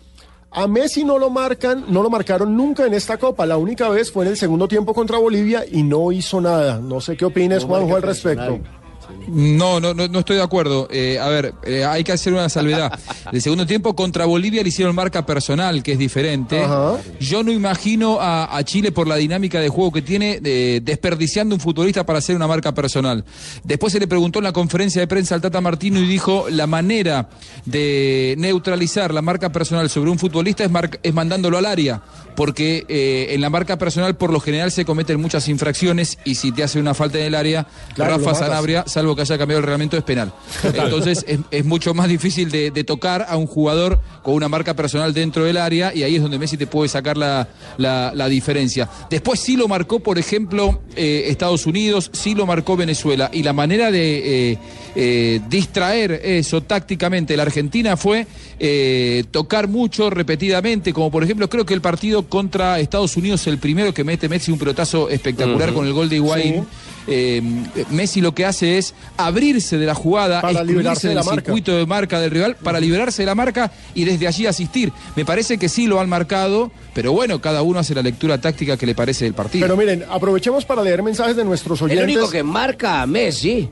A 0.53 0.67
Messi 0.67 1.05
no 1.05 1.17
lo 1.17 1.29
marcan, 1.29 1.85
no 1.87 2.03
lo 2.03 2.09
marcaron 2.09 2.57
nunca 2.57 2.85
en 2.85 2.93
esta 2.93 3.17
copa. 3.17 3.45
La 3.45 3.55
única 3.55 3.87
vez 3.87 4.11
fue 4.11 4.25
en 4.25 4.31
el 4.31 4.37
segundo 4.37 4.67
tiempo 4.67 4.93
contra 4.93 5.17
Bolivia 5.17 5.63
y 5.69 5.81
no 5.81 6.11
hizo 6.11 6.41
nada. 6.41 6.79
No 6.79 6.99
sé 6.99 7.15
qué 7.15 7.23
opines, 7.23 7.61
No 7.61 7.69
Juanjo, 7.69 7.95
al 7.95 8.01
respecto. 8.01 8.59
No, 9.27 9.79
no, 9.79 9.93
no, 9.93 10.07
no 10.07 10.19
estoy 10.19 10.37
de 10.37 10.41
acuerdo. 10.43 10.87
Eh, 10.91 11.17
a 11.19 11.29
ver, 11.29 11.53
eh, 11.63 11.85
hay 11.85 12.03
que 12.03 12.11
hacer 12.11 12.33
una 12.33 12.49
salvedad. 12.49 12.91
El 13.31 13.41
segundo 13.41 13.65
tiempo 13.65 13.95
contra 13.95 14.25
Bolivia 14.25 14.61
le 14.63 14.69
hicieron 14.69 14.95
marca 14.95 15.25
personal, 15.25 15.83
que 15.83 15.93
es 15.93 15.97
diferente. 15.99 16.61
Yo 17.19 17.43
no 17.43 17.51
imagino 17.51 18.19
a, 18.19 18.55
a 18.57 18.63
Chile 18.63 18.91
por 18.91 19.07
la 19.07 19.15
dinámica 19.15 19.59
de 19.59 19.69
juego 19.69 19.91
que 19.91 20.01
tiene, 20.01 20.39
eh, 20.43 20.81
desperdiciando 20.83 21.55
un 21.55 21.61
futbolista 21.61 22.05
para 22.05 22.19
hacer 22.19 22.35
una 22.35 22.47
marca 22.47 22.73
personal. 22.73 23.23
Después 23.63 23.93
se 23.93 23.99
le 23.99 24.07
preguntó 24.07 24.39
en 24.39 24.43
la 24.45 24.53
conferencia 24.53 24.99
de 25.01 25.07
prensa 25.07 25.35
al 25.35 25.41
Tata 25.41 25.61
Martino 25.61 25.99
y 25.99 26.07
dijo 26.07 26.45
la 26.49 26.67
manera 26.67 27.29
de 27.65 28.35
neutralizar 28.37 29.13
la 29.13 29.21
marca 29.21 29.51
personal 29.51 29.89
sobre 29.89 30.09
un 30.11 30.19
futbolista 30.19 30.63
es, 30.63 30.71
mar- 30.71 30.99
es 31.01 31.13
mandándolo 31.13 31.57
al 31.57 31.65
área. 31.65 32.01
Porque 32.35 32.85
eh, 32.87 33.27
en 33.31 33.41
la 33.41 33.49
marca 33.49 33.77
personal 33.77 34.15
por 34.15 34.31
lo 34.31 34.39
general 34.39 34.71
se 34.71 34.85
cometen 34.85 35.19
muchas 35.21 35.47
infracciones 35.47 36.17
y 36.25 36.35
si 36.35 36.51
te 36.51 36.63
hace 36.63 36.79
una 36.79 36.93
falta 36.93 37.19
en 37.19 37.25
el 37.25 37.35
área, 37.35 37.67
Claro, 37.95 38.17
Rafa. 38.17 38.35
Sanabria, 38.35 38.83
salvo 38.87 39.15
que 39.15 39.21
haya 39.21 39.37
cambiado 39.37 39.59
el 39.59 39.65
reglamento, 39.65 39.97
es 39.97 40.03
penal. 40.03 40.31
Entonces 40.63 41.23
es, 41.27 41.39
es 41.51 41.65
mucho 41.65 41.93
más 41.93 42.07
difícil 42.07 42.49
de, 42.51 42.71
de 42.71 42.83
tocar 42.83 43.25
a 43.29 43.37
un 43.37 43.47
jugador 43.47 43.99
con 44.23 44.33
una 44.33 44.47
marca 44.49 44.75
personal 44.75 45.13
dentro 45.13 45.43
del 45.45 45.57
área 45.57 45.93
y 45.93 46.03
ahí 46.03 46.15
es 46.15 46.21
donde 46.21 46.39
Messi 46.39 46.57
te 46.57 46.67
puede 46.67 46.89
sacar 46.89 47.17
la, 47.17 47.47
la- 47.77 48.11
la 48.15 48.27
diferencia. 48.29 48.89
Después 49.09 49.39
sí 49.39 49.55
lo 49.57 49.67
marcó, 49.67 49.99
por 49.99 50.17
ejemplo, 50.17 50.81
eh, 50.95 51.25
Estados 51.27 51.65
Unidos, 51.65 52.09
sí 52.13 52.33
lo 52.35 52.45
marcó 52.45 52.75
Venezuela 52.77 53.29
y 53.33 53.43
la 53.43 53.53
manera 53.53 53.91
de 53.91 54.57
eh, 54.95 55.39
distraer 55.49 56.21
eso 56.23 56.61
tácticamente 56.61 57.35
la 57.37 57.43
Argentina 57.43 57.97
fue 57.97 58.27
tocar 59.31 59.67
mucho 59.67 60.09
repetidamente, 60.09 60.93
como 60.93 61.11
por 61.11 61.23
ejemplo 61.23 61.49
creo 61.49 61.65
que 61.65 61.73
el 61.73 61.81
partido 61.81 62.23
contra 62.31 62.79
Estados 62.79 63.17
Unidos, 63.17 63.45
el 63.45 63.57
primero 63.59 63.93
que 63.93 64.05
mete 64.05 64.29
Messi 64.29 64.51
un 64.51 64.57
pelotazo 64.57 65.09
espectacular 65.09 65.73
con 65.73 65.85
el 65.85 65.91
gol 65.91 66.07
de 66.07 66.15
Higuaín. 66.15 66.53
Sí. 66.55 66.67
Eh, 67.07 67.41
Messi 67.89 68.21
lo 68.21 68.33
que 68.33 68.45
hace 68.45 68.77
es 68.77 68.93
abrirse 69.17 69.77
de 69.77 69.85
la 69.85 69.93
jugada, 69.95 70.39
Para 70.39 70.63
liberarse 70.63 71.09
de 71.09 71.15
del 71.15 71.23
circuito 71.23 71.75
de 71.75 71.85
marca 71.85 72.19
del 72.21 72.31
rival 72.31 72.55
para 72.55 72.79
liberarse 72.79 73.23
de 73.23 73.25
la 73.25 73.35
marca 73.35 73.71
y 73.93 74.05
desde 74.05 74.27
allí 74.27 74.45
asistir. 74.45 74.93
Me 75.15 75.25
parece 75.25 75.57
que 75.57 75.67
sí 75.67 75.87
lo 75.87 75.99
han 75.99 76.07
marcado, 76.07 76.71
pero 76.93 77.11
bueno, 77.11 77.41
cada 77.41 77.63
uno 77.63 77.79
hace 77.79 77.93
la 77.93 78.01
lectura 78.01 78.39
táctica 78.39 78.77
que 78.77 78.85
le 78.85 78.95
parece 78.95 79.25
del 79.25 79.33
partido. 79.33 79.65
Pero 79.65 79.75
miren, 79.75 80.05
aprovechemos 80.09 80.63
para 80.63 80.83
leer 80.83 81.03
mensajes 81.03 81.35
de 81.35 81.43
nuestros 81.43 81.81
El 81.81 81.87
oyentes. 81.87 82.03
único 82.15 82.29
que 82.29 82.43
marca 82.43 83.01
a 83.01 83.07
Messi, 83.07 83.69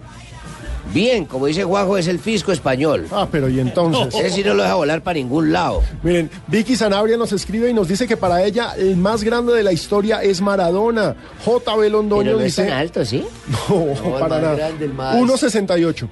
bien, 0.93 1.25
como 1.25 1.45
dice 1.45 1.63
Juanjo, 1.63 1.97
es 1.97 2.07
el 2.07 2.19
fisco 2.19 2.51
español. 2.51 3.07
Ah, 3.11 3.27
pero 3.31 3.49
y 3.49 3.59
entonces. 3.59 4.13
Ese 4.19 4.29
sí 4.35 4.43
no 4.43 4.53
lo 4.53 4.63
deja 4.63 4.75
volar 4.75 5.01
para 5.01 5.15
ningún 5.15 5.51
lado. 5.51 5.81
Miren, 6.03 6.29
Vicky 6.47 6.75
Sanabria 6.75 7.17
nos 7.17 7.31
escribe 7.31 7.69
y 7.69 7.73
nos 7.73 7.87
dice 7.87 8.07
que 8.07 8.17
para 8.17 8.43
ella 8.43 8.73
el 8.77 8.97
más 8.97 9.23
grande 9.23 9.53
de 9.53 9.63
la 9.63 9.71
historia 9.71 10.21
es 10.21 10.41
Maradona. 10.41 11.15
JB 11.45 11.89
Londoño 11.89 12.23
Pero 12.23 12.33
no 12.37 12.39
es 12.43 12.55
dice. 12.55 12.63
tan 12.65 12.73
alto, 12.77 13.05
¿sí? 13.05 13.25
No, 13.69 14.19
para 14.19 14.39
nada. 14.39 14.55
grande, 14.55 14.85
el 14.85 14.93
más- 14.93 15.15
1.68. 15.15 16.07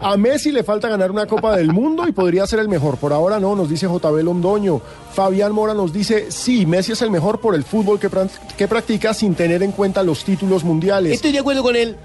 A 0.00 0.16
Messi 0.16 0.52
le 0.52 0.62
falta 0.64 0.88
ganar 0.88 1.10
una 1.10 1.26
Copa 1.26 1.56
del 1.56 1.72
Mundo 1.72 2.06
y 2.06 2.12
podría 2.12 2.46
ser 2.46 2.58
el 2.60 2.68
mejor. 2.68 2.96
Por 2.98 3.12
ahora 3.12 3.38
no, 3.40 3.54
nos 3.56 3.68
dice 3.68 3.86
JB 3.86 4.22
Londoño. 4.22 4.80
Fabián 5.12 5.52
Mora 5.52 5.72
nos 5.72 5.92
dice, 5.92 6.30
sí, 6.30 6.66
Messi 6.66 6.92
es 6.92 7.00
el 7.02 7.10
mejor 7.10 7.40
por 7.40 7.54
el 7.54 7.64
fútbol 7.64 7.98
que 7.98 8.68
practica 8.68 9.14
sin 9.14 9.34
tener 9.34 9.62
en 9.62 9.72
cuenta 9.72 10.02
los 10.02 10.24
títulos 10.24 10.64
mundiales. 10.64 11.12
Estoy 11.12 11.32
de 11.32 11.38
acuerdo 11.38 11.62
con 11.62 11.76
él. 11.76 11.96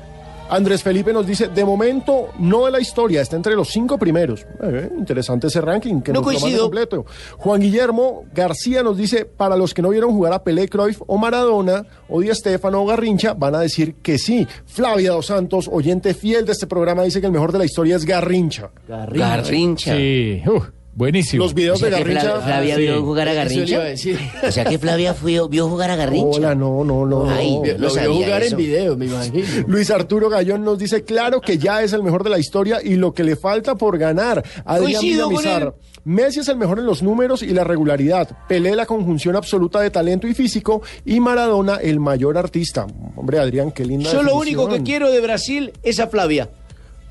Andrés 0.52 0.84
Felipe 0.84 1.12
nos 1.14 1.26
dice, 1.26 1.48
de 1.48 1.66
momento, 1.66 2.28
no 2.38 2.66
de 2.66 2.72
la 2.72 2.80
historia, 2.80 3.22
está 3.22 3.36
entre 3.38 3.56
los 3.56 3.70
cinco 3.70 3.98
primeros. 3.98 4.46
Eh, 4.62 4.90
interesante 4.98 5.48
ese 5.48 5.62
ranking, 5.62 6.02
que 6.02 6.12
No 6.12 6.20
nos 6.20 6.26
lo 6.28 6.32
mande 6.34 6.40
coincido. 6.42 6.64
completo. 6.66 7.06
Juan 7.38 7.62
Guillermo 7.62 8.26
García 8.34 8.84
nos 8.84 8.98
dice, 8.98 9.26
para 9.26 9.56
los 9.56 9.74
que 9.74 9.82
no 9.82 9.90
vieron 9.90 10.12
jugar 10.12 10.34
a 10.34 10.44
Pelé, 10.44 10.68
Cruyff 10.68 11.02
o 11.08 11.18
Maradona, 11.18 11.86
o 12.10 12.20
Di 12.20 12.34
Stefano 12.36 12.82
o 12.82 12.86
Garrincha, 12.86 13.34
van 13.34 13.56
a 13.56 13.60
decir 13.62 13.96
que 14.04 14.18
sí. 14.18 14.46
Flavia 14.66 15.12
Dos 15.14 15.28
Santos, 15.28 15.70
oyente 15.72 16.14
fiel 16.14 16.46
de 16.46 16.52
este 16.52 16.68
programa, 16.68 17.04
dice 17.04 17.22
que 17.22 17.28
el 17.28 17.32
mejor 17.34 17.52
de 17.54 17.58
la 17.60 17.66
historia 17.66 17.96
es 17.96 18.06
Garrincha. 18.06 18.70
Garrincha. 18.88 19.96
Sí, 19.96 20.42
uf, 20.48 20.68
buenísimo. 20.96 21.44
Los 21.44 21.54
videos 21.54 21.78
O 21.78 21.80
sea 21.80 21.90
de 21.90 21.98
Garrincha. 22.04 22.36
Fla- 22.36 22.42
Flavia 22.44 22.76
Sí. 22.76 22.82
vio 22.82 23.02
jugar 23.04 23.28
a 23.30 23.34
Garrincha. 23.34 23.74
iba 23.74 23.84
a 23.84 23.88
decir. 23.88 24.20
O 24.48 24.52
sea 24.52 24.66
que 24.66 24.78
Flavia 24.80 25.14
fue- 25.14 25.48
vio 25.50 25.68
jugar 25.70 25.92
a 25.92 25.96
Garrincha. 25.96 26.38
Hola, 26.38 26.56
no, 26.56 26.84
no, 26.84 27.06
no. 27.06 27.30
Ay, 27.30 27.56
no. 27.56 27.64
Lo 27.66 27.78
vio 27.78 27.90
sabía 27.90 28.10
jugar 28.26 28.44
eso. 28.44 28.56
en 28.56 28.58
video, 28.58 28.98
me 28.98 29.06
imagino. 29.06 29.46
Luis 29.68 29.90
Arturo 29.92 30.30
Gallón 30.30 30.64
nos 30.64 30.78
dice, 30.80 31.04
claro 31.04 31.42
que 31.42 31.58
ya 31.58 31.82
es 31.84 31.94
el 31.94 32.04
mejor 32.04 32.24
de 32.24 32.30
la 32.30 32.40
historia 32.40 32.80
y 32.84 32.96
lo 32.96 33.14
que 33.14 33.24
le 33.24 33.36
falta 33.36 33.76
por 33.76 33.98
ganar. 33.98 34.44
Adrián 34.66 35.02
Villamizar. 35.02 35.74
Messi 36.04 36.40
es 36.40 36.48
el 36.48 36.58
mejor 36.58 36.80
en 36.80 36.88
los 36.88 37.04
números 37.04 37.44
y 37.44 37.48
la 37.54 37.64
regularidad. 37.64 38.28
Pelé 38.48 38.76
la 38.76 38.88
conjunción 38.88 39.36
absoluta 39.36 39.80
de 39.82 39.92
talento 39.92 40.28
y 40.28 40.34
físico 40.34 40.82
y 41.06 41.20
Maradona 41.20 41.76
el 41.76 42.00
mayor 42.00 42.40
artista. 42.40 42.88
Hombre, 43.16 43.38
Adrián, 43.38 43.72
qué 43.72 43.86
linda 43.86 44.12
Yo 44.12 44.24
lo 44.24 44.36
único 44.36 44.68
que 44.68 44.82
quiero 44.82 45.12
de 45.12 45.22
Brasil 45.22 45.72
es 45.84 46.00
a 46.00 46.08
Flavia. 46.08 46.50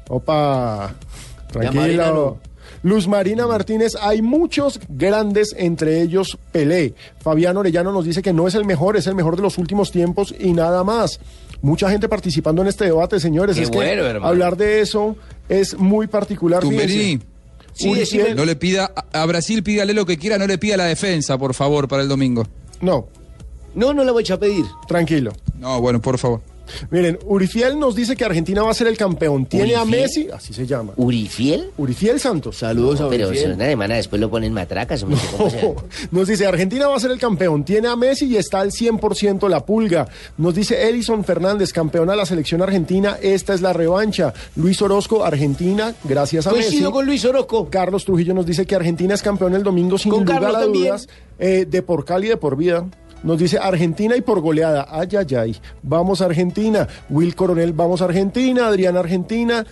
Opa, 0.08 0.92
Marina 1.54 1.70
tranquilo. 1.70 2.38
Luz 2.82 3.06
Marina 3.06 3.46
Martínez, 3.46 3.92
hay 4.00 4.22
muchos 4.22 4.80
grandes, 4.88 5.54
entre 5.58 6.00
ellos 6.00 6.38
Pelé. 6.50 6.94
Fabián 7.20 7.56
Orellano 7.56 7.92
nos 7.92 8.04
dice 8.06 8.22
que 8.22 8.32
no 8.32 8.48
es 8.48 8.54
el 8.54 8.64
mejor, 8.64 8.96
es 8.96 9.06
el 9.06 9.14
mejor 9.14 9.36
de 9.36 9.42
los 9.42 9.58
últimos 9.58 9.90
tiempos 9.92 10.34
y 10.38 10.52
nada 10.52 10.82
más. 10.82 11.20
Mucha 11.62 11.90
gente 11.90 12.08
participando 12.08 12.62
en 12.62 12.68
este 12.68 12.86
debate, 12.86 13.20
señores. 13.20 13.56
Qué 13.56 13.64
es 13.64 13.70
que 13.70 13.76
bueno, 13.76 14.04
hermano. 14.06 14.26
hablar 14.26 14.56
de 14.56 14.80
eso 14.80 15.16
es 15.48 15.76
muy 15.76 16.06
particular. 16.06 16.64
Uriel- 16.64 18.34
no 18.34 18.44
le 18.46 18.56
pida 18.56 18.90
a 18.96 19.22
a 19.22 19.26
Brasil, 19.26 19.62
pídale 19.62 19.92
lo 19.92 20.06
que 20.06 20.16
quiera, 20.16 20.38
no 20.38 20.46
le 20.46 20.56
pida 20.56 20.76
la 20.76 20.84
defensa, 20.86 21.36
por 21.36 21.52
favor, 21.54 21.86
para 21.86 22.02
el 22.02 22.08
domingo. 22.08 22.46
No. 22.80 23.08
No, 23.74 23.92
no 23.92 24.02
la 24.04 24.12
voy 24.12 24.24
a 24.30 24.38
pedir. 24.38 24.64
Tranquilo. 24.88 25.32
No, 25.58 25.80
bueno, 25.80 26.00
por 26.00 26.16
favor. 26.18 26.40
Miren, 26.90 27.18
Urifiel 27.26 27.78
nos 27.78 27.94
dice 27.94 28.16
que 28.16 28.24
Argentina 28.24 28.62
va 28.62 28.70
a 28.70 28.74
ser 28.74 28.86
el 28.86 28.96
campeón. 28.96 29.46
Tiene 29.46 29.74
a. 29.76 29.84
Messi, 29.84 30.28
así 30.32 30.52
se 30.52 30.66
llama. 30.66 30.92
¿Urifiel? 30.96 31.70
Urifiel 31.78 32.20
Santos. 32.20 32.58
Saludos 32.58 33.00
a 33.00 33.08
Pero 33.08 33.28
Urifiel. 33.28 33.50
suena 33.50 33.64
de 33.66 33.76
mana, 33.76 33.96
después 33.96 34.20
lo 34.20 34.30
ponen 34.30 34.52
matracas. 34.52 35.04
Nos 36.10 36.28
dice, 36.28 36.46
Argentina 36.46 36.86
va 36.88 36.96
a 36.96 37.00
ser 37.00 37.10
el 37.10 37.18
campeón. 37.18 37.64
Tiene 37.64 37.88
a 37.88 37.96
Messi 37.96 38.26
y 38.26 38.36
está 38.36 38.60
al 38.60 38.70
100% 38.70 39.48
la 39.48 39.64
pulga. 39.64 40.08
Nos 40.38 40.54
dice 40.54 40.88
Edison 40.88 41.24
Fernández, 41.24 41.72
campeón 41.72 42.10
a 42.10 42.16
la 42.16 42.26
selección 42.26 42.62
argentina. 42.62 43.16
Esta 43.20 43.54
es 43.54 43.60
la 43.62 43.72
revancha. 43.72 44.32
Luis 44.56 44.80
Orozco, 44.82 45.24
Argentina, 45.24 45.94
gracias 46.04 46.46
a 46.46 46.50
Coincido 46.50 46.82
Messi. 46.90 46.92
con 46.92 47.06
Luis 47.06 47.24
Orozco. 47.24 47.68
Carlos 47.70 48.04
Trujillo 48.04 48.34
nos 48.34 48.46
dice 48.46 48.66
que 48.66 48.74
Argentina 48.74 49.14
es 49.14 49.22
campeón 49.22 49.54
el 49.54 49.62
domingo 49.62 49.98
sin 49.98 50.10
Con 50.12 50.20
lugar 50.20 50.40
Carlos 50.40 50.56
a 50.56 50.60
también. 50.64 50.84
dudas. 50.86 51.08
Eh, 51.38 51.66
de 51.68 51.82
por 51.82 52.04
Cali, 52.04 52.28
de 52.28 52.36
por 52.36 52.56
vida. 52.56 52.86
Nos 53.22 53.38
dice 53.38 53.58
Argentina 53.58 54.16
y 54.16 54.22
por 54.22 54.40
goleada. 54.40 54.86
Ay, 54.88 55.08
ay, 55.18 55.34
ay. 55.34 55.56
Vamos 55.82 56.20
Argentina. 56.20 56.88
Will 57.10 57.34
Coronel, 57.34 57.72
vamos 57.72 58.00
a 58.00 58.06
Argentina. 58.06 58.66
Adrián, 58.66 58.96
Argentina. 58.96 59.66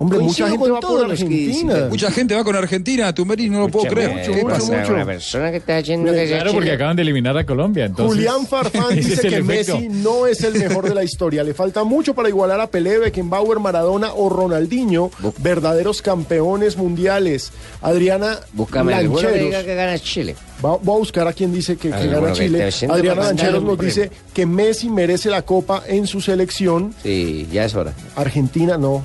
Hombre, 0.00 0.18
Coincido 0.20 0.46
mucha 0.46 0.56
gente 0.56 0.70
va 0.70 0.80
por 0.80 1.06
que 1.06 1.12
Argentina. 1.12 1.86
Mucha 1.90 2.10
gente 2.12 2.34
va 2.36 2.44
con 2.44 2.54
Argentina, 2.54 3.12
Tumberini, 3.12 3.50
no 3.50 3.60
lo 3.62 3.68
puedo 3.68 3.88
creer. 3.88 4.10
Mucho, 4.12 4.32
¿Qué 4.32 4.42
mucho, 4.44 4.54
pasa? 4.54 4.78
mucho. 4.80 4.92
Una 4.94 5.04
persona 5.04 5.50
que 5.50 5.56
está 5.56 5.76
haciendo 5.78 6.12
que 6.12 6.28
sea 6.28 6.36
Claro, 6.38 6.52
porque 6.52 6.70
acaban 6.70 6.94
de 6.94 7.02
eliminar 7.02 7.36
a 7.36 7.44
Colombia. 7.44 7.86
Entonces, 7.86 8.14
Julián 8.16 8.46
Farfán 8.46 8.94
dice 8.94 9.14
es 9.14 9.24
el 9.24 9.30
que 9.30 9.36
efecto. 9.38 9.74
Messi 9.80 9.88
no 9.88 10.26
es 10.28 10.40
el 10.44 10.54
mejor 10.54 10.88
de 10.88 10.94
la 10.94 11.02
historia. 11.02 11.42
Le 11.42 11.52
falta 11.52 11.82
mucho 11.82 12.14
para 12.14 12.28
igualar 12.28 12.60
a 12.60 12.68
Pelé, 12.68 12.98
Beckenbauer, 12.98 13.58
Maradona 13.58 14.12
o 14.14 14.28
Ronaldinho, 14.28 15.10
verdaderos 15.38 16.00
campeones 16.00 16.76
mundiales. 16.76 17.50
Adriana 17.82 18.38
Búscame 18.52 18.96
que 18.96 19.02
Lancheros. 19.02 19.34
diga 19.40 19.64
que 19.64 19.74
gana 19.74 19.98
Chile. 19.98 20.36
Va- 20.64 20.76
voy 20.80 20.94
a 20.94 20.98
buscar 20.98 21.26
a 21.26 21.32
quien 21.32 21.52
dice 21.52 21.76
que, 21.76 21.90
que 21.90 22.06
gana 22.06 22.28
que 22.32 22.34
Chile. 22.34 22.70
Adriana 22.88 23.22
Lancheros 23.24 23.64
nos 23.64 23.76
dice 23.78 24.10
que 24.32 24.46
Messi 24.46 24.88
merece 24.90 25.28
la 25.28 25.42
copa 25.42 25.82
en 25.88 26.06
su 26.06 26.20
selección. 26.20 26.94
Sí, 27.02 27.48
ya 27.52 27.64
es 27.64 27.74
hora. 27.74 27.92
Argentina 28.14 28.78
no. 28.78 29.02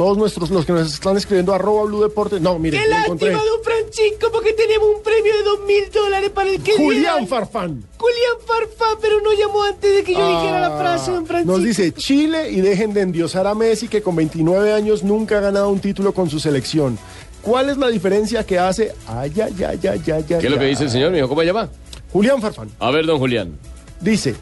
Todos 0.00 0.16
nuestros, 0.16 0.48
los 0.48 0.64
que 0.64 0.72
nos 0.72 0.94
están 0.94 1.18
escribiendo, 1.18 1.52
arroba 1.52 1.84
Blue 1.84 2.00
Deportes. 2.00 2.40
No, 2.40 2.58
miren, 2.58 2.80
Qué 2.80 2.88
lo 2.88 2.96
encontré. 2.96 3.32
lástima, 3.32 3.50
don 3.52 3.62
Francisco, 3.62 4.28
porque 4.32 4.54
tenemos 4.54 4.88
un 4.96 5.02
premio 5.02 5.30
de 5.30 5.42
dos 5.42 5.60
mil 5.66 5.90
dólares 5.92 6.30
para 6.30 6.48
el 6.48 6.62
que 6.62 6.72
Julián 6.74 7.28
Farfán. 7.28 7.84
Julián 7.98 8.36
Farfán, 8.46 8.96
pero 9.02 9.20
no 9.20 9.30
llamó 9.34 9.62
antes 9.62 9.94
de 9.96 10.02
que 10.02 10.14
yo 10.14 10.26
dijera 10.26 10.58
la 10.58 10.78
frase, 10.78 11.10
don 11.10 11.26
Francisco. 11.26 11.52
Ah, 11.52 11.56
Nos 11.58 11.66
dice 11.66 11.92
Chile 11.92 12.50
y 12.50 12.62
dejen 12.62 12.94
de 12.94 13.02
endiosar 13.02 13.46
a 13.46 13.54
Messi 13.54 13.88
que 13.88 14.00
con 14.00 14.16
29 14.16 14.72
años 14.72 15.02
nunca 15.02 15.36
ha 15.36 15.40
ganado 15.42 15.68
un 15.68 15.80
título 15.80 16.14
con 16.14 16.30
su 16.30 16.40
selección. 16.40 16.98
¿Cuál 17.42 17.68
es 17.68 17.76
la 17.76 17.88
diferencia 17.88 18.46
que 18.46 18.58
hace? 18.58 18.94
Ay, 19.06 19.32
ay, 19.36 19.52
ay, 19.62 19.80
ay, 19.86 20.02
ay, 20.12 20.24
¿Qué 20.26 20.36
es 20.38 20.50
lo 20.50 20.58
que 20.58 20.64
dice 20.64 20.84
el 20.84 20.90
señor, 20.90 21.12
mijo? 21.12 21.28
¿Cómo 21.28 21.42
se 21.42 21.46
llama? 21.48 21.68
Julián 22.10 22.40
Farfán 22.40 22.70
A 22.78 22.90
ver, 22.90 23.04
don 23.04 23.18
Julián. 23.18 23.58
dice, 24.00 24.34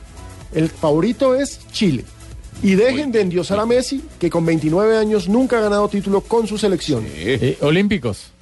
el 0.54 0.68
favorito 0.68 1.34
es 1.34 1.58
Chile. 1.72 2.04
Y 2.62 2.74
dejen 2.74 3.12
de 3.12 3.20
endiosar 3.20 3.60
a 3.60 3.66
Messi 3.66 4.02
que 4.18 4.28
con 4.30 4.44
29 4.44 4.96
años 4.96 5.28
nunca 5.28 5.58
ha 5.58 5.60
ganado 5.60 5.88
título 5.88 6.20
con 6.22 6.46
su 6.46 6.58
selección. 6.58 7.04
Eh, 7.14 7.56
olímpicos. 7.60 8.32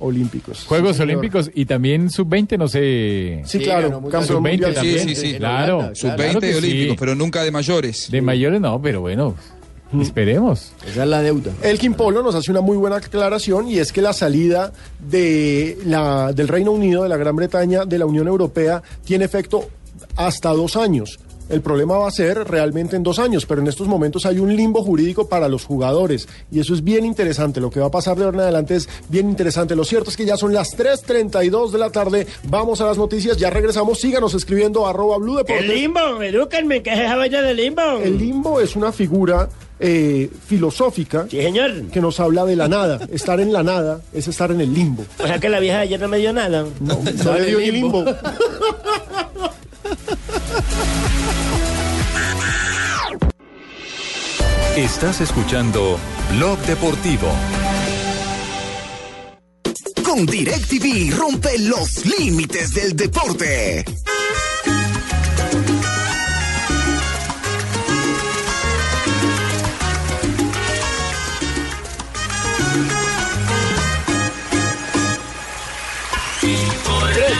Olímpicos. 0.00 0.64
Juegos 0.64 0.96
Sí. 0.96 1.02
Olímpicos 1.02 1.50
y 1.54 1.66
también 1.66 2.08
sub-20, 2.10 2.56
no 2.58 2.68
sé. 2.68 3.42
Sí, 3.44 3.58
claro, 3.58 4.00
campeón 4.00 4.24
Sub-20 4.26 4.38
mundial. 4.50 4.74
también. 4.74 4.98
Sí, 5.00 5.14
sí, 5.14 5.32
sí. 5.32 5.34
Claro. 5.36 5.90
Sub-20 5.94 6.14
claro 6.16 6.38
olímpicos, 6.38 6.62
sí. 6.92 6.96
pero 6.98 7.14
nunca 7.14 7.42
de 7.44 7.50
mayores. 7.50 8.10
De 8.10 8.22
mayores 8.22 8.60
no, 8.62 8.80
pero 8.80 9.02
bueno, 9.02 9.34
esperemos. 10.00 10.72
Esa 10.88 11.02
es 11.02 11.08
la 11.08 11.20
deuda. 11.22 11.52
Elkin 11.62 11.94
Polo 11.94 12.22
nos 12.22 12.34
hace 12.34 12.50
una 12.50 12.62
muy 12.62 12.76
buena 12.78 12.96
aclaración 12.96 13.68
y 13.68 13.78
es 13.78 13.92
que 13.92 14.00
la 14.00 14.14
salida 14.14 14.72
de 14.98 15.76
la, 15.84 16.32
del 16.32 16.48
Reino 16.48 16.72
Unido, 16.72 17.02
de 17.02 17.08
la 17.10 17.18
Gran 17.18 17.36
Bretaña, 17.36 17.84
de 17.84 17.98
la 17.98 18.06
Unión 18.06 18.26
Europea, 18.26 18.82
tiene 19.04 19.26
efecto 19.26 19.68
hasta 20.16 20.48
dos 20.50 20.76
años. 20.76 21.18
El 21.50 21.62
problema 21.62 21.98
va 21.98 22.06
a 22.06 22.12
ser 22.12 22.38
realmente 22.48 22.94
en 22.94 23.02
dos 23.02 23.18
años, 23.18 23.44
pero 23.44 23.60
en 23.60 23.66
estos 23.66 23.88
momentos 23.88 24.24
hay 24.24 24.38
un 24.38 24.54
limbo 24.54 24.84
jurídico 24.84 25.28
para 25.28 25.48
los 25.48 25.64
jugadores 25.64 26.28
y 26.52 26.60
eso 26.60 26.74
es 26.74 26.84
bien 26.84 27.04
interesante. 27.04 27.60
Lo 27.60 27.70
que 27.70 27.80
va 27.80 27.86
a 27.86 27.90
pasar 27.90 28.16
de 28.16 28.24
ahora 28.24 28.36
en 28.36 28.42
adelante 28.42 28.76
es 28.76 28.88
bien 29.08 29.28
interesante. 29.28 29.74
Lo 29.74 29.84
cierto 29.84 30.10
es 30.10 30.16
que 30.16 30.24
ya 30.24 30.36
son 30.36 30.54
las 30.54 30.78
3.32 30.78 31.72
de 31.72 31.78
la 31.78 31.90
tarde. 31.90 32.26
Vamos 32.44 32.80
a 32.80 32.86
las 32.86 32.98
noticias, 32.98 33.36
ya 33.36 33.50
regresamos. 33.50 33.98
Síganos 33.98 34.32
escribiendo 34.34 34.86
arroba 34.86 35.18
Blue 35.18 35.36
Deportes. 35.38 35.68
El 35.68 35.74
limbo, 35.74 36.22
edúquenme, 36.22 36.84
¿qué 36.84 36.92
es 36.92 37.00
esa 37.00 37.16
vaina 37.16 37.42
del 37.42 37.56
limbo? 37.56 37.82
El 38.00 38.16
limbo 38.16 38.60
es 38.60 38.76
una 38.76 38.92
figura 38.92 39.48
eh, 39.80 40.28
filosófica 40.46 41.26
que 41.26 42.00
nos 42.00 42.20
habla 42.20 42.44
de 42.44 42.54
la 42.54 42.68
nada. 42.68 43.00
Estar 43.10 43.40
en 43.40 43.52
la 43.52 43.62
nada 43.62 44.02
es 44.12 44.28
estar 44.28 44.50
en 44.50 44.60
el 44.60 44.72
limbo. 44.72 45.04
O 45.18 45.26
sea 45.26 45.38
que 45.38 45.48
la 45.48 45.58
vieja 45.58 45.78
de 45.78 45.82
ayer 45.84 46.00
no 46.00 46.06
me 46.06 46.18
dio 46.18 46.32
nada. 46.32 46.64
No, 46.80 46.98
no 47.24 47.34
le 47.34 47.46
dio 47.46 47.58
ni 47.58 47.70
limbo. 47.70 48.04
Estás 54.80 55.20
escuchando 55.20 55.98
Blog 56.30 56.58
Deportivo. 56.60 57.28
Con 60.02 60.24
DirecTV 60.24 61.14
rompe 61.18 61.58
los 61.58 62.06
límites 62.18 62.72
del 62.72 62.96
deporte. 62.96 63.84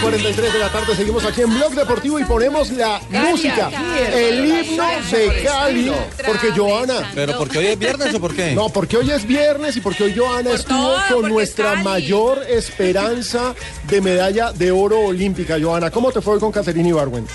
43 0.00 0.52
de 0.52 0.58
la 0.58 0.72
tarde, 0.72 0.96
seguimos 0.96 1.24
aquí 1.24 1.42
en 1.42 1.54
Blog 1.54 1.74
Deportivo 1.74 2.18
y 2.18 2.24
ponemos 2.24 2.70
la 2.70 3.00
música, 3.10 3.70
el 4.14 4.46
himno 4.46 4.84
de 5.10 5.42
Cali, 5.42 5.92
porque 6.26 6.50
Joana. 6.56 7.10
¿Pero 7.14 7.36
porque 7.36 7.58
hoy 7.58 7.66
es 7.66 7.78
viernes 7.78 8.14
o 8.14 8.20
por 8.20 8.34
qué? 8.34 8.52
No, 8.52 8.70
porque 8.70 8.96
hoy 8.96 9.10
es 9.10 9.26
viernes 9.26 9.76
y 9.76 9.80
porque 9.80 10.04
hoy 10.04 10.16
Joana 10.16 10.52
estuvo 10.52 10.94
con 11.10 11.28
nuestra 11.28 11.76
mayor 11.76 12.42
esperanza 12.48 13.54
de 13.88 14.00
medalla 14.00 14.52
de 14.52 14.70
oro 14.70 15.00
olímpica. 15.00 15.58
Joana, 15.60 15.90
¿cómo 15.90 16.10
te 16.10 16.20
fue 16.22 16.34
hoy 16.34 16.40
con 16.40 16.52
Caterina 16.52 16.88
Ibarwen? 16.88 17.26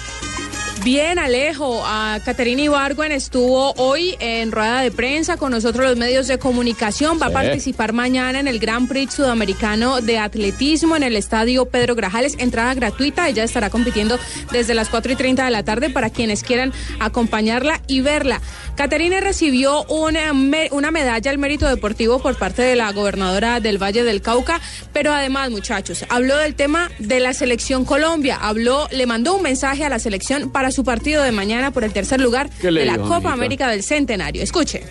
Bien, 0.85 1.17
Alejo. 1.17 1.81
A 1.83 2.19
Caterina 2.23 2.61
Ibargüen 2.61 3.11
estuvo 3.11 3.71
hoy 3.77 4.15
en 4.19 4.51
rueda 4.51 4.81
de 4.81 4.91
prensa 4.91 5.35
con 5.35 5.49
nosotros 5.51 5.83
los 5.83 5.97
medios 5.97 6.27
de 6.27 6.37
comunicación. 6.37 7.17
Va 7.19 7.25
a 7.25 7.29
participar 7.31 7.91
mañana 7.91 8.39
en 8.39 8.47
el 8.47 8.59
Gran 8.59 8.87
Prix 8.87 9.15
Sudamericano 9.15 9.99
de 10.01 10.19
Atletismo 10.19 10.95
en 10.95 11.01
el 11.01 11.15
Estadio 11.15 11.65
Pedro 11.65 11.95
Grajales. 11.95 12.35
Entrada 12.37 12.75
gratuita. 12.75 13.27
Ella 13.27 13.43
estará 13.43 13.71
compitiendo 13.71 14.19
desde 14.51 14.75
las 14.75 14.89
4 14.89 15.13
y 15.13 15.15
30 15.15 15.45
de 15.45 15.49
la 15.49 15.63
tarde 15.63 15.89
para 15.89 16.11
quienes 16.11 16.43
quieran 16.43 16.71
acompañarla 16.99 17.81
y 17.87 18.01
verla. 18.01 18.39
Caterina 18.75 19.21
recibió 19.21 19.85
una, 19.85 20.33
me- 20.33 20.69
una 20.71 20.91
medalla 20.91 21.31
al 21.31 21.39
mérito 21.39 21.67
deportivo 21.67 22.19
por 22.21 22.37
parte 22.37 22.61
de 22.61 22.75
la 22.75 22.91
gobernadora 22.91 23.59
del 23.59 23.81
Valle 23.81 24.03
del 24.03 24.21
Cauca, 24.21 24.61
pero 24.93 25.11
además, 25.13 25.49
muchachos, 25.49 26.05
habló 26.09 26.37
del 26.37 26.53
tema 26.53 26.91
de 26.99 27.21
la 27.21 27.33
selección 27.33 27.85
Colombia. 27.85 28.37
Habló, 28.39 28.87
le 28.91 29.07
mandó 29.07 29.35
un 29.35 29.41
mensaje 29.41 29.83
a 29.83 29.89
la 29.89 29.97
selección 29.97 30.51
para 30.51 30.74
su 30.75 30.83
partido 30.83 31.23
de 31.23 31.31
mañana 31.31 31.71
por 31.71 31.83
el 31.83 31.91
tercer 31.93 32.19
lugar 32.21 32.49
¿Qué 32.61 32.69
le 32.71 32.81
de 32.81 32.85
la 32.85 32.97
Copa 32.97 33.15
Anita? 33.15 33.31
América 33.33 33.69
del 33.69 33.81
Centenario. 33.83 34.43
Escuche. 34.43 34.83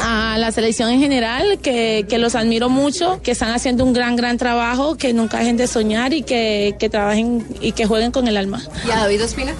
a 0.00 0.36
la 0.38 0.52
selección 0.52 0.90
en 0.90 1.00
general, 1.00 1.58
que, 1.60 2.06
que 2.08 2.18
los 2.18 2.34
admiro 2.36 2.68
mucho, 2.68 3.20
que 3.22 3.32
están 3.32 3.50
haciendo 3.52 3.84
un 3.84 3.92
gran, 3.92 4.14
gran 4.14 4.38
trabajo, 4.38 4.96
que 4.96 5.12
nunca 5.12 5.38
dejen 5.38 5.56
de 5.56 5.66
soñar 5.66 6.12
y 6.12 6.22
que, 6.22 6.76
que 6.78 6.88
trabajen 6.88 7.44
y 7.60 7.72
que 7.72 7.84
jueguen 7.86 8.12
con 8.12 8.28
el 8.28 8.36
alma. 8.36 8.62
¿Y 8.86 8.90
a 8.92 8.96
David 8.98 9.24
Ospina? 9.24 9.54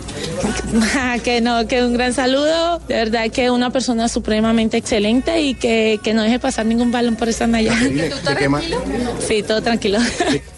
que 1.25 1.41
no, 1.41 1.67
que 1.67 1.83
un 1.83 1.93
gran 1.95 2.13
saludo, 2.15 2.79
de 2.87 2.95
verdad 2.95 3.31
que 3.31 3.51
una 3.51 3.71
persona 3.71 4.09
supremamente 4.09 4.77
excelente 4.77 5.41
y 5.43 5.55
que, 5.55 5.99
que 6.05 6.15
no 6.15 6.23
deje 6.23 6.39
pasar 6.39 6.67
ningún 6.67 6.93
balón 6.93 7.17
por 7.17 7.29
esta 7.29 7.45
allá. 7.47 7.75
¿De 7.75 8.11
qué 8.39 8.49
ma- 8.49 8.61
Sí, 9.27 9.43
todo 9.43 9.61
tranquilo. 9.63 9.99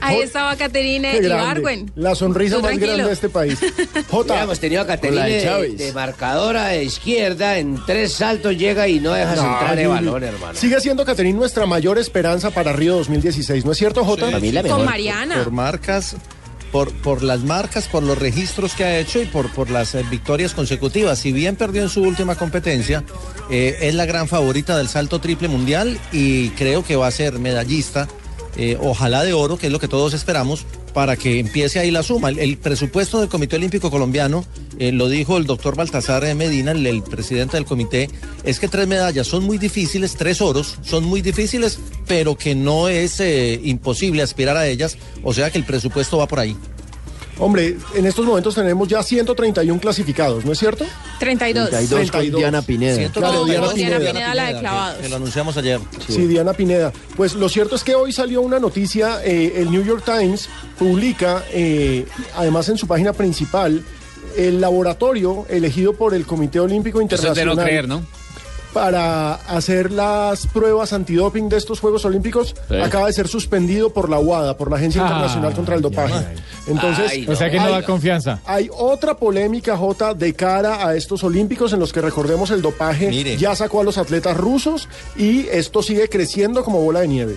Ahí 0.00 0.20
estaba 0.20 0.56
Caterina. 0.56 1.14
Ibargüen. 1.14 1.90
La 1.96 2.14
sonrisa 2.14 2.56
Tú 2.56 2.62
más 2.62 2.70
tranquilo. 2.70 2.92
grande 2.92 3.08
de 3.08 3.12
este 3.14 3.28
país. 3.28 3.58
Jota. 4.10 4.42
hemos 4.42 4.58
tenido 4.60 4.82
a 4.82 4.86
Caterina 4.86 5.24
de 5.24 5.32
de, 5.34 5.42
Chávez. 5.42 5.78
de 5.78 5.92
marcadora 5.92 6.68
de 6.68 6.84
izquierda, 6.84 7.58
en 7.58 7.78
tres 7.86 8.12
saltos 8.12 8.56
llega 8.56 8.88
y 8.88 9.00
no 9.00 9.12
deja 9.12 9.34
No, 9.36 9.42
centrar 9.42 9.78
el 9.78 9.84
Yuli. 9.86 9.94
balón, 10.06 10.24
hermano. 10.24 10.54
Sigue 10.58 10.80
siendo 10.80 11.04
Caterina 11.04 11.38
nuestra 11.38 11.66
mayor 11.66 11.98
esperanza 11.98 12.50
para 12.50 12.72
Río 12.72 12.96
2016, 12.96 13.64
¿no 13.64 13.72
es 13.72 13.78
cierto, 13.78 14.04
Jota? 14.04 14.30
Con 14.68 14.84
Mariana. 14.84 15.34
Por 15.42 15.50
marcas, 15.52 16.16
por, 16.72 16.92
por 16.92 17.22
las 17.22 17.40
marcas, 17.40 17.88
por 17.88 18.02
los 18.02 18.18
registros 18.18 18.74
que 18.74 18.84
ha 18.84 18.98
hecho 18.98 19.20
y 19.22 19.26
por, 19.26 19.50
por 19.52 19.70
las 19.70 19.94
eh, 19.94 20.04
victorias 20.10 20.52
consecutivas. 20.54 21.18
Si 21.18 21.32
bien 21.32 21.56
perdió 21.56 21.82
en 21.82 21.88
su 21.88 22.02
última 22.02 22.34
competencia, 22.34 23.04
eh, 23.50 23.76
es 23.80 23.94
la 23.94 24.04
gran 24.06 24.28
favorita 24.28 24.76
del 24.76 24.88
salto 24.88 25.18
triple 25.20 25.48
mundial 25.48 25.98
y 26.12 26.50
creo 26.50 26.84
que 26.84 26.96
va 26.96 27.06
a 27.06 27.10
ser 27.10 27.38
medallista 27.38 28.06
eh, 28.58 28.76
ojalá 28.80 29.22
de 29.24 29.32
oro, 29.32 29.56
que 29.56 29.68
es 29.68 29.72
lo 29.72 29.78
que 29.78 29.88
todos 29.88 30.14
esperamos, 30.14 30.66
para 30.92 31.16
que 31.16 31.38
empiece 31.38 31.78
ahí 31.78 31.90
la 31.90 32.02
suma. 32.02 32.30
El, 32.30 32.58
presupuesto 32.58 33.20
del 33.20 33.28
Comité 33.28 33.56
Olímpico 33.56 33.90
Colombiano, 33.90 34.44
eh, 34.78 34.90
lo 34.92 35.08
dijo 35.08 35.36
el 35.36 35.46
doctor 35.46 35.76
Baltasar 35.76 36.34
Medina, 36.34 36.72
el, 36.72 36.84
el 36.86 37.02
presidente 37.02 37.56
del 37.56 37.64
comité, 37.64 38.10
es 38.42 38.58
que 38.58 38.68
tres 38.68 38.88
medallas 38.88 39.26
son 39.26 39.44
muy 39.44 39.58
difíciles, 39.58 40.16
tres 40.16 40.40
oros 40.40 40.78
son 40.82 41.04
muy 41.04 41.22
difíciles, 41.22 41.78
pero 42.06 42.36
que 42.36 42.54
no 42.54 42.88
es 42.88 43.20
eh, 43.20 43.60
imposible 43.62 44.22
aspirar 44.22 44.56
a 44.56 44.66
ellas, 44.66 44.98
o 45.22 45.32
sea 45.32 45.50
que 45.50 45.58
el 45.58 45.64
presupuesto 45.64 46.18
va 46.18 46.26
por 46.26 46.40
ahí. 46.40 46.56
Hombre, 47.38 47.76
en 47.94 48.06
estos 48.06 48.26
momentos 48.26 48.54
tenemos 48.54 48.88
ya 48.88 49.02
131 49.02 49.80
clasificados, 49.80 50.44
¿no 50.44 50.52
es 50.52 50.58
cierto? 50.58 50.84
32. 51.20 51.70
32 51.70 52.10
con 52.10 52.30
Diana 52.40 52.62
Pineda. 52.62 53.08
Claro, 53.10 53.38
No, 53.38 53.44
Diana 53.44 53.72
Diana 53.72 53.98
Pineda. 53.98 54.12
Pineda, 54.12 54.34
la 54.34 54.46
de 54.52 54.58
clavados. 54.58 54.98
Que 54.98 55.08
lo 55.08 55.16
anunciamos 55.16 55.56
ayer. 55.56 55.80
Sí, 56.08 56.26
Diana 56.26 56.52
Pineda. 56.52 56.92
Pues 57.16 57.34
lo 57.34 57.48
cierto 57.48 57.76
es 57.76 57.84
que 57.84 57.94
hoy 57.94 58.12
salió 58.12 58.40
una 58.42 58.58
noticia, 58.58 59.24
eh, 59.24 59.54
el 59.56 59.70
New 59.70 59.84
York 59.84 60.04
Times 60.04 60.48
publica, 60.78 61.44
eh, 61.52 62.06
además 62.34 62.68
en 62.68 62.78
su 62.78 62.86
página 62.86 63.12
principal, 63.12 63.82
el 64.36 64.60
laboratorio 64.60 65.46
elegido 65.48 65.92
por 65.94 66.14
el 66.14 66.26
Comité 66.26 66.60
Olímpico 66.60 67.00
Eso 67.00 67.04
es 67.04 67.10
de 67.10 67.16
Internacional 67.28 67.56
no 67.56 67.62
creer, 67.62 67.88
¿no? 67.88 68.02
Para 68.78 69.34
hacer 69.34 69.90
las 69.90 70.46
pruebas 70.46 70.92
antidoping 70.92 71.48
de 71.48 71.56
estos 71.56 71.80
Juegos 71.80 72.04
Olímpicos 72.04 72.54
Sí. 72.68 72.76
acaba 72.76 73.06
de 73.08 73.12
ser 73.12 73.26
suspendido 73.26 73.90
por 73.92 74.08
la 74.08 74.20
UADA, 74.20 74.56
por 74.56 74.70
la 74.70 74.76
Agencia 74.76 75.02
Ah, 75.02 75.06
Internacional 75.06 75.52
contra 75.52 75.74
el 75.74 75.82
Dopaje. 75.82 76.14
Entonces, 76.68 77.28
o 77.28 77.34
sea 77.34 77.50
que 77.50 77.56
no 77.56 77.64
hay- 77.64 77.72
da 77.72 77.82
confianza. 77.82 78.40
hay 78.46 78.70
otra 78.72 79.16
polémica, 79.16 79.76
J, 79.76 80.14
de 80.14 80.32
cara 80.34 80.86
a 80.86 80.94
estos 80.94 81.24
Olímpicos 81.24 81.72
en 81.72 81.80
los 81.80 81.92
que 81.92 82.00
recordemos 82.00 82.52
el 82.52 82.62
dopaje 82.62 83.08
Mire. 83.08 83.36
ya 83.36 83.56
sacó 83.56 83.80
a 83.80 83.84
los 83.84 83.98
atletas 83.98 84.36
rusos 84.36 84.88
y 85.16 85.48
esto 85.48 85.82
sigue 85.82 86.08
creciendo 86.08 86.62
como 86.62 86.80
bola 86.80 87.00
de 87.00 87.08
nieve. 87.08 87.36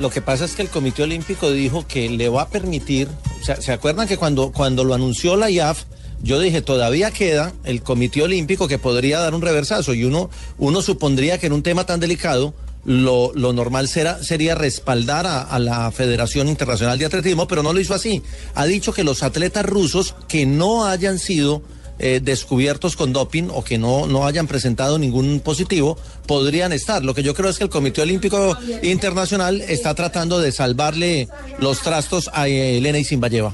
Lo 0.00 0.10
que 0.10 0.20
pasa 0.20 0.44
es 0.46 0.56
que 0.56 0.62
el 0.62 0.68
Comité 0.68 1.04
Olímpico 1.04 1.52
dijo 1.52 1.84
que 1.86 2.10
le 2.10 2.28
va 2.28 2.42
a 2.42 2.48
permitir, 2.48 3.06
o 3.40 3.44
sea, 3.44 3.60
¿se 3.62 3.70
acuerdan 3.72 4.08
que 4.08 4.16
cuando, 4.16 4.50
cuando 4.50 4.82
lo 4.82 4.94
anunció 4.94 5.36
la 5.36 5.48
IAF, 5.48 5.84
yo 6.24 6.40
dije, 6.40 6.62
todavía 6.62 7.10
queda 7.10 7.52
el 7.64 7.82
Comité 7.82 8.22
Olímpico 8.22 8.66
que 8.66 8.78
podría 8.78 9.20
dar 9.20 9.34
un 9.34 9.42
reversazo 9.42 9.92
y 9.92 10.04
uno, 10.04 10.30
uno 10.56 10.80
supondría 10.80 11.38
que 11.38 11.46
en 11.46 11.52
un 11.52 11.62
tema 11.62 11.84
tan 11.84 12.00
delicado 12.00 12.54
lo, 12.86 13.32
lo 13.34 13.52
normal 13.52 13.88
será, 13.88 14.22
sería 14.22 14.54
respaldar 14.54 15.26
a, 15.26 15.58
la 15.58 15.90
Federación 15.90 16.48
Internacional 16.48 16.98
de 16.98 17.04
Atletismo, 17.04 17.46
pero 17.46 17.62
no 17.62 17.74
lo 17.74 17.80
hizo 17.80 17.92
así. 17.92 18.22
Ha 18.54 18.64
dicho 18.64 18.94
que 18.94 19.04
los 19.04 19.22
atletas 19.22 19.66
rusos 19.66 20.14
que 20.26 20.46
no 20.46 20.86
hayan 20.86 21.18
sido 21.18 21.62
eh, 21.98 22.20
descubiertos 22.22 22.96
con 22.96 23.12
doping 23.12 23.48
o 23.52 23.62
que 23.62 23.76
no, 23.76 24.06
no 24.06 24.26
hayan 24.26 24.46
presentado 24.46 24.98
ningún 24.98 25.40
positivo 25.40 25.98
podrían 26.26 26.72
estar. 26.72 27.04
Lo 27.04 27.14
que 27.14 27.22
yo 27.22 27.34
creo 27.34 27.50
es 27.50 27.58
que 27.58 27.64
el 27.64 27.70
Comité 27.70 28.00
Olímpico 28.00 28.56
Internacional 28.82 29.60
está 29.60 29.94
tratando 29.94 30.40
de 30.40 30.52
salvarle 30.52 31.28
los 31.58 31.82
trastos 31.82 32.30
a 32.32 32.48
eh, 32.48 32.78
Elena 32.78 32.98
Isinbayeva. 32.98 33.52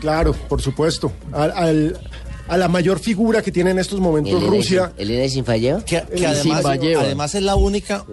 Claro, 0.00 0.32
por 0.48 0.60
supuesto. 0.62 1.12
Al- 1.32 1.52
al- 1.52 2.00
a 2.48 2.56
la 2.56 2.68
mayor 2.68 2.98
figura 2.98 3.40
que 3.40 3.52
tiene 3.52 3.70
en 3.70 3.78
estos 3.78 4.00
momentos 4.00 4.42
Rusia. 4.42 4.92
¿Elena 4.98 5.26
Sinfalleva? 5.28 5.84
Que, 5.84 6.02
que 6.02 6.26
además, 6.26 6.64
además 7.00 7.34
es 7.36 7.42
la 7.42 7.54
única, 7.54 8.04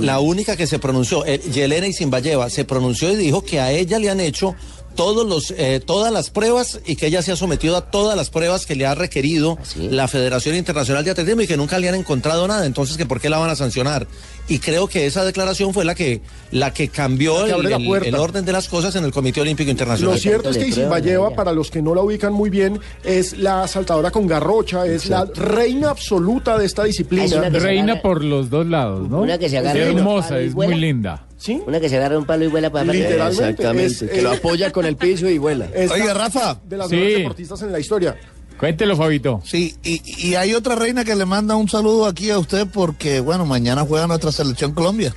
la 0.00 0.18
única 0.18 0.56
que 0.56 0.66
se 0.66 0.78
pronunció. 0.78 1.24
Yelena 1.26 1.86
Isinbayeva 1.86 2.48
se 2.50 2.64
pronunció 2.64 3.12
y 3.12 3.16
dijo 3.16 3.42
que 3.42 3.60
a 3.60 3.70
ella 3.70 3.98
le 3.98 4.08
han 4.10 4.20
hecho 4.20 4.54
todos 4.96 5.26
los, 5.26 5.52
eh, 5.56 5.80
todas 5.84 6.12
las 6.12 6.30
pruebas 6.30 6.80
y 6.86 6.96
que 6.96 7.06
ella 7.06 7.22
se 7.22 7.30
ha 7.30 7.36
sometido 7.36 7.76
a 7.76 7.82
todas 7.82 8.16
las 8.16 8.30
pruebas 8.30 8.66
que 8.66 8.74
le 8.74 8.86
ha 8.86 8.94
requerido 8.94 9.58
la 9.76 10.08
Federación 10.08 10.56
Internacional 10.56 11.04
de 11.04 11.12
Atletismo 11.12 11.42
y 11.42 11.46
que 11.46 11.56
nunca 11.56 11.78
le 11.78 11.88
han 11.88 11.94
encontrado 11.94 12.48
nada. 12.48 12.66
Entonces, 12.66 12.96
que 12.96 13.06
¿por 13.06 13.20
qué 13.20 13.30
la 13.30 13.38
van 13.38 13.50
a 13.50 13.56
sancionar? 13.56 14.08
Y 14.48 14.58
creo 14.58 14.88
que 14.88 15.06
esa 15.06 15.24
declaración 15.24 15.74
fue 15.74 15.84
la 15.84 15.94
que, 15.94 16.20
la 16.50 16.72
que 16.72 16.88
cambió 16.88 17.46
La 17.46 17.56
que 17.78 18.08
el, 18.08 18.14
orden 18.14 18.44
de 18.44 18.52
las 18.52 18.68
cosas 18.68 18.94
en 18.96 19.04
el 19.04 19.12
Comité 19.12 19.40
Olímpico 19.40 19.70
Internacional. 19.70 20.14
Lo 20.14 20.20
cierto 20.20 20.50
es 20.50 20.58
que 20.58 20.68
Isinbayeva, 20.68 21.30
para 21.30 21.52
los 21.52 21.70
que 21.70 21.82
no 21.82 21.94
la 21.94 22.02
ubican 22.02 22.32
muy 22.32 22.50
bien, 22.50 22.80
es 23.04 23.38
la 23.38 23.68
saltadora 23.68 24.10
con 24.10 24.26
garrocha, 24.26 24.86
es 24.86 25.08
la 25.08 25.24
reina 25.24 25.90
absoluta 25.90 26.58
de 26.58 26.66
esta 26.66 26.84
disciplina. 26.84 27.48
Reina 27.50 28.00
por 28.00 28.24
los 28.24 28.50
dos 28.50 28.66
lados, 28.66 29.08
¿no? 29.08 29.20
Una 29.20 29.38
que 29.38 29.48
se 29.48 29.58
agarra 29.58 29.78
Es 29.78 29.90
uno 29.90 29.98
hermosa, 29.98 30.40
es 30.40 30.54
muy 30.54 30.74
linda. 30.74 31.25
¿Sí? 31.38 31.62
Una 31.66 31.80
que 31.80 31.88
se 31.88 31.96
agarra 31.98 32.16
un 32.18 32.24
palo 32.24 32.44
y 32.44 32.48
vuela 32.48 32.70
para 32.70 32.92
Literalmente. 32.92 33.44
Exactamente, 33.50 34.04
es- 34.06 34.10
que 34.10 34.22
lo 34.22 34.32
es- 34.32 34.38
apoya 34.38 34.72
con 34.72 34.86
el 34.86 34.96
piso 34.96 35.28
y 35.28 35.38
vuela. 35.38 35.68
es 35.74 35.90
Oiga, 35.90 36.06
la- 36.06 36.14
Rafa. 36.14 36.58
De 36.64 36.76
las 36.76 36.88
Sí. 36.88 36.96
mejores 36.96 37.18
deportistas 37.18 37.62
en 37.62 37.72
la 37.72 37.78
historia. 37.80 38.16
Cuéntelo, 38.58 38.96
Fabito. 38.96 39.42
Sí, 39.44 39.76
y, 39.84 40.00
y 40.28 40.34
hay 40.34 40.54
otra 40.54 40.74
reina 40.76 41.04
que 41.04 41.14
le 41.14 41.26
manda 41.26 41.56
un 41.56 41.68
saludo 41.68 42.06
aquí 42.06 42.30
a 42.30 42.38
usted 42.38 42.66
porque, 42.72 43.20
bueno, 43.20 43.44
mañana 43.44 43.84
juega 43.86 44.06
nuestra 44.06 44.32
selección 44.32 44.72
Colombia. 44.72 45.14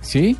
¿Sí? 0.00 0.36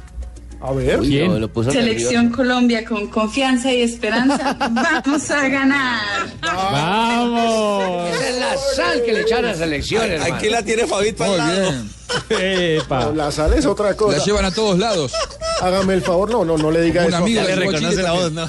A 0.65 0.73
ver. 0.73 1.01
¿Quién? 1.01 1.51
Selección 1.71 2.31
Colombia 2.31 2.85
con 2.85 3.09
confianza 3.09 3.73
y 3.73 3.83
esperanza. 3.83 4.57
Vamos 4.71 5.31
a 5.31 5.49
ganar. 5.49 6.01
¡Vamos! 6.41 8.09
Esa 8.15 8.29
es 8.29 8.39
la 8.39 8.57
sal 8.77 9.03
que 9.05 9.13
le 9.13 9.21
echan 9.23 9.45
a 9.45 9.49
las 9.49 9.61
elecciones. 9.61 10.23
Aquí 10.23 10.49
la 10.49 10.63
tiene 10.63 10.87
Fabito 10.87 11.25
Muy 11.25 11.33
al 11.33 11.39
lado. 11.39 11.73
bien. 11.73 11.91
Epa. 12.79 13.07
La 13.15 13.33
sal 13.33 13.55
es 13.55 13.67
otra 13.67 13.97
cosa. 13.97 14.19
La 14.19 14.25
llevan 14.25 14.45
a 14.45 14.51
todos 14.53 14.79
lados. 14.79 15.13
Hágame 15.61 15.95
el 15.95 16.03
favor, 16.03 16.31
no, 16.31 16.45
no, 16.45 16.57
no 16.57 16.71
le 16.71 16.83
diga 16.83 17.03
Un 17.07 17.09
eso. 17.15 17.25
de 17.25 17.31
le 17.31 17.57
reconoce 17.57 18.03
la 18.03 18.13
voz, 18.13 18.33
¿no? 18.33 18.49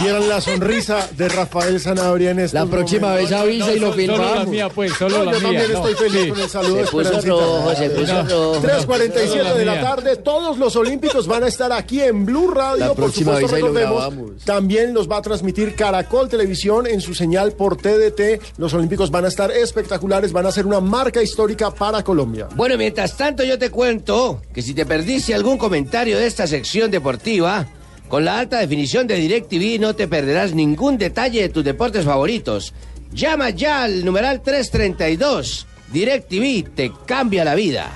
Vieran 0.00 0.28
la 0.28 0.40
sonrisa 0.40 1.08
de 1.16 1.28
Rafael 1.28 1.80
Sanabria 1.80 2.30
en 2.30 2.38
estos 2.40 2.54
La 2.60 2.66
próxima 2.66 3.08
momentos. 3.08 3.30
vez 3.30 3.40
avisa 3.40 3.72
y 3.74 3.78
lo 3.80 3.90
Solo 3.92 4.06
la 4.06 4.14
filmamos. 4.14 4.46
mía, 4.48 4.68
pues, 4.68 4.92
solo 4.92 5.18
No, 5.18 5.24
la 5.24 5.32
yo 5.32 5.38
mía. 5.40 5.48
también 5.60 5.72
no, 5.72 5.88
estoy 5.88 5.94
feliz 6.08 6.22
sí. 6.24 6.28
con 6.30 6.40
el 6.40 6.48
saludo 6.48 6.74
Se 6.74 6.80
de 6.82 6.86
puso 6.88 7.20
rojo, 7.20 7.74
se 7.74 7.90
puso 7.90 8.22
rojo. 8.22 8.62
3.47 8.62 9.28
Solo 9.28 9.54
de 9.56 9.64
la 9.64 9.80
tarde, 9.80 10.16
todos 10.16 10.58
los 10.58 10.76
olímpicos 10.76 11.26
van 11.26 11.42
a 11.44 11.48
estar 11.48 11.72
aquí 11.72 12.00
en 12.00 12.24
Blue 12.24 12.50
Radio, 12.50 12.78
La 12.80 12.86
por 12.88 12.96
próxima 12.96 13.32
supuesto 13.40 13.46
vez 13.46 13.54
ahí 13.54 13.60
lo 13.60 13.66
recordemos, 13.68 14.14
grabamos. 14.14 14.44
también 14.44 14.94
los 14.94 15.10
va 15.10 15.16
a 15.18 15.22
transmitir 15.22 15.74
Caracol 15.74 16.28
Televisión 16.28 16.86
en 16.86 17.00
su 17.00 17.14
señal 17.14 17.52
por 17.52 17.76
TDT, 17.76 18.40
los 18.58 18.72
olímpicos 18.74 19.10
van 19.10 19.24
a 19.24 19.28
estar 19.28 19.50
espectaculares, 19.50 20.32
van 20.32 20.46
a 20.46 20.52
ser 20.52 20.66
una 20.66 20.80
marca 20.80 21.22
histórica 21.22 21.70
para 21.72 22.02
Colombia. 22.04 22.48
Bueno, 22.54 22.76
mientras 22.76 23.16
tanto 23.16 23.42
yo 23.42 23.58
te 23.58 23.70
cuento 23.70 24.42
que 24.54 24.62
si 24.62 24.74
te 24.74 24.86
perdiste 24.86 25.34
algún 25.34 25.58
comentario 25.58 26.18
de 26.18 26.26
esta 26.26 26.46
sección 26.46 26.90
deportiva, 26.90 27.66
con 28.08 28.24
la 28.24 28.38
alta 28.38 28.58
definición 28.58 29.06
de 29.06 29.16
DirecTV 29.16 29.80
no 29.80 29.94
te 29.94 30.08
perderás 30.08 30.54
ningún 30.54 30.98
detalle 30.98 31.42
de 31.42 31.48
tus 31.48 31.64
deportes 31.64 32.04
favoritos. 32.04 32.72
Llama 33.12 33.50
ya 33.50 33.82
al 33.82 34.04
numeral 34.04 34.42
332. 34.42 35.66
DirecTV 35.92 36.74
te 36.74 36.92
cambia 37.06 37.44
la 37.44 37.54
vida. 37.54 37.90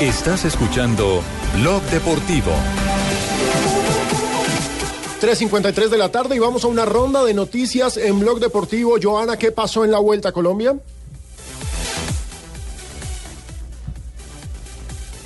Estás 0.00 0.44
escuchando 0.44 1.22
Blog 1.60 1.82
Deportivo. 1.84 2.50
3.53 5.20 5.88
de 5.88 5.98
la 5.98 6.10
tarde 6.10 6.34
y 6.34 6.40
vamos 6.40 6.64
a 6.64 6.66
una 6.66 6.84
ronda 6.84 7.22
de 7.22 7.32
noticias 7.32 7.96
en 7.96 8.18
Blog 8.18 8.40
Deportivo. 8.40 8.96
Joana, 9.00 9.36
¿qué 9.36 9.52
pasó 9.52 9.84
en 9.84 9.92
la 9.92 10.00
Vuelta 10.00 10.30
a 10.30 10.32
Colombia? 10.32 10.74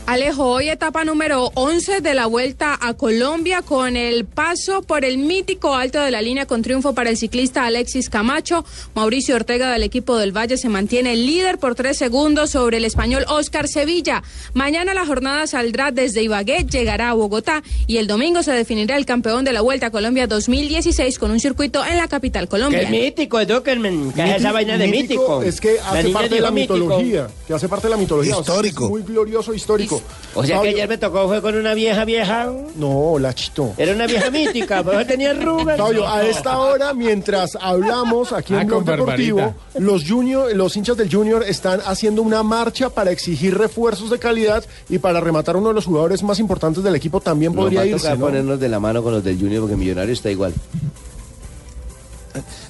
Alejo, 0.06 0.44
hoy 0.46 0.68
etapa 0.68 1.04
número 1.04 1.50
11 1.54 2.00
de 2.00 2.14
la 2.14 2.26
Vuelta 2.26 2.78
a 2.80 2.94
Colombia 2.94 3.62
con 3.62 3.96
el 3.96 4.24
paso 4.24 4.82
por 4.82 5.04
el 5.04 5.18
mítico 5.18 5.74
alto 5.74 5.98
de 6.00 6.12
la 6.12 6.22
línea 6.22 6.46
con 6.46 6.62
triunfo 6.62 6.94
para 6.94 7.10
el 7.10 7.16
ciclista 7.16 7.66
Alexis 7.66 8.08
Camacho. 8.08 8.64
Mauricio 8.94 9.34
Ortega 9.34 9.72
del 9.72 9.82
equipo 9.82 10.16
del 10.16 10.30
Valle 10.30 10.58
se 10.58 10.68
mantiene 10.68 11.16
líder 11.16 11.58
por 11.58 11.74
tres 11.74 11.96
segundos 11.98 12.50
sobre 12.50 12.76
el 12.76 12.84
español 12.84 13.24
Oscar 13.28 13.66
Sevilla. 13.66 14.22
Mañana 14.54 14.94
la 14.94 15.04
jornada 15.04 15.48
saldrá 15.48 15.90
desde 15.90 16.22
Ibagué, 16.22 16.64
llegará 16.70 17.10
a 17.10 17.14
Bogotá 17.14 17.64
y 17.88 17.96
el 17.96 18.06
domingo 18.06 18.44
se 18.44 18.52
definirá 18.52 18.96
el 18.96 19.06
campeón 19.06 19.44
de 19.44 19.52
la 19.54 19.60
Vuelta 19.60 19.86
a 19.86 19.90
Colombia 19.90 20.28
2016 20.28 21.18
con 21.18 21.32
un 21.32 21.40
circuito 21.40 21.84
en 21.84 21.96
la 21.96 22.06
capital 22.06 22.44
Que 22.44 22.50
Colombia. 22.50 22.82
es 22.82 22.90
mítico, 22.90 23.44
Duckerman. 23.44 24.12
Que 24.12 24.22
es 24.22 24.36
esa 24.36 24.52
vaina 24.52 24.78
de 24.78 24.86
mítico. 24.86 25.42
Es 25.42 25.60
que 25.60 25.80
hace 25.80 26.10
parte 26.10 26.36
de 26.36 26.40
la 26.42 26.52
mítico. 26.52 26.74
mitología. 26.74 27.26
Que 27.48 27.54
hace 27.54 27.68
parte 27.68 27.88
de 27.88 27.90
la 27.90 27.96
mitología. 27.96 28.36
o 28.36 28.44
sea, 28.44 28.54
Histórico. 28.54 28.84
es 28.84 28.90
muy 28.90 29.02
glorioso 29.02 29.52
histórico. 29.52 29.95
O 30.34 30.44
sea 30.44 30.60
que 30.60 30.68
ayer 30.68 30.86
me 30.86 30.98
tocó 30.98 31.26
fue 31.28 31.40
con 31.40 31.54
una 31.56 31.72
vieja 31.72 32.04
vieja. 32.04 32.52
No, 32.76 33.18
la 33.18 33.34
chito. 33.34 33.72
Era 33.78 33.92
una 33.92 34.06
vieja 34.06 34.30
mítica, 34.30 34.82
pero 34.84 35.06
tenía 35.06 35.30
arrugas. 35.30 35.78
Fabio, 35.78 36.06
a 36.06 36.26
esta 36.26 36.58
hora, 36.58 36.92
mientras 36.92 37.56
hablamos 37.58 38.32
aquí 38.34 38.52
en 38.52 38.60
Ah, 38.60 38.64
Blog 38.64 38.84
con 38.84 38.96
Deportivo, 38.96 39.38
Barbarita. 39.38 39.80
los 39.80 40.04
junior, 40.06 40.54
los 40.54 40.76
hinchas 40.76 40.96
del 40.98 41.10
Junior 41.10 41.42
están 41.42 41.80
haciendo 41.86 42.20
una 42.20 42.42
marcha 42.42 42.90
para 42.90 43.10
exigir 43.12 43.56
refuerzos 43.56 44.10
de 44.10 44.18
calidad 44.18 44.62
y 44.90 44.98
para 44.98 45.20
rematar 45.20 45.56
uno 45.56 45.68
de 45.68 45.74
los 45.74 45.86
jugadores 45.86 46.22
más 46.22 46.38
importantes 46.38 46.84
del 46.84 46.94
equipo 46.94 47.20
también 47.20 47.52
Nos 47.52 47.60
va 47.60 47.64
podría 47.64 47.80
a 47.80 47.86
irse. 47.86 47.98
tocar 48.00 48.18
¿no? 48.18 48.26
ponernos 48.26 48.60
de 48.60 48.68
la 48.68 48.78
mano 48.78 49.02
con 49.02 49.14
los 49.14 49.24
del 49.24 49.38
Junior 49.38 49.62
porque 49.62 49.76
Millonario 49.76 50.12
está 50.12 50.30
igual. 50.30 50.52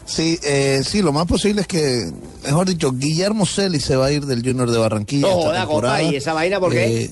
Sí, 0.06 0.38
eh, 0.44 0.82
sí, 0.86 1.02
lo 1.02 1.12
más 1.12 1.26
posible 1.26 1.62
es 1.62 1.66
que, 1.66 2.10
mejor 2.44 2.68
dicho, 2.68 2.92
Guillermo 2.92 3.44
Celi 3.44 3.80
se 3.80 3.96
va 3.96 4.06
a 4.06 4.12
ir 4.12 4.24
del 4.24 4.42
Junior 4.42 4.70
de 4.70 4.78
Barranquilla. 4.78 5.22
No 5.26 5.28
esta 5.34 5.42
joda, 5.48 5.60
temporada. 5.66 5.98
compa, 5.98 6.12
¿y 6.12 6.16
esa 6.16 6.32
vaina 6.32 6.60
por 6.60 6.72
qué? 6.72 7.02
Eh, 7.04 7.10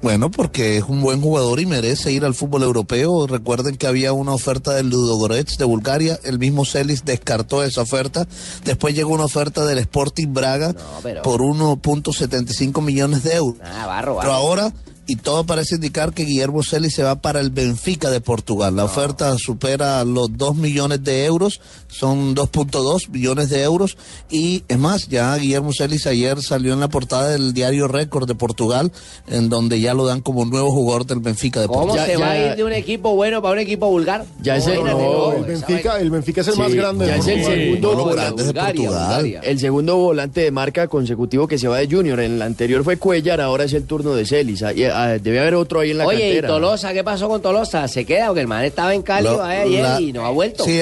Bueno, 0.00 0.30
porque 0.30 0.76
es 0.76 0.84
un 0.84 1.00
buen 1.02 1.20
jugador 1.20 1.58
y 1.58 1.66
merece 1.66 2.12
ir 2.12 2.24
al 2.24 2.32
fútbol 2.32 2.62
europeo. 2.62 3.26
Recuerden 3.26 3.74
que 3.76 3.88
había 3.88 4.12
una 4.12 4.32
oferta 4.32 4.72
del 4.74 4.88
Ludogorets 4.90 5.58
de 5.58 5.64
Bulgaria. 5.64 6.20
El 6.22 6.38
mismo 6.38 6.64
Celis 6.64 7.04
descartó 7.04 7.64
esa 7.64 7.82
oferta. 7.82 8.28
Después 8.64 8.94
llegó 8.94 9.12
una 9.14 9.24
oferta 9.24 9.66
del 9.66 9.78
Sporting 9.78 10.32
Braga 10.32 10.72
pero- 11.02 11.22
por 11.22 11.42
1.75 11.42 12.80
millones 12.80 13.24
de 13.24 13.34
euros. 13.34 13.60
Ah, 13.64 13.86
barro, 13.86 14.14
barro. 14.14 14.20
Pero 14.28 14.32
ahora, 14.34 14.72
y 15.08 15.16
todo 15.16 15.44
parece 15.44 15.76
indicar 15.76 16.12
que 16.12 16.24
Guillermo 16.24 16.62
Celis 16.62 16.94
se 16.94 17.02
va 17.02 17.16
para 17.16 17.40
el 17.40 17.50
Benfica 17.50 18.10
de 18.10 18.20
Portugal. 18.20 18.76
La 18.76 18.84
oferta 18.84 19.34
supera 19.38 20.04
los 20.04 20.36
2 20.36 20.54
millones 20.56 21.02
de 21.02 21.24
euros, 21.24 21.60
son 21.88 22.36
2.2 22.36 23.08
millones 23.08 23.48
de 23.48 23.62
euros. 23.62 23.96
Y 24.30 24.62
es 24.68 24.78
más, 24.78 25.08
ya 25.08 25.34
Guillermo 25.36 25.70
Celis 25.72 26.06
ayer 26.06 26.40
salió 26.42 26.74
en 26.74 26.80
la 26.80 26.88
portada 26.88 27.30
del 27.30 27.54
diario 27.54 27.88
Récord 27.88 28.28
de 28.28 28.34
Portugal, 28.34 28.92
en 29.26 29.48
donde 29.48 29.80
ya 29.80 29.94
lo 29.94 30.04
dan 30.06 30.20
como 30.20 30.44
nuevo 30.44 30.70
jugador 30.70 31.06
del 31.06 31.20
Benfica 31.20 31.60
de 31.62 31.68
¿Cómo 31.68 31.80
Portugal. 31.86 32.06
se 32.06 32.16
va 32.18 32.30
a 32.32 32.38
ir 32.50 32.56
de 32.56 32.64
un 32.64 32.72
equipo 32.72 33.14
bueno 33.14 33.40
para 33.40 33.54
un 33.54 33.60
equipo 33.60 33.88
vulgar? 33.88 34.26
Ya 34.42 34.56
es 34.56 34.66
el- 34.66 34.74
Imagínate, 34.80 35.02
no, 35.02 35.32
el 35.32 35.44
Benfica, 35.44 36.00
el 36.00 36.10
Benfica 36.10 36.40
es 36.42 36.48
el 36.48 36.54
Sí, 36.54 36.60
más 36.60 36.74
grande. 36.74 37.06
Ya 37.06 37.16
es 37.16 37.26
el 37.26 37.44
segundo, 37.44 37.92
no, 37.94 37.98
de 37.98 38.04
Bulgaria, 38.04 38.30
Portugal. 38.36 38.74
Bulgaria. 38.76 39.40
el 39.42 39.58
segundo 39.58 39.96
volante 39.96 40.42
de 40.42 40.50
marca 40.50 40.86
consecutivo 40.86 41.48
que 41.48 41.56
se 41.58 41.66
va 41.66 41.78
de 41.78 41.86
Junior. 41.90 42.20
En 42.20 42.32
el 42.32 42.42
anterior 42.42 42.84
fue 42.84 42.98
Cuellar, 42.98 43.40
ahora 43.40 43.64
es 43.64 43.72
el 43.72 43.84
turno 43.84 44.14
de 44.14 44.26
Celis. 44.26 44.62
Ah, 45.04 45.16
y, 45.16 45.18
debe 45.20 45.40
haber 45.40 45.54
otro 45.54 45.80
ahí 45.80 45.90
en 45.92 45.98
la 45.98 46.06
Oye, 46.06 46.18
¿y 46.18 46.32
cantera. 46.32 46.48
Tolosa? 46.48 46.92
¿Qué 46.92 47.04
pasó 47.04 47.28
con 47.28 47.40
Tolosa? 47.42 47.86
¿Se 47.88 48.04
queda? 48.04 48.26
Porque 48.28 48.40
el 48.42 48.46
man 48.48 48.64
estaba 48.64 48.94
en 48.94 49.02
Cali 49.02 49.26
va 49.28 49.48
ayer 49.50 49.82
la- 49.82 50.00
y 50.00 50.12
no 50.12 50.24
ha 50.26 50.30
vuelto. 50.30 50.64
Sí. 50.64 50.80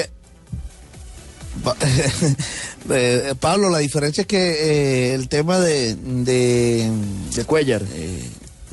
Pa- 1.63 1.75
Eh, 2.89 3.33
Pablo, 3.37 3.69
la 3.69 3.79
diferencia 3.79 4.21
es 4.21 4.27
que 4.27 4.37
eh, 4.37 5.13
el 5.13 5.27
tema 5.27 5.59
de, 5.59 5.95
de, 5.95 6.89
de 7.35 7.43
Cuellar, 7.43 7.81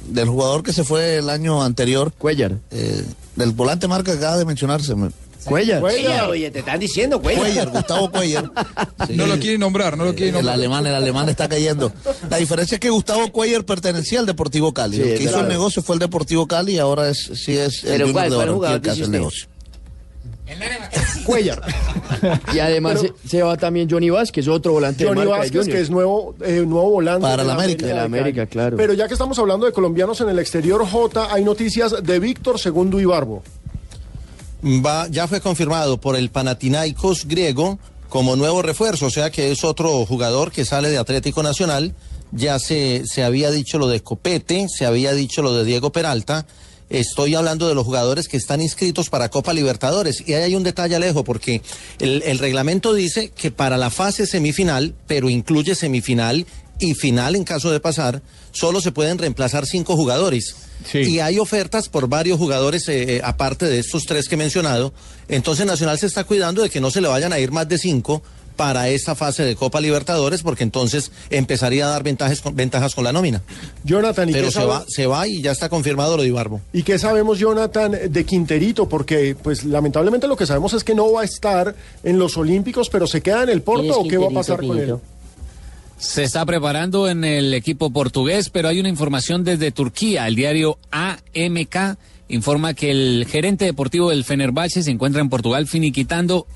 del 0.07 0.29
jugador 0.29 0.63
que 0.63 0.73
se 0.73 0.85
fue 0.85 1.17
el 1.17 1.29
año 1.31 1.65
anterior, 1.65 2.13
Cuellar, 2.17 2.53
eh, 2.71 3.05
del 3.35 3.51
volante 3.51 3.89
marca 3.89 4.13
que 4.13 4.19
acaba 4.19 4.37
de 4.37 4.45
mencionarse, 4.45 4.95
me- 4.95 5.11
Cuellar. 5.45 5.81
Cuellar, 5.81 6.31
oye, 6.31 6.51
te 6.51 6.61
están 6.61 6.79
diciendo 6.81 7.21
Cuellar. 7.21 7.43
Cuellar, 7.43 7.69
Gustavo 7.71 8.11
Cuellar. 8.11 8.51
Sí. 9.07 9.15
No 9.17 9.27
lo 9.27 9.39
quiere 9.39 9.59
nombrar, 9.59 9.99
no 9.99 10.05
lo 10.07 10.13
quiere 10.15 10.29
El 10.29 10.35
nombrar. 10.35 10.55
alemán, 10.55 10.87
el 10.87 10.95
alemán 10.95 11.29
está 11.29 11.47
cayendo. 11.49 11.93
La 12.31 12.39
diferencia 12.39 12.77
es 12.77 12.81
que 12.81 12.89
Gustavo 12.91 13.31
Cuellar 13.33 13.65
pertenecía 13.65 14.21
al 14.21 14.27
Deportivo 14.27 14.73
Cali. 14.73 14.97
Sí, 14.97 15.03
el 15.03 15.19
que 15.19 15.25
hizo 15.25 15.41
el 15.41 15.49
negocio 15.49 15.83
fue 15.83 15.97
el 15.97 16.01
Deportivo 16.01 16.47
Cali 16.47 16.75
y 16.75 16.79
ahora 16.79 17.09
es, 17.11 17.19
sí 17.35 17.57
es 17.57 17.85
el 17.85 17.91
Pero 17.91 18.07
Junior 18.07 18.13
¿cuál- 18.13 18.31
de 18.31 18.37
cuál 18.37 18.39
Barranquilla 18.39 18.55
jugador 18.55 18.77
el 18.77 18.83
que 18.83 18.91
hace 18.91 19.03
el 19.03 19.11
negocio. 19.11 19.47
Cuellar. 21.25 21.63
Y 22.55 22.59
además 22.59 22.99
Pero- 23.01 23.15
se, 23.23 23.29
se 23.29 23.43
va 23.43 23.57
también 23.57 23.89
Johnny 23.91 24.11
Vázquez, 24.11 24.47
otro 24.49 24.73
volante 24.73 25.05
Johnny 25.05 25.21
de 25.21 25.27
marca 25.27 25.41
Vázquez, 25.41 25.61
Junior. 25.63 25.77
que 25.77 25.83
es 25.83 25.91
nuevo, 25.91 26.35
eh, 26.45 26.63
nuevo 26.67 26.91
volante. 26.91 27.23
Para 27.23 27.43
de 27.43 27.49
la 27.49 27.55
América. 27.55 27.87
De 27.87 27.95
la 27.95 28.03
América, 28.05 28.47
claro. 28.47 28.77
Pero 28.77 28.93
ya 28.93 29.07
que 29.09 29.15
estamos 29.15 29.39
hablando 29.39 29.67
de 29.67 29.73
colombianos 29.73 30.21
en 30.21 30.29
el 30.29 30.39
exterior, 30.39 30.87
J, 30.87 31.29
hay 31.33 31.45
noticias 31.45 31.95
de 32.03 32.19
Víctor 32.19 32.59
Segundo 32.59 33.01
Ibarbo. 33.01 33.43
Va, 34.65 35.09
ya 35.09 35.29
fue 35.29 35.43
confirmado 35.43 36.01
por 36.01 36.17
el 36.17 36.31
Panathinaikos 36.31 37.27
griego 37.27 37.79
como 38.09 38.35
nuevo 38.35 38.63
refuerzo, 38.63 39.07
o 39.07 39.11
sea 39.11 39.31
que 39.31 39.53
es 39.53 39.63
otro 39.63 40.07
jugador 40.07 40.53
que 40.53 40.65
sale 40.65 40.89
de 40.89 40.97
Atlético 40.97 41.43
Nacional. 41.43 41.95
Ya 42.33 42.59
se, 42.59 43.03
se 43.05 43.23
había 43.23 43.51
dicho 43.51 43.79
lo 43.79 43.89
de 43.89 44.01
Copete, 44.01 44.67
se 44.69 44.87
había 44.87 45.13
dicho 45.13 45.43
lo 45.43 45.53
de 45.53 45.65
Diego 45.65 45.93
Peralta. 45.93 46.47
Estoy 46.89 47.35
hablando 47.35 47.69
de 47.69 47.75
los 47.75 47.85
jugadores 47.85 48.27
que 48.27 48.37
están 48.37 48.61
inscritos 48.61 49.11
para 49.11 49.29
Copa 49.29 49.53
Libertadores. 49.53 50.23
Y 50.27 50.33
ahí 50.33 50.45
hay 50.45 50.55
un 50.55 50.63
detalle, 50.63 50.97
Alejo, 50.97 51.25
porque 51.25 51.61
el, 51.99 52.23
el 52.23 52.39
reglamento 52.39 52.95
dice 52.95 53.31
que 53.31 53.51
para 53.51 53.77
la 53.77 53.91
fase 53.91 54.27
semifinal, 54.27 54.95
pero 55.07 55.29
incluye 55.29 55.75
semifinal 55.75 56.47
y 56.79 56.95
final 56.95 57.37
en 57.37 57.45
caso 57.45 57.71
de 57.71 57.81
pasar, 57.81 58.23
solo 58.55 58.81
se 58.81 58.91
pueden 58.93 59.19
reemplazar 59.19 59.67
cinco 59.67 59.95
jugadores. 59.97 60.57
Y 60.93 61.19
hay 61.19 61.39
ofertas 61.39 61.89
por 61.89 62.09
varios 62.09 62.39
jugadores, 62.39 62.89
eh, 62.89 63.17
eh, 63.17 63.21
aparte 63.23 63.67
de 63.67 63.79
estos 63.79 64.05
tres 64.07 64.29
que 64.29 64.35
he 64.35 64.39
mencionado. 64.39 64.93
Entonces 65.29 65.67
Nacional 65.67 65.99
se 65.99 66.07
está 66.07 66.25
cuidando 66.25 66.63
de 66.63 66.71
que 66.71 66.81
no 66.81 66.91
se 66.91 67.01
le 67.01 67.09
vayan 67.09 67.33
a 67.33 67.39
ir 67.39 67.51
más 67.53 67.69
de 67.69 67.79
cinco 67.79 68.23
para 68.57 68.89
esta 68.89 69.17
fase 69.17 69.43
de 69.43 69.57
Copa 69.57 69.81
Libertadores, 69.81 70.43
porque 70.43 70.63
entonces 70.63 71.11
empezaría 71.31 71.87
a 71.87 71.91
dar 71.91 72.05
ventajas 72.05 72.41
con, 72.41 72.55
ventajas 72.55 72.95
con 72.95 73.03
la 73.03 73.13
nómina. 73.13 73.43
Jonathan, 73.83 74.29
¿y 74.29 74.33
Pero 74.33 74.47
qué 74.47 74.53
se 74.53 74.59
sabe- 74.61 74.69
va, 74.71 74.85
se 74.87 75.07
va 75.09 75.27
y 75.27 75.43
ya 75.43 75.51
está 75.51 75.69
confirmado 75.69 76.17
lo 76.17 76.23
de 76.23 76.29
Ibarbo. 76.29 76.61
¿Y 76.73 76.85
qué 76.85 76.97
sabemos, 76.99 77.41
Jonathan, 77.41 77.99
de 78.09 78.25
Quinterito? 78.25 78.89
Porque, 78.89 79.35
pues, 79.43 79.65
lamentablemente 79.65 80.29
lo 80.29 80.37
que 80.37 80.47
sabemos 80.47 80.73
es 80.73 80.85
que 80.85 80.95
no 80.95 81.11
va 81.11 81.23
a 81.23 81.25
estar 81.25 81.75
en 82.05 82.19
los 82.19 82.37
Olímpicos, 82.37 82.91
pero 82.91 83.09
se 83.09 83.23
queda 83.23 83.43
en 83.43 83.49
el 83.49 83.63
¿Quién 83.63 83.63
Porto 83.63 84.01
o 84.01 84.07
qué 84.07 84.19
va 84.19 84.27
a 84.27 84.31
pasar 84.31 84.65
con 84.65 84.79
él. 84.79 84.97
Se 85.97 86.23
está 86.23 86.45
preparando 86.45 87.09
en 87.09 87.25
el 87.25 87.55
equipo 87.55 87.91
portugués, 87.91 88.51
pero 88.51 88.69
hay 88.69 88.81
una 88.81 88.89
información 88.89 89.45
desde 89.45 89.71
Turquía. 89.71 90.27
El 90.27 90.35
diario 90.35 90.79
AMK 90.91 91.97
informa 92.29 92.75
que 92.75 92.91
el 92.91 93.27
gerente 93.29 93.65
deportivo 93.65 94.11
del 94.11 94.25
Fenerbahce 94.25 94.83
se 94.83 94.91
encuentra 94.91 95.21
en 95.21 95.29
Portugal 95.29 95.67
finiquitando 95.67 96.47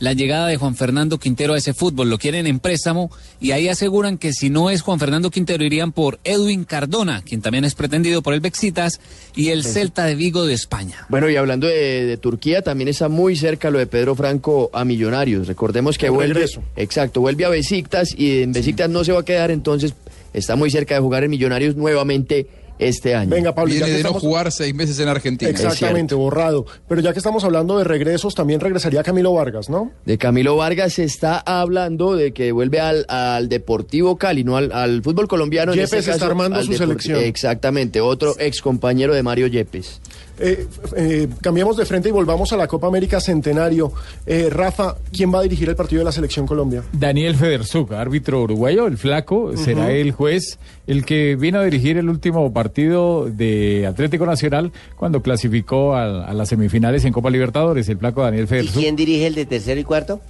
la 0.00 0.12
llegada 0.12 0.48
de 0.48 0.56
Juan 0.56 0.74
Fernando 0.74 1.18
Quintero 1.18 1.54
a 1.54 1.58
ese 1.58 1.72
fútbol. 1.74 2.10
Lo 2.10 2.18
quieren 2.18 2.46
en 2.46 2.58
préstamo 2.58 3.10
y 3.40 3.52
ahí 3.52 3.68
aseguran 3.68 4.18
que 4.18 4.32
si 4.32 4.50
no 4.50 4.70
es 4.70 4.82
Juan 4.82 4.98
Fernando 4.98 5.30
Quintero 5.30 5.64
irían 5.64 5.92
por 5.92 6.18
Edwin 6.24 6.64
Cardona, 6.64 7.22
quien 7.22 7.40
también 7.42 7.64
es 7.64 7.74
pretendido 7.74 8.22
por 8.22 8.34
el 8.34 8.40
Bexitas 8.40 9.00
y 9.36 9.48
el 9.50 9.64
Celta 9.64 10.04
de 10.04 10.14
Vigo 10.14 10.44
de 10.46 10.54
España. 10.54 11.06
Bueno, 11.08 11.30
y 11.30 11.36
hablando 11.36 11.66
de, 11.66 12.04
de 12.06 12.16
Turquía, 12.16 12.62
también 12.62 12.88
está 12.88 13.08
muy 13.08 13.36
cerca 13.36 13.70
lo 13.70 13.78
de 13.78 13.86
Pedro 13.86 14.14
Franco 14.14 14.70
a 14.72 14.84
Millonarios. 14.84 15.46
Recordemos 15.46 15.96
que 15.96 16.06
El 16.06 16.12
vuelve. 16.12 16.34
regreso. 16.34 16.62
Exacto, 16.76 17.20
vuelve 17.20 17.44
a 17.44 17.48
Besiktas 17.48 18.14
y 18.16 18.42
en 18.42 18.52
Besiktas 18.52 18.90
no 18.90 19.04
se 19.04 19.12
va 19.12 19.20
a 19.20 19.24
quedar, 19.24 19.50
entonces 19.50 19.94
está 20.32 20.56
muy 20.56 20.70
cerca 20.70 20.94
de 20.96 21.00
jugar 21.00 21.24
en 21.24 21.30
Millonarios 21.30 21.76
nuevamente 21.76 22.48
este 22.78 23.14
año. 23.14 23.30
Venga, 23.30 23.54
Pablo, 23.54 23.72
ya 23.72 23.84
Viene 23.86 23.92
que 23.92 23.96
de 23.98 24.12
no 24.12 24.14
jugar 24.14 24.50
seis 24.52 24.74
meses 24.74 24.98
en 24.98 25.08
Argentina. 25.08 25.50
Exactamente, 25.50 26.14
borrado. 26.14 26.66
Pero 26.88 27.00
ya 27.00 27.12
que 27.12 27.18
estamos 27.18 27.44
hablando 27.44 27.78
de 27.78 27.84
regresos, 27.84 28.34
también 28.34 28.60
regresaría 28.60 29.02
Camilo 29.02 29.32
Vargas, 29.32 29.68
¿no? 29.70 29.92
De 30.04 30.18
Camilo 30.18 30.56
Vargas 30.56 30.94
se 30.94 31.04
está 31.04 31.38
hablando 31.38 32.16
de 32.16 32.32
que 32.32 32.52
vuelve 32.52 32.80
al, 32.80 33.06
al 33.08 33.48
Deportivo 33.48 34.16
Cali, 34.16 34.44
no 34.44 34.56
al, 34.56 34.72
al 34.72 35.02
fútbol 35.02 35.28
colombiano. 35.28 35.72
en 35.72 35.78
Yepes 35.78 35.92
este 35.92 35.98
está 35.98 36.12
caso, 36.12 36.26
armando 36.26 36.62
su 36.62 36.74
selección. 36.74 37.20
Exactamente, 37.20 38.00
otro 38.00 38.34
ex 38.38 38.60
compañero 38.60 39.14
de 39.14 39.22
Mario 39.22 39.46
Yepes. 39.46 40.00
Eh, 40.38 40.66
eh, 40.96 41.28
cambiamos 41.40 41.76
de 41.76 41.84
frente 41.86 42.08
y 42.08 42.12
volvamos 42.12 42.52
a 42.52 42.56
la 42.56 42.66
Copa 42.66 42.86
América 42.88 43.20
Centenario. 43.20 43.92
Eh, 44.26 44.48
Rafa, 44.50 44.96
¿quién 45.12 45.32
va 45.32 45.38
a 45.38 45.42
dirigir 45.42 45.68
el 45.68 45.76
partido 45.76 46.00
de 46.00 46.04
la 46.06 46.12
Selección 46.12 46.46
Colombia? 46.46 46.82
Daniel 46.92 47.36
Federzuk, 47.36 47.92
árbitro 47.92 48.42
uruguayo, 48.42 48.86
el 48.86 48.98
flaco, 48.98 49.56
será 49.56 49.92
el 49.92 50.12
juez, 50.12 50.58
el 50.86 51.04
que 51.04 51.36
vino 51.36 51.60
a 51.60 51.64
dirigir 51.64 51.96
el 51.98 52.08
último 52.08 52.52
partido 52.52 53.26
de 53.30 53.86
Atlético 53.86 54.26
Nacional 54.26 54.72
cuando 54.96 55.22
clasificó 55.22 55.94
a, 55.94 56.24
a 56.26 56.34
las 56.34 56.48
semifinales 56.48 57.04
en 57.04 57.12
Copa 57.12 57.30
Libertadores, 57.30 57.88
el 57.88 57.98
flaco 57.98 58.22
Daniel 58.22 58.44
¿Y 58.44 58.46
Federzuk. 58.48 58.74
quién 58.74 58.96
dirige 58.96 59.26
el 59.28 59.34
de 59.34 59.46
tercero 59.46 59.80
y 59.80 59.84
cuarto? 59.84 60.20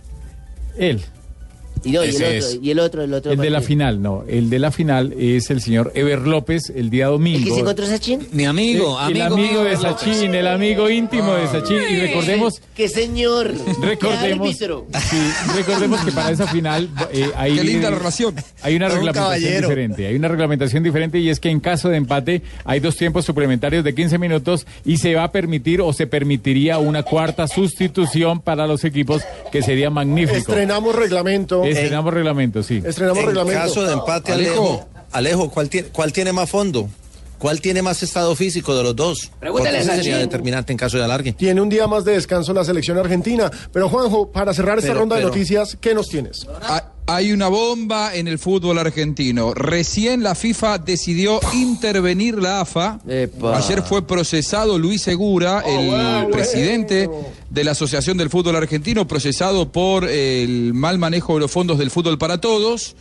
Él. 0.76 1.02
Y, 1.84 1.92
no, 1.92 2.04
y, 2.04 2.08
el 2.08 2.14
otro, 2.14 2.26
es. 2.26 2.58
y 2.62 2.70
el 2.70 2.78
otro, 2.78 3.02
el 3.02 3.14
otro. 3.14 3.32
El 3.32 3.38
de 3.38 3.50
la 3.50 3.60
final, 3.60 4.00
no. 4.02 4.24
El 4.26 4.50
de 4.50 4.58
la 4.58 4.70
final 4.70 5.14
es 5.18 5.50
el 5.50 5.60
señor 5.60 5.92
Ever 5.94 6.20
López 6.20 6.72
el 6.74 6.90
día 6.90 7.06
domingo. 7.06 7.38
¿El 7.38 7.44
que 7.44 7.50
se 7.50 7.60
encontró 7.60 7.86
Sachin? 7.86 8.26
Mi 8.32 8.44
amigo, 8.46 8.98
el 9.00 9.20
amigo, 9.20 9.34
amigo 9.34 9.62
mío, 9.62 9.64
de. 9.64 9.76
Sachin, 9.76 10.34
el 10.34 10.46
amigo 10.46 10.88
íntimo 10.88 11.32
de 11.34 11.46
Sachin. 11.48 11.78
Y 11.90 12.00
recordemos, 12.00 12.60
¡Qué 12.74 12.88
señor! 12.88 13.52
recordemos, 13.82 14.56
sí, 14.56 15.16
recordemos 15.56 16.00
que 16.04 16.12
para 16.12 16.30
esa 16.30 16.46
final 16.46 16.88
eh, 17.12 17.30
hay, 17.36 17.56
Qué 17.56 17.64
linda 17.64 17.90
relación. 17.90 18.34
hay 18.62 18.76
una 18.76 18.86
Un 18.86 18.92
reglamentación 18.94 19.62
diferente. 19.62 20.06
Hay 20.06 20.16
una 20.16 20.28
reglamentación 20.28 20.82
diferente 20.82 21.18
y 21.18 21.28
es 21.28 21.40
que 21.40 21.50
en 21.50 21.60
caso 21.60 21.88
de 21.88 21.96
empate 21.96 22.42
hay 22.64 22.80
dos 22.80 22.96
tiempos 22.96 23.24
suplementarios 23.24 23.84
de 23.84 23.94
15 23.94 24.18
minutos 24.18 24.66
y 24.84 24.96
se 24.98 25.14
va 25.14 25.24
a 25.24 25.32
permitir 25.32 25.80
o 25.80 25.92
se 25.92 26.06
permitiría 26.06 26.78
una 26.78 27.02
cuarta 27.02 27.46
sustitución 27.46 28.40
para 28.40 28.66
los 28.66 28.84
equipos 28.84 29.22
que 29.52 29.62
sería 29.62 29.90
magnífico. 29.90 30.36
Estrenamos 30.38 30.94
reglamento. 30.94 31.64
Estrenamos 31.76 32.14
reglamento, 32.14 32.62
sí. 32.62 32.82
Estrenamos 32.84 33.18
en 33.20 33.26
reglamento. 33.26 33.60
caso 33.60 33.82
de 33.84 33.92
empate, 33.92 34.32
Alejo, 34.32 34.86
Alejo, 35.12 35.50
¿cuál, 35.50 35.68
tiene, 35.68 35.88
¿cuál 35.88 36.12
tiene 36.12 36.32
más 36.32 36.48
fondo? 36.50 36.88
¿Cuál 37.38 37.60
tiene 37.60 37.82
más 37.82 38.02
estado 38.02 38.34
físico 38.34 38.74
de 38.74 38.82
los 38.82 38.96
dos? 38.96 39.30
Pregúntale 39.38 39.50
Porque 39.50 39.76
a 39.76 39.80
ese 39.80 39.86
Sachin. 39.88 40.02
sería 40.04 40.18
determinante 40.18 40.72
en 40.72 40.78
caso 40.78 40.96
de 40.96 41.04
alargue. 41.04 41.32
Tiene 41.32 41.60
un 41.60 41.68
día 41.68 41.86
más 41.86 42.04
de 42.04 42.12
descanso 42.12 42.54
la 42.54 42.64
selección 42.64 42.96
argentina. 42.96 43.50
Pero 43.72 43.88
Juanjo, 43.90 44.30
para 44.32 44.54
cerrar 44.54 44.78
esta 44.78 44.88
Pero, 44.90 45.00
ronda 45.00 45.16
pero- 45.16 45.28
de 45.28 45.34
noticias, 45.34 45.76
¿qué 45.80 45.94
nos 45.94 46.08
tienes? 46.08 46.46
Ha- 46.62 46.92
Hay 47.06 47.32
una 47.32 47.48
bomba 47.48 48.14
en 48.14 48.28
el 48.28 48.38
fútbol 48.38 48.78
argentino. 48.78 49.52
Recién 49.52 50.22
la 50.22 50.34
FIFA 50.34 50.78
decidió 50.78 51.38
intervenir 51.52 52.38
la 52.38 52.62
AFA. 52.62 52.98
Ayer 53.54 53.82
fue 53.82 54.06
procesado 54.06 54.78
Luis 54.78 55.02
Segura, 55.02 55.62
el 55.66 56.28
presidente 56.28 57.10
de 57.50 57.64
la 57.64 57.72
Asociación 57.72 58.16
del 58.16 58.30
Fútbol 58.30 58.56
Argentino, 58.56 59.06
procesado 59.06 59.70
por 59.70 60.08
el 60.08 60.72
mal 60.72 60.98
manejo 60.98 61.34
de 61.34 61.40
los 61.40 61.50
fondos 61.50 61.78
del 61.78 61.90
fútbol 61.90 62.16
para 62.16 62.40
todos. 62.40 62.96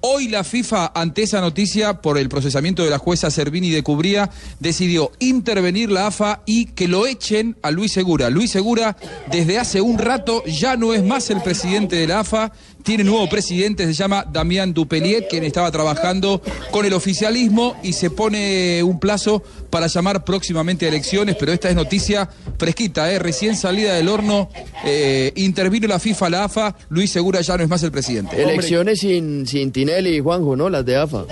Hoy 0.00 0.28
la 0.28 0.44
FIFA, 0.44 0.92
ante 0.94 1.24
esa 1.24 1.40
noticia, 1.40 2.00
por 2.00 2.18
el 2.18 2.28
procesamiento 2.28 2.84
de 2.84 2.90
la 2.90 2.98
jueza 2.98 3.32
Servini 3.32 3.70
de 3.70 3.82
Cubría, 3.82 4.30
decidió 4.60 5.10
intervenir 5.18 5.90
la 5.90 6.06
AFA 6.06 6.42
y 6.46 6.66
que 6.66 6.86
lo 6.86 7.04
echen 7.08 7.56
a 7.62 7.72
Luis 7.72 7.90
Segura. 7.90 8.30
Luis 8.30 8.52
Segura, 8.52 8.96
desde 9.32 9.58
hace 9.58 9.80
un 9.80 9.98
rato, 9.98 10.44
ya 10.44 10.76
no 10.76 10.94
es 10.94 11.02
más 11.02 11.30
el 11.30 11.40
presidente 11.40 11.96
de 11.96 12.06
la 12.06 12.20
AFA, 12.20 12.52
tiene 12.88 13.04
nuevo 13.04 13.28
presidente, 13.28 13.84
se 13.84 13.92
llama 13.92 14.24
Damián 14.32 14.72
Dupelier, 14.72 15.28
quien 15.28 15.44
estaba 15.44 15.70
trabajando 15.70 16.40
con 16.70 16.86
el 16.86 16.94
oficialismo 16.94 17.76
y 17.82 17.92
se 17.92 18.08
pone 18.08 18.82
un 18.82 18.98
plazo 18.98 19.42
para 19.68 19.88
llamar 19.88 20.24
próximamente 20.24 20.86
a 20.86 20.88
elecciones, 20.88 21.36
pero 21.38 21.52
esta 21.52 21.68
es 21.68 21.74
noticia 21.74 22.30
fresquita, 22.58 23.12
¿eh? 23.12 23.18
recién 23.18 23.56
salida 23.56 23.92
del 23.92 24.08
horno, 24.08 24.48
eh, 24.86 25.34
intervino 25.36 25.86
la 25.86 25.98
FIFA, 25.98 26.30
la 26.30 26.44
AFA, 26.44 26.76
Luis 26.88 27.10
Segura 27.10 27.42
ya 27.42 27.58
no 27.58 27.62
es 27.62 27.68
más 27.68 27.82
el 27.82 27.92
presidente. 27.92 28.42
Elecciones 28.42 29.00
sin, 29.00 29.46
sin 29.46 29.70
Tinelli 29.70 30.16
y 30.16 30.20
Juanjo, 30.20 30.56
¿no? 30.56 30.70
Las 30.70 30.86
de 30.86 30.96
AFA. 30.96 31.26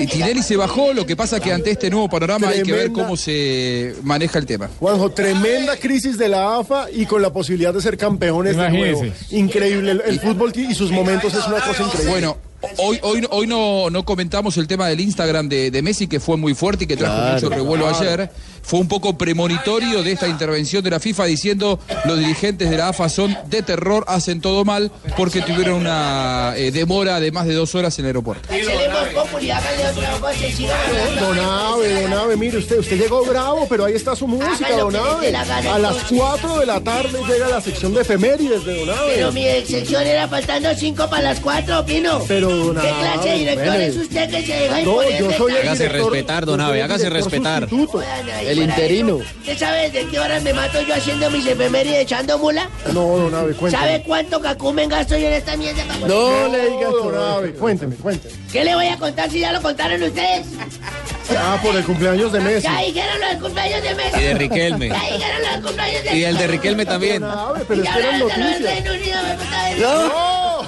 Y 0.00 0.08
Tinelli 0.08 0.42
se 0.42 0.56
bajó, 0.56 0.92
lo 0.92 1.06
que 1.06 1.14
pasa 1.14 1.38
que 1.38 1.52
ante 1.52 1.70
este 1.70 1.88
nuevo 1.88 2.08
panorama 2.08 2.48
hay 2.48 2.62
que 2.62 2.72
ver 2.72 2.90
cómo 2.90 3.16
se 3.16 3.94
maneja 4.02 4.40
el 4.40 4.46
tema. 4.46 4.68
Juanjo, 4.80 5.10
tremenda 5.10 5.76
crisis 5.76 6.18
de 6.18 6.28
la 6.28 6.58
AFA 6.58 6.90
y 6.92 7.06
con 7.06 7.22
la 7.22 7.32
posibilidad 7.32 7.72
de 7.72 7.80
ser 7.80 7.96
campeones 7.96 8.56
de 8.56 8.70
nuevo. 8.70 9.04
Imagínese. 9.04 9.36
Increíble. 9.36 9.92
El, 9.92 10.02
el 10.04 10.18
fútbol 10.18 10.52
y 10.70 10.74
sus 10.74 10.90
momentos 10.90 11.32
es 11.34 11.46
una 11.46 11.60
cosa 11.60 11.82
increíble. 11.82 12.10
Bueno, 12.10 12.36
hoy, 12.78 12.98
hoy, 13.02 13.26
hoy 13.30 13.46
no, 13.46 13.90
no 13.90 14.04
comentamos 14.04 14.56
el 14.56 14.66
tema 14.66 14.88
del 14.88 15.00
Instagram 15.00 15.48
de, 15.48 15.70
de 15.70 15.82
Messi, 15.82 16.06
que 16.06 16.20
fue 16.20 16.36
muy 16.36 16.54
fuerte 16.54 16.84
y 16.84 16.86
que 16.86 16.96
trajo 16.96 17.14
Claro, 17.16 17.34
mucho 17.34 17.48
revuelo 17.50 17.88
claro. 17.88 17.98
ayer. 18.04 18.30
Fue 18.64 18.80
un 18.80 18.88
poco 18.88 19.16
premonitorio 19.18 20.02
de 20.02 20.12
esta 20.12 20.26
intervención 20.26 20.82
de 20.82 20.90
la 20.90 20.98
FIFA 20.98 21.26
diciendo 21.26 21.78
los 22.06 22.18
dirigentes 22.18 22.70
de 22.70 22.76
la 22.78 22.88
AFA 22.88 23.08
son 23.10 23.36
de 23.46 23.62
terror, 23.62 24.04
hacen 24.08 24.40
todo 24.40 24.64
mal 24.64 24.90
porque 25.16 25.42
tuvieron 25.42 25.74
una 25.80 26.54
eh, 26.56 26.70
demora 26.72 27.20
de 27.20 27.30
más 27.30 27.46
de 27.46 27.52
dos 27.54 27.74
horas 27.74 27.98
en 27.98 28.06
el 28.06 28.08
aeropuerto. 28.08 28.48
Don 31.20 31.38
Ave, 31.38 32.02
Don 32.02 32.12
Ave, 32.12 32.36
mire 32.36 32.58
usted, 32.58 32.78
usted 32.78 32.98
llegó 32.98 33.24
bravo, 33.24 33.66
pero 33.68 33.84
ahí 33.84 33.94
está 33.94 34.16
su 34.16 34.26
música, 34.26 34.66
Haga 34.66 34.76
lo 34.76 34.90
Don 34.90 34.92
que 34.92 34.98
le 34.98 35.08
Ave. 35.08 35.26
dé 35.26 35.32
la 35.32 35.44
gana, 35.44 35.74
A 35.74 35.78
las 35.78 35.92
entonces. 35.96 36.18
4 36.18 36.58
de 36.60 36.66
la 36.66 36.80
tarde 36.80 37.18
llega 37.28 37.48
la 37.48 37.60
sección 37.60 37.94
de 37.94 38.00
efemérides 38.02 38.64
de 38.64 38.80
Don 38.80 38.90
Ave. 38.90 39.12
Pero 39.14 39.32
mi 39.32 39.44
sección 39.66 40.02
era 40.06 40.28
faltando 40.28 40.68
cinco 40.74 41.08
para 41.08 41.22
las 41.22 41.40
cuatro, 41.40 41.84
Pino. 41.84 42.20
Pero, 42.26 42.48
don 42.50 42.76
¿Qué 42.80 42.88
Ave, 42.88 43.00
clase 43.00 43.28
de 43.28 43.36
director 43.38 43.76
es 43.80 43.96
usted 43.96 44.30
que 44.30 44.46
se 44.46 44.52
deja 44.54 44.80
No, 44.82 45.02
yo 45.10 45.32
soy 45.32 45.52
el 45.52 45.58
tal- 45.58 45.68
Hágase 45.68 45.84
director- 45.88 46.12
respetar, 46.12 46.46
don 46.46 46.60
el 46.60 46.82
hágase 46.82 47.04
director 47.10 47.30
respetar. 47.32 47.68
El 48.62 48.70
interino. 48.70 49.16
eso, 49.20 49.30
¿Usted 49.40 49.58
sabe 49.58 49.90
de 49.90 50.06
qué 50.08 50.18
horas 50.18 50.42
me 50.42 50.52
mato 50.54 50.80
yo 50.82 50.94
haciendo 50.94 51.30
mis 51.30 51.46
efemérides 51.46 51.98
echando 52.00 52.38
mula? 52.38 52.68
No, 52.92 53.00
Don 53.18 53.34
Ave, 53.34 53.54
cuénteme. 53.54 53.82
¿Sabe 53.84 54.02
cuánto 54.06 54.40
cacumen 54.40 54.88
gasto 54.88 55.16
yo 55.16 55.26
en 55.28 55.34
esta 55.34 55.56
mierda? 55.56 55.84
para 55.84 55.98
No 56.00 56.06
poner- 56.06 56.50
le 56.50 56.70
diga 56.70 56.88
Don 56.90 57.14
Ave, 57.16 57.52
cuénteme, 57.54 57.96
cuénteme. 57.96 58.34
¿Qué 58.52 58.64
le 58.64 58.74
voy 58.74 58.86
a 58.86 58.96
contar 58.98 59.30
si 59.30 59.40
ya 59.40 59.52
lo 59.52 59.60
contaron 59.62 60.02
ustedes? 60.02 60.46
Ah, 61.36 61.58
por 61.62 61.74
el 61.74 61.84
cumpleaños 61.84 62.32
de 62.32 62.40
Messi. 62.40 62.62
Ya 62.62 62.80
dijeron 62.82 63.16
los 63.20 63.42
cumpleaños 63.42 63.82
de 63.82 63.94
Messi. 63.94 64.18
Y 64.18 64.22
de 64.22 64.34
Riquelme. 64.34 64.88
Ya 64.88 64.94
dijeron 64.94 65.42
los 65.42 65.66
cumpleaños 65.66 66.04
de 66.04 66.16
Y 66.16 66.24
el 66.24 66.36
de 66.36 66.46
Riquelme 66.46 66.86
también. 66.86 67.22
Don 67.22 67.54
pero 67.66 67.82
es 67.82 67.88
que 67.90 67.98
eran 67.98 68.18
noticias. 68.20 68.84
No, 69.80 70.62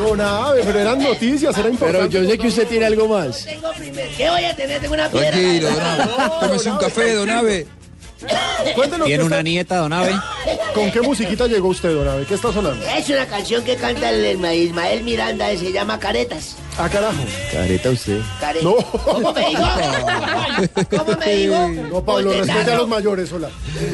Don 0.00 0.20
Ave, 0.20 0.62
pero 0.64 0.78
eran 0.78 0.98
noticias, 0.98 1.56
era 1.58 1.68
importante. 1.68 2.08
Pero 2.08 2.22
yo 2.24 2.30
sé 2.30 2.38
que 2.38 2.48
usted 2.48 2.66
tiene 2.66 2.86
algo 2.86 3.06
más. 3.06 3.44
Tengo 3.44 3.70
primero. 3.72 4.10
¿Qué 4.16 4.30
voy 4.30 4.44
a 4.44 4.56
tener? 4.56 4.80
Tengo 4.80 4.94
una 4.94 5.08
piedra. 5.10 5.30
Tranquilo, 5.30 5.70
Don 5.70 5.80
Abe. 5.80 6.30
Tómese 6.40 6.70
un 6.70 6.78
café, 6.78 7.14
Don 7.14 7.30
Abe. 7.30 7.66
Cuéntenos 8.74 9.06
Tiene 9.06 9.24
una 9.24 9.36
está- 9.36 9.42
nieta, 9.42 9.76
don 9.78 9.92
Ave. 9.92 10.12
¿Con 10.74 10.90
qué 10.92 11.00
musiquita 11.00 11.46
llegó 11.46 11.68
usted, 11.68 11.92
Don 11.94 12.06
Ave? 12.08 12.24
¿Qué 12.26 12.34
está 12.34 12.52
sonando? 12.52 12.84
Es 12.86 13.08
una 13.08 13.26
canción 13.26 13.64
que 13.64 13.76
canta 13.76 14.10
el 14.10 14.24
Ismael 14.54 15.02
Miranda, 15.02 15.48
se 15.56 15.72
llama 15.72 15.98
Caretas. 15.98 16.56
Ah, 16.78 16.88
carajo. 16.88 17.18
Careta 17.52 17.90
usted. 17.90 18.20
Care- 18.40 18.62
No. 18.62 18.76
¿Cómo 18.76 19.32
me 19.32 19.48
digo? 19.48 19.62
¿Cómo 20.98 21.16
me 21.18 21.34
digo? 21.34 21.68
No, 21.90 22.04
Pablo, 22.04 22.32
respete 22.32 22.70
a 22.72 22.76
los 22.76 22.88
mayores, 22.88 23.32
hola. 23.32 23.50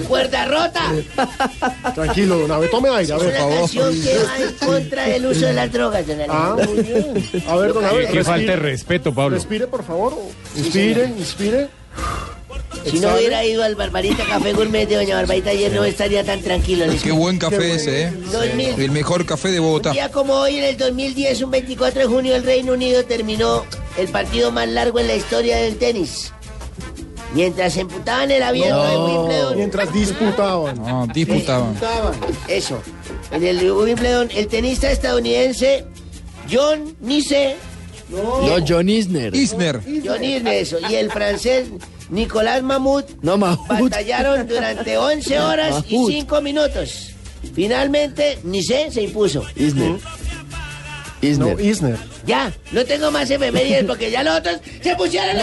Cuerda 0.07 0.45
rota. 0.47 0.83
Tranquilo, 1.95 2.39
Don 2.39 2.53
Ave, 2.53 2.69
tome 2.69 2.89
aire, 2.91 3.13
a 3.13 3.17
Es 3.17 3.23
ver, 3.23 3.31
una 3.35 3.39
por 3.39 3.51
favor. 3.51 3.59
canción 3.59 4.03
que 4.03 4.19
va 4.19 4.39
en 4.39 4.53
contra 4.67 5.05
del 5.07 5.27
uso 5.27 5.47
de 5.47 5.53
las 5.55 5.73
drogas, 5.73 6.07
don 6.07 6.19
Ah, 6.29 6.53
Alejandro. 6.57 6.67
muy 6.75 6.83
bien. 6.83 7.45
A 7.49 7.57
ver, 7.57 7.73
Don 7.73 7.85
Ave, 7.85 8.07
Qué 8.09 8.25
falta 8.25 8.53
de 8.53 8.57
respire, 8.57 8.57
respeto, 8.57 9.15
Pablo. 9.15 9.37
respire, 9.37 9.67
por 9.67 9.83
favor. 9.85 10.13
Inspire, 10.57 11.05
inspire. 11.19 11.69
Si 12.91 13.01
no 13.01 13.15
hubiera 13.15 13.45
ido 13.45 13.63
al 13.65 13.75
Barbarita 13.75 14.25
Café 14.25 14.53
Gourmet 14.53 14.89
de 14.89 14.97
Doña 14.97 15.17
Barbarita 15.17 15.51
ayer 15.51 15.73
no 15.73 15.85
estaría 15.85 16.25
tan 16.25 16.41
tranquilo. 16.41 16.87
Qué 17.03 17.13
buen 17.13 17.39
café 17.39 17.75
ese, 17.75 18.03
¿eh? 18.05 18.13
El 18.79 18.91
mejor 18.91 19.27
café 19.27 19.51
de 19.51 19.61
Un 19.61 19.67
Bogotá. 19.67 19.93
día 19.93 20.11
como 20.11 20.35
hoy, 20.35 20.57
en 20.59 20.65
el 20.65 20.77
2010, 20.77 21.43
un 21.43 21.51
24 21.51 22.01
de 22.03 22.07
junio, 22.07 22.37
el 22.37 22.45
Reino 22.45 22.73
Unido 22.75 23.05
terminó 23.05 23.65
el 23.99 24.09
partido 24.09 24.53
más 24.53 24.69
largo 24.69 25.01
en 25.01 25.09
la 25.09 25.17
historia 25.17 25.57
del 25.57 25.77
tenis. 25.77 26.33
Mientras 27.35 27.75
se 27.75 27.81
emputaban 27.81 28.31
el 28.31 28.43
avión 28.43 28.69
de 28.69 28.97
Wimbledon. 28.97 29.57
Mientras 29.57 29.93
disputaban. 29.93 30.77
No, 30.81 31.07
disputaban. 31.13 31.75
Eso. 32.49 32.81
En 33.31 33.45
el 33.45 33.71
Wimbledon, 33.71 34.31
el 34.35 34.47
tenista 34.47 34.91
estadounidense 34.91 35.85
John 36.51 36.97
Nice. 37.01 37.57
No, 38.09 38.65
John 38.67 38.89
Isner. 38.89 39.35
Isner. 39.35 39.81
John 40.05 40.23
Isner, 40.23 40.55
eso. 40.55 40.79
Y 40.89 40.95
el 40.95 41.11
francés 41.11 41.67
Nicolás 42.11 42.63
Mamut 42.63 43.05
No, 43.23 43.37
Mahut. 43.37 43.69
batallaron 43.69 44.47
durante 44.49 44.97
11 44.97 45.41
horas 45.41 45.85
y 45.89 45.95
Mahut. 45.97 46.13
5 46.13 46.41
minutos. 46.41 47.11
Finalmente, 47.55 48.39
Nice 48.45 48.91
se 48.91 49.03
impuso. 49.03 49.43
Isner. 49.57 49.93
Isner. 51.23 51.57
No, 51.57 51.61
Isner. 51.63 51.97
Ya, 52.27 52.53
no 52.73 52.85
tengo 52.85 53.11
más 53.11 53.31
efemérides 53.31 53.85
porque 53.87 54.11
ya 54.11 54.23
los 54.23 54.37
otros 54.39 54.61
se 54.83 54.95
pusieron 54.97 55.37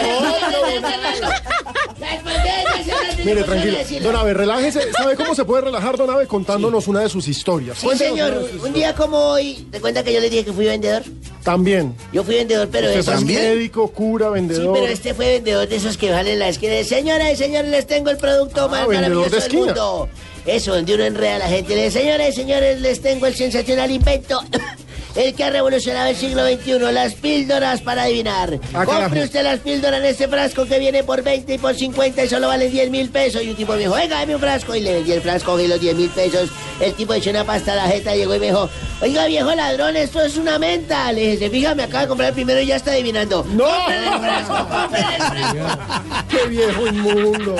Mire, 3.24 3.42
tranquilo. 3.44 3.78
Don 4.02 4.16
Ave, 4.16 4.34
relájese. 4.34 4.92
¿Sabe 4.92 5.16
cómo 5.16 5.34
se 5.34 5.44
puede 5.44 5.62
relajar, 5.62 5.96
Don 5.96 6.10
Ave? 6.10 6.26
Contándonos 6.26 6.86
una 6.88 7.00
de 7.00 7.08
sus 7.08 7.26
historias. 7.28 7.78
Sí, 7.78 7.88
señor. 7.96 8.48
Un 8.62 8.72
día 8.72 8.94
como 8.94 9.16
hoy, 9.16 9.66
¿te 9.70 9.80
cuenta 9.80 10.02
que 10.02 10.12
yo 10.12 10.20
le 10.20 10.28
dije 10.30 10.44
que 10.44 10.52
fui 10.52 10.66
vendedor? 10.66 11.02
También. 11.42 11.94
Yo 12.12 12.22
fui 12.24 12.34
vendedor, 12.36 12.68
pero 12.70 12.88
de 12.88 12.98
esos 12.98 13.14
es 13.14 13.24
que- 13.24 13.32
médico, 13.34 13.90
cura, 13.90 14.26
Sí, 14.28 14.32
vendedor. 14.34 14.74
pero 14.74 14.86
este 14.92 15.14
fue 15.14 15.32
vendedor 15.34 15.68
de 15.68 15.76
esos 15.76 15.96
que 15.96 16.10
valen 16.10 16.38
la 16.38 16.48
esquina. 16.48 16.74
Señoras 16.84 17.32
y 17.32 17.36
señores, 17.36 17.70
les 17.70 17.86
tengo 17.86 18.10
el 18.10 18.16
producto 18.16 18.68
más 18.68 18.82
Ah, 18.82 18.86
vendedor 18.86 19.16
maravilloso 19.16 19.36
de 19.36 19.48
del 19.48 19.66
mundo. 19.66 20.08
Eso, 20.46 20.74
donde 20.74 20.94
uno 20.94 21.04
enreda 21.04 21.36
a 21.36 21.38
la 21.38 21.48
gente. 21.48 21.74
Le 21.74 21.84
dice, 21.84 22.00
señores 22.00 22.28
y 22.30 22.32
señores, 22.36 22.80
les 22.80 23.00
tengo 23.00 23.26
el 23.26 23.34
sensacional 23.34 23.90
invento. 23.90 24.40
El 25.14 25.32
que 25.34 25.44
ha 25.44 25.50
revolucionado 25.50 26.08
el 26.08 26.16
siglo 26.16 26.44
XXI, 26.44 26.92
las 26.92 27.14
píldoras 27.14 27.80
para 27.82 28.02
adivinar. 28.02 28.58
Ah. 28.72 28.84
Compre 28.84 29.24
usted 29.24 29.44
las 29.44 29.60
píldoras 29.60 30.00
en 30.00 30.06
este 30.06 30.26
frasco 30.26 30.66
que 30.66 30.78
viene 30.80 31.04
por 31.04 31.22
20 31.22 31.54
y 31.54 31.58
por 31.58 31.74
50 31.74 32.24
y 32.24 32.28
solo 32.28 32.48
valen 32.48 32.70
10 32.70 32.90
mil 32.90 33.08
pesos. 33.10 33.42
Y 33.42 33.50
un 33.50 33.56
tipo 33.56 33.74
me 33.74 33.80
dijo, 33.80 33.94
venga, 33.94 34.18
dame 34.18 34.34
un 34.34 34.40
frasco. 34.40 34.74
Y 34.74 34.80
le 34.80 34.94
vendí 34.94 35.12
el 35.12 35.20
frasco 35.20 35.58
y 35.60 35.68
los 35.68 35.80
10 35.80 35.96
mil 35.96 36.10
pesos. 36.10 36.50
El 36.80 36.94
tipo 36.94 37.14
echó 37.14 37.30
una 37.30 37.44
pasta 37.44 37.74
a 37.74 37.76
la 37.76 37.86
jeta, 37.86 38.16
llegó 38.16 38.34
y 38.34 38.40
me 38.40 38.46
dijo, 38.46 38.68
oiga, 39.00 39.26
viejo 39.26 39.54
ladrón, 39.54 39.96
esto 39.96 40.20
es 40.20 40.36
una 40.36 40.58
menta. 40.58 41.12
Le 41.12 41.32
dije, 41.32 41.48
fíjame, 41.48 41.84
acaba 41.84 42.02
de 42.02 42.08
comprar 42.08 42.28
el 42.30 42.34
primero 42.34 42.60
y 42.60 42.66
ya 42.66 42.76
está 42.76 42.90
adivinando. 42.90 43.44
¡No! 43.50 43.64
¡Compren 43.64 44.04
el 44.04 44.18
frasco, 44.18 44.56
el 44.56 45.22
frasco! 45.22 46.26
¡Qué 46.28 46.48
viejo 46.48 46.86
inmundo! 46.88 47.56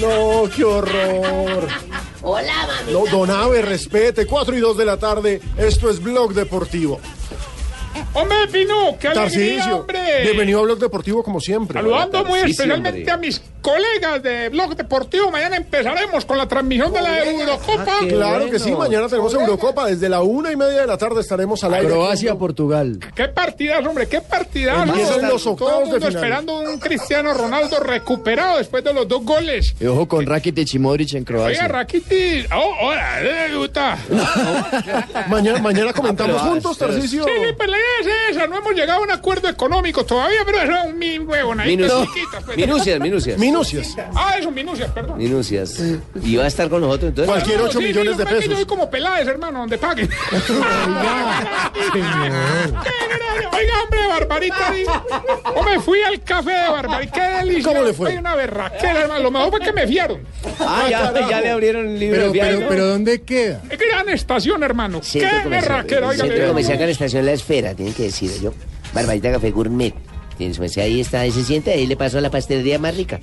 No, 0.00 0.48
qué 0.54 0.64
horror. 0.64 1.68
Hola, 2.22 2.66
mami. 2.66 2.92
No, 2.92 3.04
Don 3.10 3.30
Ave, 3.30 3.60
respete. 3.62 4.26
4 4.26 4.56
y 4.56 4.60
2 4.60 4.76
de 4.78 4.84
la 4.84 4.96
tarde. 4.96 5.40
Esto 5.58 5.90
es 5.90 6.02
Blog 6.02 6.32
Deportivo. 6.32 6.83
を 6.86 7.00
Hombre, 8.12 8.36
Pino, 8.52 8.96
qué 8.98 9.08
alegría, 9.08 9.74
hombre. 9.74 10.22
bienvenido 10.22 10.60
a 10.60 10.62
Blog 10.62 10.78
Deportivo 10.78 11.22
como 11.22 11.40
siempre. 11.40 11.78
Saludando 11.80 12.24
muy 12.24 12.40
especialmente 12.40 12.98
hombre. 13.00 13.10
a 13.12 13.16
mis 13.16 13.42
colegas 13.60 14.22
de 14.22 14.48
Blog 14.50 14.76
Deportivo. 14.76 15.30
Mañana 15.30 15.56
empezaremos 15.56 16.24
con 16.24 16.38
la 16.38 16.46
transmisión 16.46 16.92
de 16.92 17.00
la 17.02 17.24
Eurocopa. 17.24 17.98
Claro 18.08 18.50
que 18.50 18.58
sí, 18.58 18.72
mañana 18.72 19.08
tenemos 19.08 19.34
Eurocopa. 19.34 19.86
Desde 19.86 20.08
la 20.08 20.22
una 20.22 20.52
y 20.52 20.56
media 20.56 20.82
de 20.82 20.86
la 20.86 20.96
tarde 20.98 21.20
estaremos 21.20 21.62
al 21.64 21.74
aire. 21.74 21.88
Croacia, 21.88 22.34
Portugal. 22.36 22.98
Qué 23.14 23.28
partidas, 23.28 23.84
hombre, 23.86 24.06
qué 24.08 24.20
partidas. 24.20 24.88
Empiezan 24.88 25.28
los 25.28 25.46
octavos 25.46 25.72
Todo 25.72 25.78
el 25.84 25.90
mundo 25.90 25.94
de 26.06 26.06
final. 26.12 26.24
esperando 26.24 26.58
un 26.60 26.78
Cristiano 26.78 27.34
Ronaldo 27.34 27.80
recuperado 27.80 28.58
después 28.58 28.84
de 28.84 28.92
los 28.94 29.08
dos 29.08 29.24
goles. 29.24 29.74
Y 29.80 29.86
ojo 29.86 30.06
con 30.06 30.24
Rakitic 30.26 30.74
y 30.74 30.78
Modric 30.78 31.10
en 31.14 31.18
Oiga, 31.18 31.26
Croacia. 31.26 31.68
Rakitic. 31.68 32.48
Oh, 32.54 32.74
hola, 32.82 33.20
le 33.20 33.56
gusta. 33.56 33.98
Mañana, 35.28 35.58
mañana 35.60 35.92
comentamos 35.92 36.40
Ah, 36.40 36.46
juntos, 36.46 36.78
Tarcisio. 36.78 37.24
Sí, 37.24 37.30
sí, 37.34 37.52
pues 37.56 37.68
la 37.68 37.76
idea 37.76 37.83
es 38.00 38.06
esa. 38.36 38.46
No 38.46 38.58
hemos 38.58 38.72
llegado 38.74 39.00
a 39.00 39.02
un 39.02 39.10
acuerdo 39.10 39.48
económico 39.48 40.04
todavía, 40.04 40.40
pero 40.44 40.60
eso 40.60 40.72
es 40.72 40.84
un 40.92 40.98
mi 40.98 41.18
huevo. 41.18 41.54
Minus- 41.54 41.92
Minucias, 42.56 43.00
minucias. 43.00 43.38
Minucias. 43.38 43.96
Ah, 44.14 44.36
eso, 44.38 44.50
minucias, 44.50 44.90
perdón. 44.90 45.18
Minucias. 45.18 45.80
¿Y 46.22 46.36
va 46.36 46.44
a 46.44 46.46
estar 46.48 46.68
con 46.68 46.80
nosotros 46.80 47.08
entonces? 47.10 47.30
Cualquier 47.32 47.58
No, 47.58 47.64
8 47.66 47.78
sí, 47.78 47.84
millones 47.86 48.12
sí, 48.12 48.18
de 48.18 48.26
pesos. 48.26 48.44
Yo 48.48 48.56
soy 48.56 48.66
como 48.66 48.90
Peláez, 48.90 49.26
hermano, 49.28 49.60
donde 49.60 49.78
paguen. 49.78 50.08
Oiga, 53.52 53.82
hombre, 53.82 54.06
Barbarita. 54.08 54.72
Hombre, 55.54 55.80
fui 55.80 56.02
al 56.02 56.22
café 56.22 56.50
de 56.50 56.68
Barbarita. 56.68 57.12
Qué 57.12 57.20
delicia. 57.44 57.72
¿Cómo 57.72 57.82
le 57.84 57.92
fue? 57.92 58.10
Hay 58.10 58.16
una 58.18 58.34
berraquera, 58.34 59.00
hermano. 59.02 59.22
Lo 59.22 59.30
mejor 59.30 59.50
fue 59.50 59.60
que 59.60 59.72
me 59.72 59.86
fiaron. 59.86 60.20
Ah, 60.60 60.86
ya, 60.90 61.12
ya 61.28 61.40
le 61.40 61.50
abrieron 61.50 61.86
el 61.88 61.98
libro 61.98 62.22
de 62.22 62.28
viaje, 62.30 62.58
¿no? 62.58 62.84
¿dónde 62.84 63.22
queda? 63.22 63.60
Gran 63.68 64.08
estación, 64.08 64.62
hermano. 64.62 65.02
Centro 65.02 65.30
Qué 65.44 65.48
berraquera. 65.48 66.08
Oiga, 66.08 66.46
comercial 66.48 66.78
con 66.78 66.88
estación 66.88 67.26
La 67.26 67.32
Esfera, 67.32 67.73
tienen 67.74 67.94
que 67.94 68.04
decir 68.04 68.30
yo. 68.40 68.52
Barbarita 68.92 69.32
Café 69.32 69.50
Gourmet. 69.50 69.94
Pues, 70.56 70.76
ahí 70.78 71.00
está, 71.00 71.20
ahí 71.20 71.30
se 71.30 71.44
siente, 71.44 71.70
ahí 71.70 71.86
le 71.86 71.96
pasó 71.96 72.20
la 72.20 72.30
pastelería 72.30 72.78
más 72.78 72.96
rica. 72.96 73.20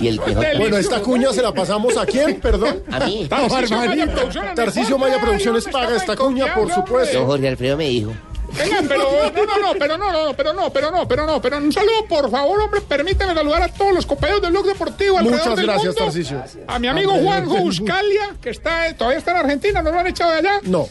Y 0.00 0.08
el 0.08 0.18
mejor. 0.18 0.44
Bueno, 0.56 0.76
esta 0.76 1.00
cuña 1.00 1.32
se 1.32 1.42
la 1.42 1.52
pasamos 1.52 1.96
a 1.96 2.04
quién, 2.04 2.40
perdón. 2.40 2.82
A 2.90 3.06
mí. 3.06 3.26
Tarcisio 3.28 3.76
Maya 3.76 4.06
Producciones. 4.06 4.54
Tarcisio 4.54 4.98
Maya 4.98 5.20
Producciones 5.20 5.64
paga 5.70 5.96
esta 5.96 6.16
cuña, 6.16 6.54
por 6.54 6.68
Don 6.68 6.74
supuesto. 6.74 7.26
Jorge 7.26 7.48
Alfredo 7.48 7.76
me 7.76 7.88
dijo. 7.88 8.12
Venga, 8.56 8.78
pero 8.88 9.02
no, 9.34 9.44
no, 9.46 9.58
no, 9.58 9.78
pero 9.78 9.98
no, 9.98 10.12
no, 10.12 10.34
pero 10.34 10.52
no, 10.54 10.72
pero 10.72 10.90
no, 10.90 11.06
pero 11.08 11.26
no, 11.26 11.40
pero 11.42 11.56
un 11.58 11.72
saludo, 11.72 12.06
por 12.08 12.30
favor, 12.30 12.60
hombre, 12.62 12.80
permíteme 12.80 13.34
saludar 13.34 13.62
a 13.62 13.68
todos 13.68 13.92
los 13.92 14.06
compañeros 14.06 14.40
del 14.40 14.52
Blog 14.52 14.66
Deportivo 14.66 15.18
alrededor 15.18 15.40
Muchas 15.40 15.56
del 15.56 15.66
gracias, 15.66 15.86
mundo. 15.94 16.04
Tarcisio. 16.04 16.44
A 16.66 16.78
mi 16.78 16.88
amigo 16.88 17.12
Juanjo 17.12 17.56
Buscalia, 17.58 18.34
que 18.40 18.50
está, 18.50 18.92
todavía 18.94 19.18
está 19.18 19.32
en 19.32 19.36
Argentina, 19.38 19.82
no 19.82 19.90
lo 19.92 19.98
han 20.00 20.06
echado 20.06 20.30
de 20.32 20.38
allá. 20.38 20.60
No. 20.62 20.88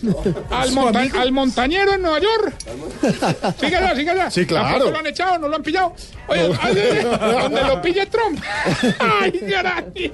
Al, 0.51 0.71
monta- 0.71 1.19
al 1.21 1.31
montañero 1.31 1.93
en 1.93 2.01
Nueva 2.03 2.19
York. 2.19 2.53
Sigue 3.59 3.75
allá, 3.75 3.95
sigue 3.95 4.09
allá. 4.11 4.29
Sí, 4.31 4.45
claro. 4.45 4.67
Tampoco 4.67 4.91
lo 4.91 4.97
han 4.99 5.07
echado, 5.07 5.37
no 5.39 5.47
lo 5.47 5.55
han 5.55 5.63
pillado. 5.63 5.93
Oye, 6.27 6.41
ay, 6.61 6.77
ay, 6.77 7.07
ay, 7.19 7.31
donde 7.41 7.61
lo 7.63 7.81
pille 7.81 8.05
Trump. 8.05 8.39
Ay, 8.99 9.31
caray. 9.49 10.13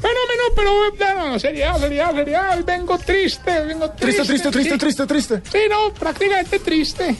Fenómeno, 0.00 0.42
pero 0.54 1.14
no, 1.14 1.30
no, 1.30 1.38
seriedad, 1.38 1.78
seriedad, 1.78 2.14
seriedad. 2.14 2.64
Vengo 2.64 2.98
triste, 2.98 3.60
vengo 3.62 3.90
triste. 3.90 4.22
Triste, 4.22 4.50
triste, 4.50 4.50
triste, 4.50 4.78
triste, 4.78 5.06
triste. 5.06 5.42
Sí, 5.50 5.58
no, 5.68 5.92
prácticamente 5.92 6.58
triste. 6.60 7.16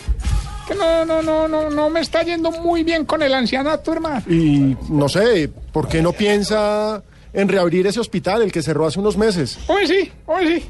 Que 0.66 0.74
no, 0.74 1.04
no, 1.04 1.22
no, 1.22 1.48
no, 1.48 1.70
no 1.70 1.90
me 1.90 2.00
está 2.00 2.22
yendo 2.22 2.50
muy 2.50 2.84
bien 2.84 3.04
con 3.04 3.22
el 3.22 3.34
ancianato, 3.34 3.92
hermano. 3.92 4.22
Y 4.28 4.76
no 4.90 5.08
sé, 5.08 5.48
¿por 5.72 5.88
qué 5.88 6.02
no 6.02 6.12
piensa 6.12 7.02
en 7.32 7.48
reabrir 7.48 7.86
ese 7.86 8.00
hospital, 8.00 8.42
el 8.42 8.52
que 8.52 8.62
cerró 8.62 8.86
hace 8.86 9.00
unos 9.00 9.16
meses? 9.16 9.58
Hoy 9.66 9.86
sí, 9.86 10.12
hoy 10.26 10.46
sí. 10.46 10.66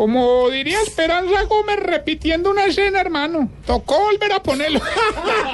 Como 0.00 0.48
diría 0.48 0.80
Esperanza 0.80 1.42
Gómez 1.42 1.76
repitiendo 1.78 2.50
una 2.50 2.64
escena, 2.64 3.02
hermano. 3.02 3.50
Tocó 3.66 4.00
volver 4.00 4.32
a 4.32 4.42
ponerlo. 4.42 4.80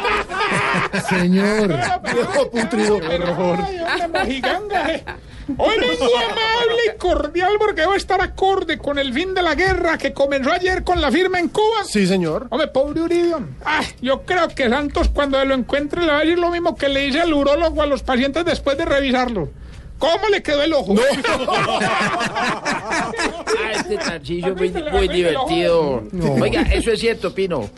Señor. 1.09 1.77
Viejo 2.05 2.51
putrido. 2.53 3.01
Eh. 3.03 3.19
Hoy 5.59 5.75
vengo 5.81 6.07
amable 6.17 6.77
y 6.95 6.97
cordial 6.97 7.55
porque 7.59 7.81
debo 7.81 7.95
estar 7.95 8.21
acorde 8.21 8.79
con 8.79 9.01
el 9.01 9.13
fin 9.13 9.35
de 9.35 9.43
la 9.43 9.57
guerra 9.57 9.99
que 9.99 10.13
comenzó 10.13 10.53
ayer 10.53 10.85
con 10.85 11.01
la 11.01 11.11
firma 11.11 11.41
en 11.41 11.49
Cuba. 11.49 11.83
Sí, 11.85 12.07
señor. 12.07 12.47
Hombre, 12.51 12.69
pobre 12.69 13.01
Uribe. 13.01 13.35
Ay, 13.65 13.87
yo 14.01 14.23
creo 14.23 14.47
que 14.47 14.71
Santos 14.71 15.09
cuando 15.09 15.45
lo 15.45 15.55
encuentre 15.55 16.03
le 16.03 16.13
va 16.13 16.19
a 16.19 16.21
decir 16.21 16.39
lo 16.39 16.53
mismo 16.53 16.77
que 16.77 16.89
le 16.89 17.01
dice 17.01 17.21
al 17.21 17.35
urólogo 17.35 17.83
a 17.83 17.87
los 17.87 18.05
pacientes 18.05 18.45
después 18.45 18.79
de 18.79 18.85
revisarlo. 18.85 19.51
¿Cómo 19.99 20.29
le 20.31 20.43
quedó 20.43 20.63
el 20.63 20.73
ojo? 20.73 20.95
Ah, 23.59 23.73
este 23.75 23.97
Tarcillo 23.97 24.55
muy, 24.55 24.71
muy 24.93 25.09
divertido. 25.09 26.03
Oiga, 26.41 26.63
eso 26.63 26.91
es 26.93 27.01
cierto, 27.01 27.35
Pino. 27.35 27.69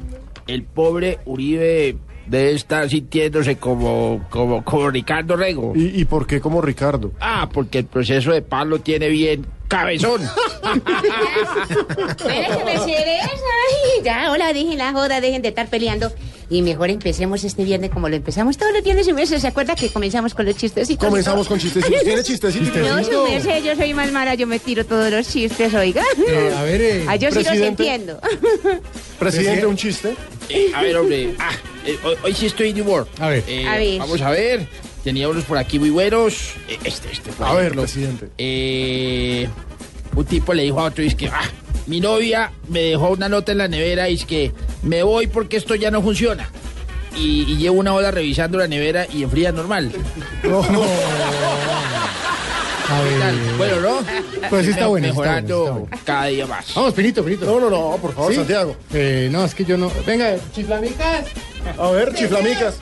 El 0.47 0.65
pobre 0.65 1.19
Uribe 1.25 1.97
debe 2.27 2.53
estar 2.53 2.89
sintiéndose 2.89 3.57
como, 3.57 4.25
como, 4.31 4.65
como 4.65 4.91
Ricardo 4.91 5.37
Rego. 5.37 5.73
¿Y, 5.77 6.01
y 6.01 6.05
por 6.05 6.27
qué 6.27 6.41
como 6.41 6.61
Ricardo? 6.61 7.13
Ah, 7.21 7.49
porque 7.53 7.79
el 7.79 7.85
proceso 7.87 8.33
de 8.33 8.43
paz 8.43 8.67
lo 8.67 8.81
tiene 8.81 9.09
bien 9.09 9.47
cabezón. 9.69 10.23
Ay, 12.27 14.03
ya, 14.05 14.31
hola, 14.33 14.53
dejen 14.53 14.79
la 14.79 14.93
joda, 14.93 15.21
dejen 15.21 15.43
de 15.43 15.49
estar 15.49 15.69
peleando. 15.69 16.13
Y 16.51 16.63
mejor 16.63 16.89
empecemos 16.89 17.45
este 17.45 17.63
viernes 17.63 17.91
como 17.91 18.09
lo 18.09 18.17
empezamos 18.17 18.57
todos 18.57 18.73
los 18.73 18.83
viernes. 18.83 19.05
Su 19.07 19.13
merced, 19.15 19.39
¿se 19.39 19.47
acuerda 19.47 19.75
que 19.75 19.91
comenzamos 19.91 20.33
con 20.33 20.47
los 20.47 20.57
chistecitos? 20.57 21.07
Comenzamos 21.07 21.47
con 21.47 21.59
chistecitos. 21.59 22.03
¿Tiene 22.03 22.23
chistecitos? 22.23 22.77
No, 22.79 23.05
su 23.05 23.23
merced, 23.31 23.63
yo 23.63 23.77
soy 23.77 23.93
más 23.93 24.11
mala, 24.13 24.35
yo 24.35 24.47
me 24.47 24.59
tiro 24.59 24.87
todos 24.87 25.11
los 25.11 25.29
chistes, 25.29 25.75
oiga. 25.75 26.03
Eh, 26.27 26.55
a 26.57 26.63
ver, 26.63 26.81
eh, 26.81 27.05
Ah, 27.07 27.17
yo 27.17 27.29
sí 27.31 27.35
los 27.37 27.45
presidente. 27.49 27.83
entiendo. 27.83 28.19
Presidente, 29.19 29.67
un 29.67 29.77
chiste. 29.77 30.15
Eh, 30.49 30.71
a 30.75 30.81
ver, 30.83 30.97
hombre. 30.97 31.35
ah, 31.39 31.51
eh, 31.85 31.99
hoy, 32.03 32.17
hoy 32.25 32.35
sí 32.35 32.47
estoy 32.47 32.73
de 32.73 32.81
humor. 32.81 33.07
A 33.21 33.29
ver. 33.29 33.45
Eh, 33.47 33.67
A 33.69 33.77
ver. 33.77 33.99
Vamos 33.99 34.21
a 34.23 34.31
ver. 34.31 34.67
Tenía 35.05 35.29
unos 35.29 35.45
por 35.45 35.59
aquí 35.59 35.79
muy 35.79 35.91
buenos. 35.91 36.55
Eh, 36.69 36.79
Este, 36.85 37.11
este. 37.13 37.33
por 37.33 37.47
A 37.47 37.55
ver, 37.55 37.73
presidente. 37.73 38.29
Eh, 38.39 39.49
un 40.15 40.25
tipo 40.25 40.53
le 40.55 40.65
dijo 40.65 40.81
a 40.81 40.85
otro, 40.85 41.05
es 41.05 41.15
que 41.15 41.29
ah, 41.29 41.41
mi 41.87 42.01
novia 42.01 42.53
me 42.69 42.81
dejó 42.81 43.11
una 43.11 43.29
nota 43.29 43.53
en 43.53 43.59
la 43.59 43.69
nevera 43.69 44.09
y 44.11 44.15
es 44.15 44.25
que 44.25 44.53
me 44.83 45.03
voy 45.03 45.27
porque 45.29 45.57
esto 45.57 45.75
ya 45.75 45.91
no 45.91 46.03
funciona. 46.03 46.51
Y, 47.17 47.43
y 47.51 47.57
llevo 47.57 47.79
una 47.81 47.95
hora 47.95 48.11
revisando 48.11 48.59
la 48.59 48.69
nevera 48.69 49.07
y 49.13 49.23
enfría 49.23 49.51
normal. 49.53 49.91
¿Qué 50.43 50.49
tal? 50.49 50.69
Bueno, 53.59 53.81
¿no? 53.81 54.49
Pues 54.49 54.65
sí 54.65 54.71
está 54.71 54.87
bueno, 54.87 55.09
está 55.09 55.21
Mejorando 55.21 55.63
bueno, 55.63 55.89
está 55.93 56.05
cada 56.05 56.25
día 56.27 56.47
más. 56.47 56.75
Vamos, 56.75 56.95
Pinito, 56.95 57.23
Pinito. 57.23 57.45
No, 57.45 57.61
no, 57.61 57.69
no, 57.69 57.97
por 57.99 58.15
favor, 58.15 58.33
¿Sí? 58.33 58.39
Santiago. 58.39 58.77
Eh, 58.95 59.29
no, 59.31 59.45
es 59.45 59.55
que 59.55 59.65
yo 59.65 59.77
no. 59.77 59.91
Venga, 60.07 60.37
chiflamicas. 60.55 61.27
A 61.77 61.91
ver, 61.91 62.15
chiflamicas. 62.15 62.79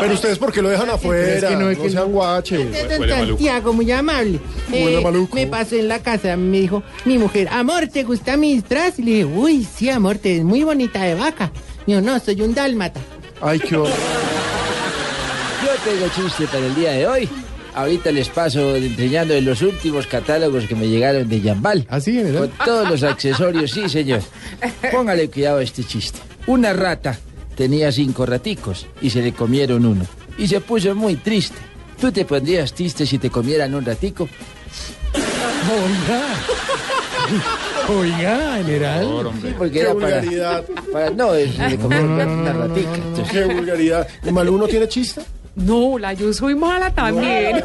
Pero 0.00 0.14
ustedes, 0.14 0.38
¿por 0.38 0.52
qué 0.52 0.62
lo 0.62 0.68
dejan 0.68 0.88
afuera? 0.88 1.34
Es 1.34 1.44
que 1.44 1.54
no, 1.54 1.60
no, 1.60 1.70
es 1.70 1.78
que 1.78 1.90
sean 1.90 2.12
guaches. 2.12 2.88
Don 2.88 3.08
Santiago, 3.08 3.72
muy 3.72 3.90
amable. 3.90 4.38
Huele 4.70 5.00
maluco. 5.00 5.34
me 5.34 5.46
pasó 5.46 5.74
en 5.74 5.88
la 5.88 6.00
casa, 6.00 6.36
me 6.36 6.60
dijo 6.60 6.82
mi 7.04 7.18
mujer, 7.18 7.48
amor, 7.50 7.88
¿te 7.88 8.04
gusta 8.04 8.36
mi 8.36 8.54
disfraz? 8.54 8.98
Y 8.98 9.02
le 9.02 9.10
dije, 9.10 9.24
uy, 9.24 9.64
sí, 9.64 9.90
amor, 9.90 10.18
te 10.18 10.34
ves 10.34 10.44
muy 10.44 10.62
bonita 10.62 11.02
de 11.02 11.14
vaca. 11.16 11.50
Yo 11.86 12.00
no, 12.00 12.18
soy 12.20 12.40
un 12.40 12.54
dálmata. 12.54 13.00
Ay, 13.40 13.58
qué 13.58 13.76
horror. 13.76 13.90
Yo 15.64 15.90
tengo 15.90 16.08
chiste 16.14 16.46
para 16.46 16.66
el 16.66 16.74
día 16.74 16.92
de 16.92 17.06
hoy. 17.06 17.28
Ahorita 17.74 18.12
les 18.12 18.28
paso 18.28 18.76
enseñando 18.76 19.38
los 19.40 19.60
últimos 19.62 20.06
catálogos 20.06 20.66
que 20.66 20.76
me 20.76 20.86
llegaron 20.88 21.28
de 21.28 21.40
Yambal. 21.40 21.86
¿Ah, 21.90 22.00
sí, 22.00 22.16
verdad? 22.22 22.40
Con 22.40 22.50
todos 22.64 22.88
los 22.90 23.02
accesorios, 23.02 23.70
sí, 23.72 23.88
señor. 23.88 24.20
Póngale 24.92 25.28
cuidado 25.28 25.58
a 25.58 25.62
este 25.62 25.82
chiste. 25.84 26.18
Una 26.46 26.72
rata 26.72 27.18
tenía 27.56 27.90
cinco 27.90 28.26
raticos 28.26 28.86
y 29.02 29.10
se 29.10 29.22
le 29.22 29.32
comieron 29.32 29.84
uno. 29.86 30.06
Y 30.38 30.46
se 30.46 30.60
puso 30.60 30.94
muy 30.94 31.16
triste. 31.16 31.56
¿Tú 32.00 32.12
te 32.12 32.24
pondrías 32.24 32.72
triste 32.74 33.06
si 33.06 33.18
te 33.18 33.30
comieran 33.30 33.74
un 33.74 33.84
ratico? 33.84 34.28
Oiga. 35.72 36.22
Oiga, 37.88 38.56
general. 38.58 39.08
Sí, 39.42 39.54
porque 39.56 39.72
Qué 39.72 39.80
era 39.80 39.94
para, 39.94 40.06
vulgaridad. 40.20 40.64
para- 40.92 41.10
No, 41.10 41.34
es, 41.34 41.54
se 41.54 41.68
le 41.70 41.76
comieron 41.78 42.10
una 42.10 42.52
ratica. 42.52 42.94
entonces- 42.94 43.28
Qué 43.30 43.44
vulgaridad. 43.44 44.08
¿Malú 44.30 44.58
no 44.58 44.66
tiene 44.66 44.88
chiste? 44.88 45.22
No, 45.56 45.98
la 45.98 46.12
yo 46.12 46.32
soy 46.32 46.54
mala 46.54 46.92
también. 46.92 47.64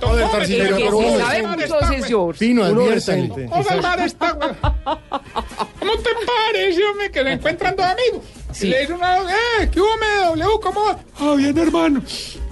Pero 0.00 0.46
sí 0.46 0.60
uno 0.60 1.18
sabe 1.18 1.42
mucho 1.42 2.06
yo. 2.08 2.30
Pino, 2.38 2.64
adviértale. 2.64 3.48
salvar 3.66 4.00
esta, 4.00 4.32
güey. 4.32 4.50
¿Cómo 4.60 5.92
te 5.96 6.10
parece, 6.26 6.84
hombre, 6.84 7.10
que 7.10 7.22
se 7.22 7.32
encuentran 7.32 7.76
dos 7.76 7.86
amigos? 7.86 8.24
Y 8.60 8.66
le 8.66 8.80
dice 8.80 8.92
una, 8.92 9.18
eh, 9.18 9.68
¿qué 9.72 9.80
hubo, 9.80 9.88
MW? 10.36 10.60
¿Cómo 10.60 10.84
va? 10.84 10.98
Ah, 11.18 11.34
bien, 11.36 11.56
hermano. 11.56 12.02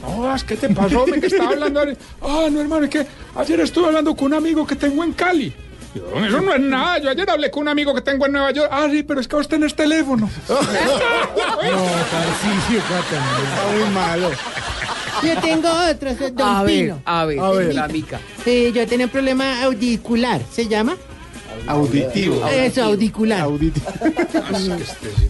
No, 0.02 0.34
es 0.34 0.44
que 0.44 0.56
te 0.56 0.68
pasó, 0.70 1.02
hombre, 1.02 1.20
que 1.20 1.26
estaba 1.26 1.50
hablando. 1.50 1.82
Ah, 2.22 2.48
no, 2.50 2.60
hermano, 2.60 2.84
es 2.84 2.90
que 2.90 3.06
ayer 3.36 3.60
estuve 3.60 3.86
hablando 3.86 4.16
con 4.16 4.26
un 4.26 4.34
amigo 4.34 4.66
que 4.66 4.76
tengo 4.76 5.04
en 5.04 5.12
Cali. 5.12 5.54
Eso 5.94 6.40
no 6.40 6.54
es 6.54 6.60
nada. 6.60 6.98
Yo 6.98 7.10
ayer 7.10 7.28
hablé 7.28 7.50
con 7.50 7.62
un 7.62 7.68
amigo 7.68 7.94
que 7.94 8.00
tengo 8.00 8.26
en 8.26 8.32
Nueva 8.32 8.50
York. 8.52 8.68
Ah, 8.70 8.86
sí, 8.90 9.02
pero 9.02 9.20
es 9.20 9.28
que 9.28 9.36
vos 9.36 9.48
tenés 9.48 9.74
teléfono. 9.74 10.30
No, 10.48 10.56
Tarcisio, 12.10 12.78
Está 12.78 13.72
muy 13.72 13.90
malo. 13.94 14.30
Yo 15.22 15.40
tengo 15.40 15.68
otro, 15.90 16.14
Don 16.32 16.48
A 16.48 16.62
ver, 16.62 16.94
a 17.04 17.24
ver, 17.26 17.38
A 17.40 17.50
ver. 17.50 17.74
la 17.74 17.88
mica. 17.88 18.18
Eh, 18.46 18.72
yo 18.74 18.86
tenía 18.86 19.06
un 19.06 19.12
problema 19.12 19.62
audicular, 19.64 20.40
¿se 20.50 20.66
llama? 20.66 20.96
Auditivo. 21.66 22.46
Eso, 22.48 22.84
audicular. 22.84 23.46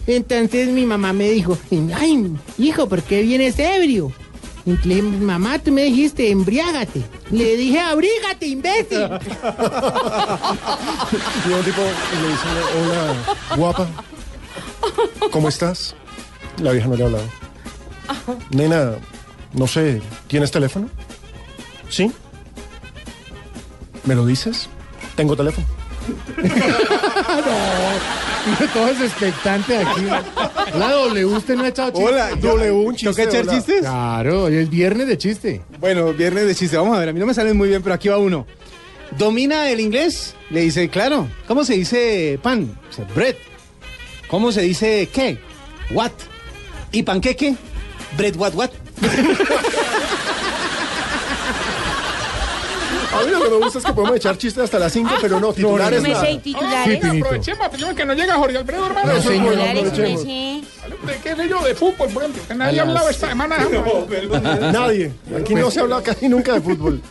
Entonces 0.07 0.69
mi 0.69 0.85
mamá 0.85 1.11
me 1.13 1.29
dijo, 1.29 1.57
ay, 1.95 2.31
hijo, 2.57 2.87
¿por 2.87 3.03
qué 3.03 3.21
vienes 3.21 3.59
ebrio? 3.59 4.11
Mamá, 4.65 5.57
tú 5.59 5.71
me 5.71 5.83
dijiste, 5.83 6.29
embriágate. 6.29 7.03
Le 7.31 7.55
dije, 7.55 7.79
abrígate, 7.79 8.47
imbécil. 8.47 8.99
Y 11.47 11.51
un 11.51 11.63
tipo 11.63 11.81
le 11.81 12.27
dice, 12.29 12.47
hola, 12.79 13.55
guapa, 13.57 13.87
¿cómo 15.31 15.49
estás? 15.49 15.95
La 16.61 16.71
vieja 16.71 16.87
no 16.87 16.95
le 16.95 17.03
ha 17.03 17.05
hablado. 17.07 17.25
Nena, 18.51 18.91
no 19.53 19.67
sé, 19.67 20.01
¿tienes 20.27 20.51
teléfono? 20.51 20.89
¿Sí? 21.89 22.11
¿Me 24.05 24.15
lo 24.15 24.25
dices? 24.25 24.69
Tengo 25.15 25.35
teléfono. 25.35 25.67
Todo 28.73 28.87
es 28.89 29.01
expectante 29.01 29.77
aquí. 29.77 30.05
La 30.77 30.91
W, 30.91 31.25
usted 31.25 31.55
no 31.55 31.63
ha 31.63 31.67
echado 31.67 31.91
chiste. 31.91 32.05
Hola, 32.05 32.29
W, 32.35 32.71
un 32.71 32.95
chiste, 32.95 33.23
¿Toca 33.23 33.37
echar 33.37 33.47
chistes? 33.53 33.81
Claro, 33.81 34.43
hoy 34.43 34.55
es 34.55 34.69
viernes 34.69 35.07
de 35.07 35.17
chiste. 35.17 35.61
Bueno, 35.79 36.13
viernes 36.13 36.47
de 36.47 36.55
chiste. 36.55 36.77
Vamos 36.77 36.95
a 36.95 36.99
ver, 36.99 37.09
a 37.09 37.13
mí 37.13 37.19
no 37.19 37.25
me 37.25 37.33
salen 37.33 37.57
muy 37.57 37.69
bien, 37.69 37.81
pero 37.81 37.95
aquí 37.95 38.09
va 38.09 38.17
uno. 38.17 38.45
¿Domina 39.17 39.69
el 39.69 39.79
inglés? 39.79 40.35
Le 40.49 40.61
dice, 40.61 40.89
claro. 40.89 41.27
¿Cómo 41.47 41.63
se 41.63 41.73
dice 41.73 42.39
pan? 42.41 42.77
Dice, 42.89 43.05
bread. 43.13 43.35
¿Cómo 44.27 44.51
se 44.51 44.61
dice 44.61 45.09
qué? 45.13 45.37
What. 45.91 46.11
¿Y 46.91 47.03
panqueque? 47.03 47.55
Bread 48.17 48.35
what 48.37 48.53
what. 48.55 48.69
A 53.13 53.23
mí 53.23 53.31
lo 53.31 53.41
que 53.43 53.49
me 53.49 53.57
gusta 53.57 53.79
es 53.79 53.85
que 53.85 53.93
podemos 53.93 54.15
echar 54.15 54.37
chistes 54.37 54.63
hasta 54.63 54.79
las 54.79 54.93
5, 54.93 55.09
pero 55.21 55.39
no, 55.39 55.53
titulares 55.53 56.01
no 56.01 56.09
me 56.09 56.15
sé 56.15 56.39
titulares. 56.41 57.03
Ah, 57.03 57.07
aprovechemos, 57.07 57.65
aprovechemos 57.65 57.95
que 57.95 58.05
no 58.05 58.13
llega 58.13 58.35
Jorge 58.35 58.57
Alfredo, 58.57 58.85
hermano. 58.87 59.13
No, 59.13 59.21
señor, 59.21 59.59
aprovechemos. 59.59 60.23
¿De 60.25 61.17
qué 61.23 61.35
sé 61.35 61.49
yo? 61.49 61.61
De 61.61 61.75
fútbol, 61.75 62.09
por 62.09 62.23
ejemplo. 62.23 62.55
Nadie 62.55 62.79
ha 62.79 62.83
hablado 62.83 63.09
esta 63.09 63.29
semana. 63.29 63.57
Nadie. 64.71 65.11
Aquí 65.37 65.55
no 65.55 65.69
se 65.71 65.81
habla 65.81 66.01
casi 66.01 66.29
nunca 66.29 66.53
de 66.53 66.61
fútbol. 66.61 67.01